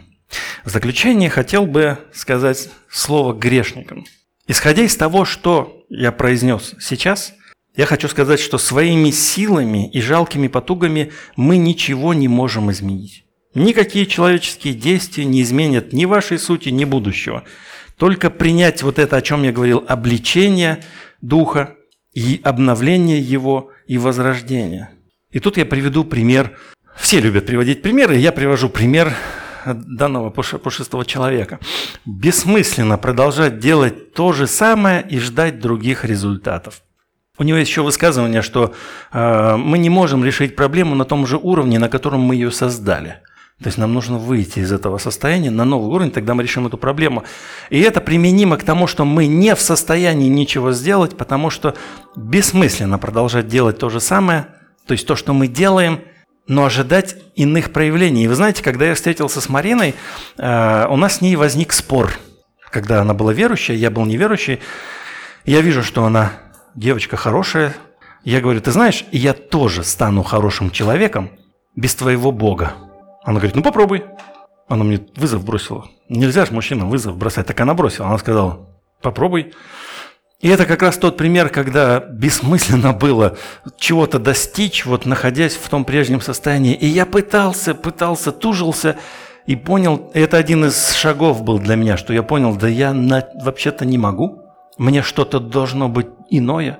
В 0.63 0.69
заключение 0.69 1.29
хотел 1.29 1.65
бы 1.65 1.97
сказать 2.13 2.69
слово 2.89 3.33
грешникам. 3.33 4.05
Исходя 4.47 4.83
из 4.83 4.95
того, 4.95 5.25
что 5.25 5.85
я 5.89 6.11
произнес 6.11 6.75
сейчас– 6.79 7.33
я 7.75 7.85
хочу 7.85 8.09
сказать, 8.09 8.39
что 8.39 8.57
своими 8.57 9.11
силами 9.11 9.89
и 9.89 10.01
жалкими 10.01 10.47
потугами 10.49 11.13
мы 11.37 11.57
ничего 11.57 12.13
не 12.13 12.27
можем 12.27 12.69
изменить. 12.71 13.25
Никакие 13.53 14.05
человеческие 14.05 14.73
действия 14.73 15.25
не 15.25 15.41
изменят 15.41 15.91
ни 15.91 16.05
вашей 16.05 16.39
сути, 16.39 16.69
ни 16.69 16.85
будущего. 16.85 17.43
Только 17.97 18.29
принять 18.29 18.81
вот 18.81 18.97
это, 18.97 19.17
о 19.17 19.21
чем 19.21 19.43
я 19.43 19.51
говорил, 19.51 19.83
обличение 19.87 20.83
духа 21.21 21.75
и 22.13 22.39
обновление 22.43 23.19
его 23.19 23.71
и 23.87 23.97
возрождение. 23.97 24.91
И 25.31 25.39
тут 25.39 25.57
я 25.57 25.65
приведу 25.65 26.03
пример. 26.03 26.57
Все 26.95 27.19
любят 27.19 27.45
приводить 27.45 27.81
примеры, 27.81 28.15
я 28.15 28.31
привожу 28.31 28.69
пример 28.69 29.13
данного 29.65 30.29
пушистого 30.29 31.05
человека. 31.05 31.59
Бессмысленно 32.05 32.97
продолжать 32.97 33.59
делать 33.59 34.13
то 34.13 34.31
же 34.33 34.47
самое 34.47 35.05
и 35.07 35.19
ждать 35.19 35.59
других 35.59 36.05
результатов. 36.05 36.81
У 37.37 37.43
него 37.43 37.57
есть 37.57 37.71
еще 37.71 37.81
высказывание, 37.81 38.41
что 38.41 38.73
э, 39.11 39.55
мы 39.55 39.77
не 39.77 39.89
можем 39.89 40.23
решить 40.23 40.55
проблему 40.55 40.95
на 40.95 41.05
том 41.05 41.25
же 41.25 41.37
уровне, 41.37 41.79
на 41.79 41.89
котором 41.89 42.21
мы 42.21 42.35
ее 42.35 42.51
создали. 42.51 43.21
То 43.62 43.68
есть 43.68 43.78
нам 43.78 43.93
нужно 43.93 44.18
выйти 44.18 44.59
из 44.59 44.72
этого 44.72 44.97
состояния 44.97 45.51
на 45.51 45.66
новый 45.66 45.93
уровень, 45.93 46.09
тогда 46.12 46.34
мы 46.34 46.41
решим 46.41 46.66
эту 46.66 46.78
проблему. 46.78 47.24
И 47.70 47.80
это 47.80 48.01
применимо 48.01 48.57
к 48.57 48.64
тому, 48.64 48.88
что 48.88 49.05
мы 49.05 49.28
не 49.28 49.53
в 49.53 49.62
состоянии 49.62 50.30
ничего 50.30 50.72
сделать, 50.72 51.16
потому 51.16 51.51
что 51.51 51.76
бессмысленно 52.16 52.97
продолжать 52.97 53.47
делать 53.47 53.78
то 53.78 53.89
же 53.89 53.99
самое, 53.99 54.47
то 54.88 54.93
есть 54.93 55.05
то, 55.05 55.16
что 55.16 55.34
мы 55.34 55.47
делаем, 55.47 56.01
но 56.47 56.66
ожидать 56.66 57.16
иных 57.36 57.72
проявлений. 57.72 58.24
И 58.24 58.28
вы 58.28 58.34
знаете, 58.34 58.64
когда 58.64 58.86
я 58.86 58.95
встретился 58.95 59.41
с 59.41 59.47
Мариной, 59.47 59.93
э, 60.38 60.88
у 60.89 60.95
нас 60.95 61.18
с 61.18 61.22
ней 61.22 61.36
возник 61.36 61.72
спор. 61.72 62.14
Когда 62.72 63.01
она 63.01 63.14
была 63.14 63.32
верующая, 63.32 63.76
я 63.76 63.91
был 63.91 64.05
неверующий, 64.05 64.59
я 65.45 65.62
вижу, 65.62 65.84
что 65.84 66.03
она 66.03 66.32
девочка 66.74 67.16
хорошая. 67.16 67.76
Я 68.24 68.41
говорю, 68.41 68.59
ты 68.59 68.72
знаешь, 68.72 69.05
я 69.12 69.34
тоже 69.34 69.84
стану 69.84 70.24
хорошим 70.24 70.72
человеком 70.72 71.30
без 71.76 71.93
твоего 71.93 72.32
Бога. 72.32 72.74
Она 73.24 73.39
говорит, 73.39 73.55
ну 73.55 73.63
попробуй. 73.63 74.03
Она 74.67 74.84
мне 74.84 75.01
вызов 75.15 75.43
бросила. 75.43 75.86
Нельзя 76.09 76.45
же 76.45 76.53
мужчинам 76.53 76.89
вызов 76.89 77.17
бросать. 77.17 77.47
Так 77.47 77.59
она 77.59 77.74
бросила. 77.74 78.07
Она 78.07 78.17
сказала, 78.17 78.69
попробуй. 79.01 79.53
И 80.39 80.47
это 80.47 80.65
как 80.65 80.82
раз 80.82 80.97
тот 80.97 81.17
пример, 81.17 81.49
когда 81.49 81.99
бессмысленно 81.99 82.93
было 82.93 83.38
чего-то 83.78 84.17
достичь, 84.17 84.86
вот 84.86 85.05
находясь 85.05 85.53
в 85.53 85.69
том 85.69 85.86
прежнем 85.86 86.19
состоянии. 86.19 86.74
И 86.74 86.88
я 86.88 87.05
пытался, 87.05 87.76
пытался, 87.76 88.32
тужился 88.32 88.97
и 89.45 89.55
понял, 89.55 90.09
это 90.13 90.38
один 90.38 90.65
из 90.65 90.93
шагов 90.93 91.43
был 91.43 91.59
для 91.59 91.76
меня, 91.76 91.97
что 91.97 92.13
я 92.13 92.24
понял, 92.24 92.55
да 92.55 92.67
я 92.67 92.93
на, 92.93 93.28
вообще-то 93.43 93.86
не 93.86 93.99
могу. 93.99 94.41
Мне 94.78 95.03
что-то 95.03 95.39
должно 95.39 95.89
быть 95.89 96.07
иное. 96.30 96.80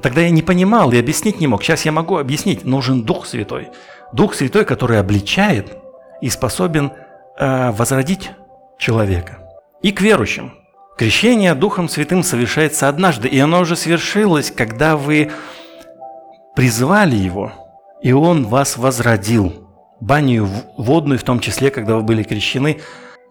Тогда 0.00 0.20
я 0.20 0.30
не 0.30 0.42
понимал 0.42 0.92
и 0.92 0.98
объяснить 0.98 1.40
не 1.40 1.46
мог. 1.48 1.62
Сейчас 1.62 1.84
я 1.84 1.92
могу 1.92 2.16
объяснить. 2.16 2.64
Нужен 2.64 3.02
Дух 3.02 3.26
Святой. 3.26 3.70
Дух 4.12 4.34
Святой, 4.34 4.64
который 4.64 4.98
обличает 4.98 5.76
и 6.20 6.28
способен 6.28 6.92
э, 7.38 7.70
возродить 7.72 8.30
человека. 8.78 9.38
И 9.82 9.92
к 9.92 10.00
верующим. 10.00 10.54
Крещение 10.96 11.54
Духом 11.54 11.88
Святым 11.88 12.22
совершается 12.22 12.88
однажды, 12.88 13.28
и 13.28 13.38
оно 13.38 13.60
уже 13.60 13.76
свершилось, 13.76 14.50
когда 14.50 14.96
вы 14.96 15.30
призвали 16.54 17.16
Его, 17.16 17.52
и 18.02 18.12
Он 18.12 18.46
вас 18.46 18.76
возродил. 18.76 19.68
Баню 20.00 20.48
водную, 20.76 21.18
в 21.18 21.22
том 21.22 21.40
числе, 21.40 21.70
когда 21.70 21.96
вы 21.96 22.02
были 22.02 22.22
крещены, 22.22 22.80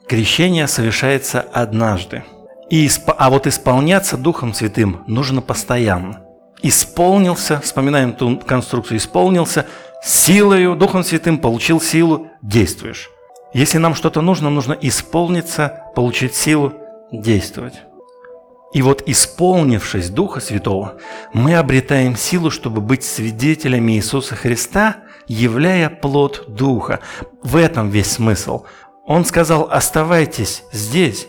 крещение 0.08 0.68
совершается 0.68 1.42
однажды. 1.54 2.24
И, 2.70 2.90
а 3.18 3.30
вот 3.30 3.48
исполняться 3.48 4.18
Духом 4.18 4.54
Святым 4.54 5.04
нужно 5.06 5.42
постоянно. 5.42 6.22
Исполнился, 6.64 7.60
вспоминаем 7.60 8.14
ту 8.14 8.38
конструкцию, 8.38 8.98
исполнился 8.98 9.66
силою, 10.04 10.76
Духом 10.76 11.04
Святым 11.04 11.38
получил 11.38 11.80
силу, 11.82 12.28
действуешь. 12.42 13.10
Если 13.54 13.78
нам 13.78 13.96
что-то 13.96 14.22
нужно, 14.22 14.50
нужно 14.50 14.74
исполниться, 14.74 15.84
получить 15.96 16.36
силу, 16.36 16.74
действовать. 17.12 17.82
И 18.74 18.82
вот 18.82 19.04
исполнившись 19.06 20.10
Духа 20.10 20.40
Святого, 20.40 20.98
мы 21.34 21.56
обретаем 21.56 22.16
силу, 22.16 22.50
чтобы 22.50 22.80
быть 22.80 23.04
свидетелями 23.04 23.94
Иисуса 23.94 24.36
Христа, 24.36 24.98
являя 25.28 25.90
плод 25.90 26.46
Духа. 26.48 27.02
В 27.44 27.58
этом 27.58 27.90
весь 27.90 28.12
смысл. 28.12 28.64
Он 29.06 29.26
сказал, 29.26 29.68
оставайтесь 29.70 30.64
здесь, 30.72 31.28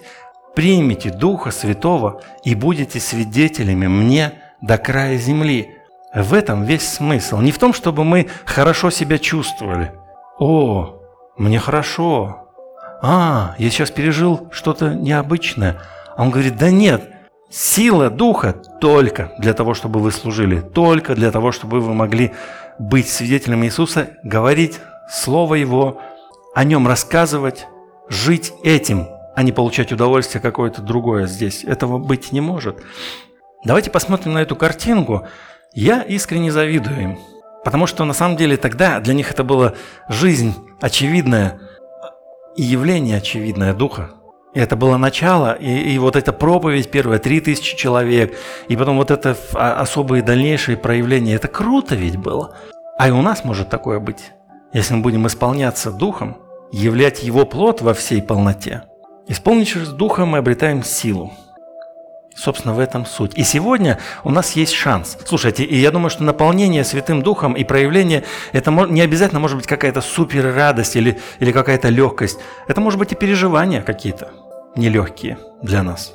примите 0.54 1.10
Духа 1.10 1.50
Святого 1.50 2.22
и 2.44 2.54
будете 2.54 3.00
свидетелями 3.00 3.88
мне 3.88 4.40
до 4.60 4.78
края 4.78 5.16
земли. 5.16 5.78
В 6.14 6.34
этом 6.34 6.64
весь 6.64 6.88
смысл. 6.88 7.38
Не 7.38 7.52
в 7.52 7.58
том, 7.58 7.72
чтобы 7.72 8.04
мы 8.04 8.28
хорошо 8.44 8.90
себя 8.90 9.18
чувствовали. 9.18 9.92
О, 10.38 11.00
мне 11.36 11.58
хорошо. 11.58 12.48
А, 13.02 13.54
я 13.58 13.70
сейчас 13.70 13.90
пережил 13.90 14.48
что-то 14.52 14.94
необычное. 14.94 15.80
А 16.16 16.22
он 16.22 16.30
говорит, 16.30 16.56
да 16.56 16.70
нет, 16.70 17.10
сила 17.50 18.10
Духа 18.10 18.52
только 18.52 19.32
для 19.38 19.54
того, 19.54 19.74
чтобы 19.74 20.00
вы 20.00 20.12
служили, 20.12 20.60
только 20.60 21.14
для 21.14 21.30
того, 21.30 21.50
чтобы 21.50 21.80
вы 21.80 21.94
могли 21.94 22.32
быть 22.78 23.08
свидетелями 23.08 23.66
Иисуса, 23.66 24.10
говорить 24.22 24.78
Слово 25.10 25.56
Его, 25.56 26.00
о 26.54 26.64
Нем 26.64 26.86
рассказывать, 26.86 27.66
жить 28.08 28.52
этим, 28.62 29.08
а 29.34 29.42
не 29.42 29.52
получать 29.52 29.92
удовольствие 29.92 30.42
какое-то 30.42 30.82
другое 30.82 31.26
здесь. 31.26 31.64
Этого 31.64 31.98
быть 31.98 32.32
не 32.32 32.40
может. 32.40 32.82
Давайте 33.64 33.90
посмотрим 33.90 34.34
на 34.34 34.42
эту 34.42 34.56
картинку. 34.56 35.26
Я 35.74 36.02
искренне 36.02 36.52
завидую 36.52 37.02
им. 37.02 37.18
Потому 37.64 37.86
что 37.86 38.04
на 38.04 38.12
самом 38.12 38.36
деле 38.36 38.56
тогда 38.56 39.00
для 39.00 39.14
них 39.14 39.30
это 39.30 39.44
была 39.44 39.74
жизнь 40.08 40.54
очевидная 40.80 41.60
и 42.56 42.62
явление 42.62 43.18
очевидное 43.18 43.72
Духа. 43.72 44.10
И 44.54 44.60
это 44.60 44.76
было 44.76 44.98
начало, 44.98 45.54
и, 45.54 45.94
и 45.94 45.98
вот 45.98 46.14
эта 46.14 46.32
проповедь 46.32 46.90
первая, 46.90 47.18
три 47.18 47.40
тысячи 47.40 47.74
человек, 47.74 48.36
и 48.68 48.76
потом 48.76 48.98
вот 48.98 49.10
это 49.10 49.34
особые 49.52 50.22
дальнейшие 50.22 50.76
проявления, 50.76 51.34
это 51.36 51.48
круто 51.48 51.94
ведь 51.94 52.18
было. 52.18 52.54
А 52.98 53.08
и 53.08 53.12
у 53.12 53.22
нас 53.22 53.44
может 53.44 53.70
такое 53.70 53.98
быть, 53.98 54.32
если 54.74 54.92
мы 54.94 55.00
будем 55.00 55.26
исполняться 55.26 55.90
Духом, 55.90 56.36
являть 56.70 57.22
Его 57.22 57.46
плод 57.46 57.80
во 57.80 57.94
всей 57.94 58.20
полноте. 58.20 58.82
Исполнившись 59.26 59.88
Духом, 59.88 60.30
мы 60.30 60.38
обретаем 60.38 60.82
силу. 60.82 61.32
Собственно, 62.34 62.74
в 62.74 62.78
этом 62.78 63.04
суть. 63.04 63.32
И 63.36 63.44
сегодня 63.44 63.98
у 64.24 64.30
нас 64.30 64.52
есть 64.52 64.72
шанс. 64.72 65.18
Слушайте, 65.26 65.64
и 65.64 65.76
я 65.76 65.90
думаю, 65.90 66.10
что 66.10 66.24
наполнение 66.24 66.84
Святым 66.84 67.22
Духом 67.22 67.54
и 67.54 67.64
проявление, 67.64 68.24
это 68.52 68.70
не 68.70 69.00
обязательно 69.00 69.40
может 69.40 69.56
быть 69.58 69.66
какая-то 69.66 70.00
супер 70.00 70.54
радость 70.54 70.96
или, 70.96 71.20
или 71.40 71.52
какая-то 71.52 71.88
легкость. 71.88 72.38
Это 72.68 72.80
может 72.80 72.98
быть 72.98 73.12
и 73.12 73.14
переживания 73.14 73.82
какие-то 73.82 74.32
нелегкие 74.76 75.38
для 75.62 75.82
нас. 75.82 76.14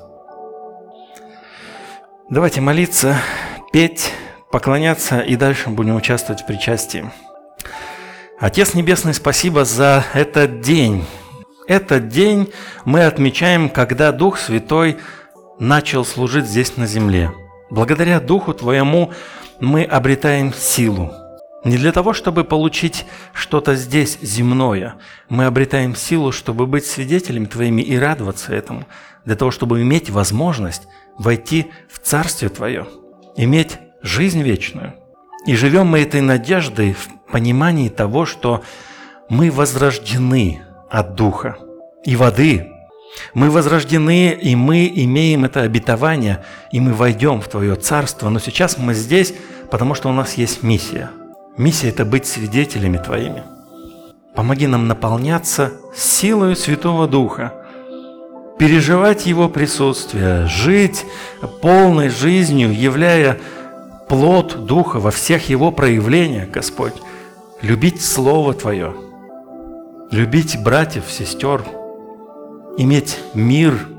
Давайте 2.30 2.62
молиться, 2.62 3.18
петь, 3.72 4.12
поклоняться 4.52 5.20
и 5.20 5.36
дальше 5.36 5.70
будем 5.70 5.96
участвовать 5.96 6.42
в 6.42 6.46
причастии. 6.46 7.10
Отец 8.40 8.74
Небесный, 8.74 9.14
спасибо 9.14 9.66
за 9.66 10.04
этот 10.14 10.62
день. 10.62 11.06
Этот 11.68 12.08
день 12.08 12.52
мы 12.86 13.06
отмечаем, 13.06 13.70
когда 13.70 14.12
Дух 14.12 14.40
Святой– 14.40 14.98
начал 15.60 16.06
служить 16.06 16.46
здесь 16.46 16.78
на 16.78 16.86
земле. 16.86 17.32
Благодаря 17.70 18.20
Духу 18.20 18.54
Твоему 18.54 19.12
мы 19.60 19.84
обретаем 19.84 20.54
силу. 20.54 21.12
Не 21.64 21.78
для 21.78 21.92
того, 21.92 22.14
чтобы 22.14 22.44
получить 22.44 23.06
что-то 23.34 23.76
здесь 23.76 24.20
земное. 24.22 24.96
Мы 25.28 25.46
обретаем 25.46 25.96
силу, 25.96 26.32
чтобы 26.32 26.66
быть 26.66 26.86
свидетелями 26.86 27.46
Твоими 27.46 27.82
и 27.82 27.98
радоваться 27.98 28.54
этому. 28.54 28.86
Для 29.26 29.36
того, 29.36 29.52
чтобы 29.52 29.82
иметь 29.82 30.10
возможность 30.10 30.88
войти 31.18 31.72
в 31.92 32.00
Царствие 32.00 32.50
Твое, 32.50 32.88
иметь 33.36 33.80
жизнь 34.02 34.42
вечную. 34.42 34.94
И 35.46 35.56
живем 35.56 35.88
мы 35.88 36.00
этой 36.00 36.22
надеждой 36.22 36.94
в 36.94 37.10
понимании 37.32 37.90
того, 37.90 38.26
что 38.26 38.64
мы 39.30 39.52
возрождены 39.52 40.62
от 40.90 41.16
Духа 41.16 41.58
и 42.06 42.16
воды, 42.16 42.72
мы 43.34 43.50
возрождены, 43.50 44.32
и 44.32 44.56
мы 44.56 44.92
имеем 44.94 45.46
это 45.46 45.62
обетование, 45.62 46.44
и 46.72 46.80
мы 46.80 46.94
войдем 46.94 47.42
в 47.42 47.48
Твое 47.48 47.76
Царство. 47.76 48.30
Но 48.30 48.40
сейчас 48.40 48.78
мы 48.78 48.94
здесь, 48.94 49.34
потому 49.70 49.96
что 49.96 50.10
у 50.10 50.14
нас 50.14 50.36
есть 50.36 50.64
миссия. 50.64 51.12
Миссия– 51.58 51.90
это 51.90 52.06
быть 52.06 52.26
свидетелями 52.26 52.98
Твоими. 52.98 53.44
Помоги 54.36 54.68
нам 54.68 54.88
наполняться 54.88 55.74
силой 55.96 56.56
Святого 56.56 57.08
Духа, 57.08 57.54
переживать 58.60 59.26
Его 59.26 59.50
присутствие, 59.50 60.46
жить 60.48 61.06
полной 61.62 62.10
жизнью, 62.10 62.72
являя 62.72 63.40
плод 64.08 64.66
Духа 64.66 65.00
во 65.00 65.10
всех 65.10 65.50
Его 65.50 65.72
проявлениях, 65.72 66.52
Господь, 66.52 66.94
любить 67.62 68.04
Слово 68.04 68.54
Твое, 68.54 68.96
любить 70.12 70.62
братьев, 70.62 71.06
сестер– 71.10 71.64
иметь 72.78 73.18
мир, 73.34 73.90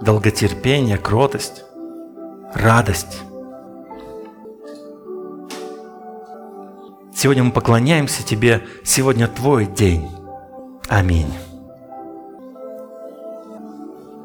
долготерпение, 0.00 0.98
кротость, 0.98 1.64
радость. 2.54 3.20
Сегодня 7.14 7.44
мы 7.44 7.52
поклоняемся 7.52 8.22
Тебе, 8.22 8.62
сегодня 8.84 9.26
Твой 9.26 9.66
день. 9.66 10.08
Аминь. 10.88 11.32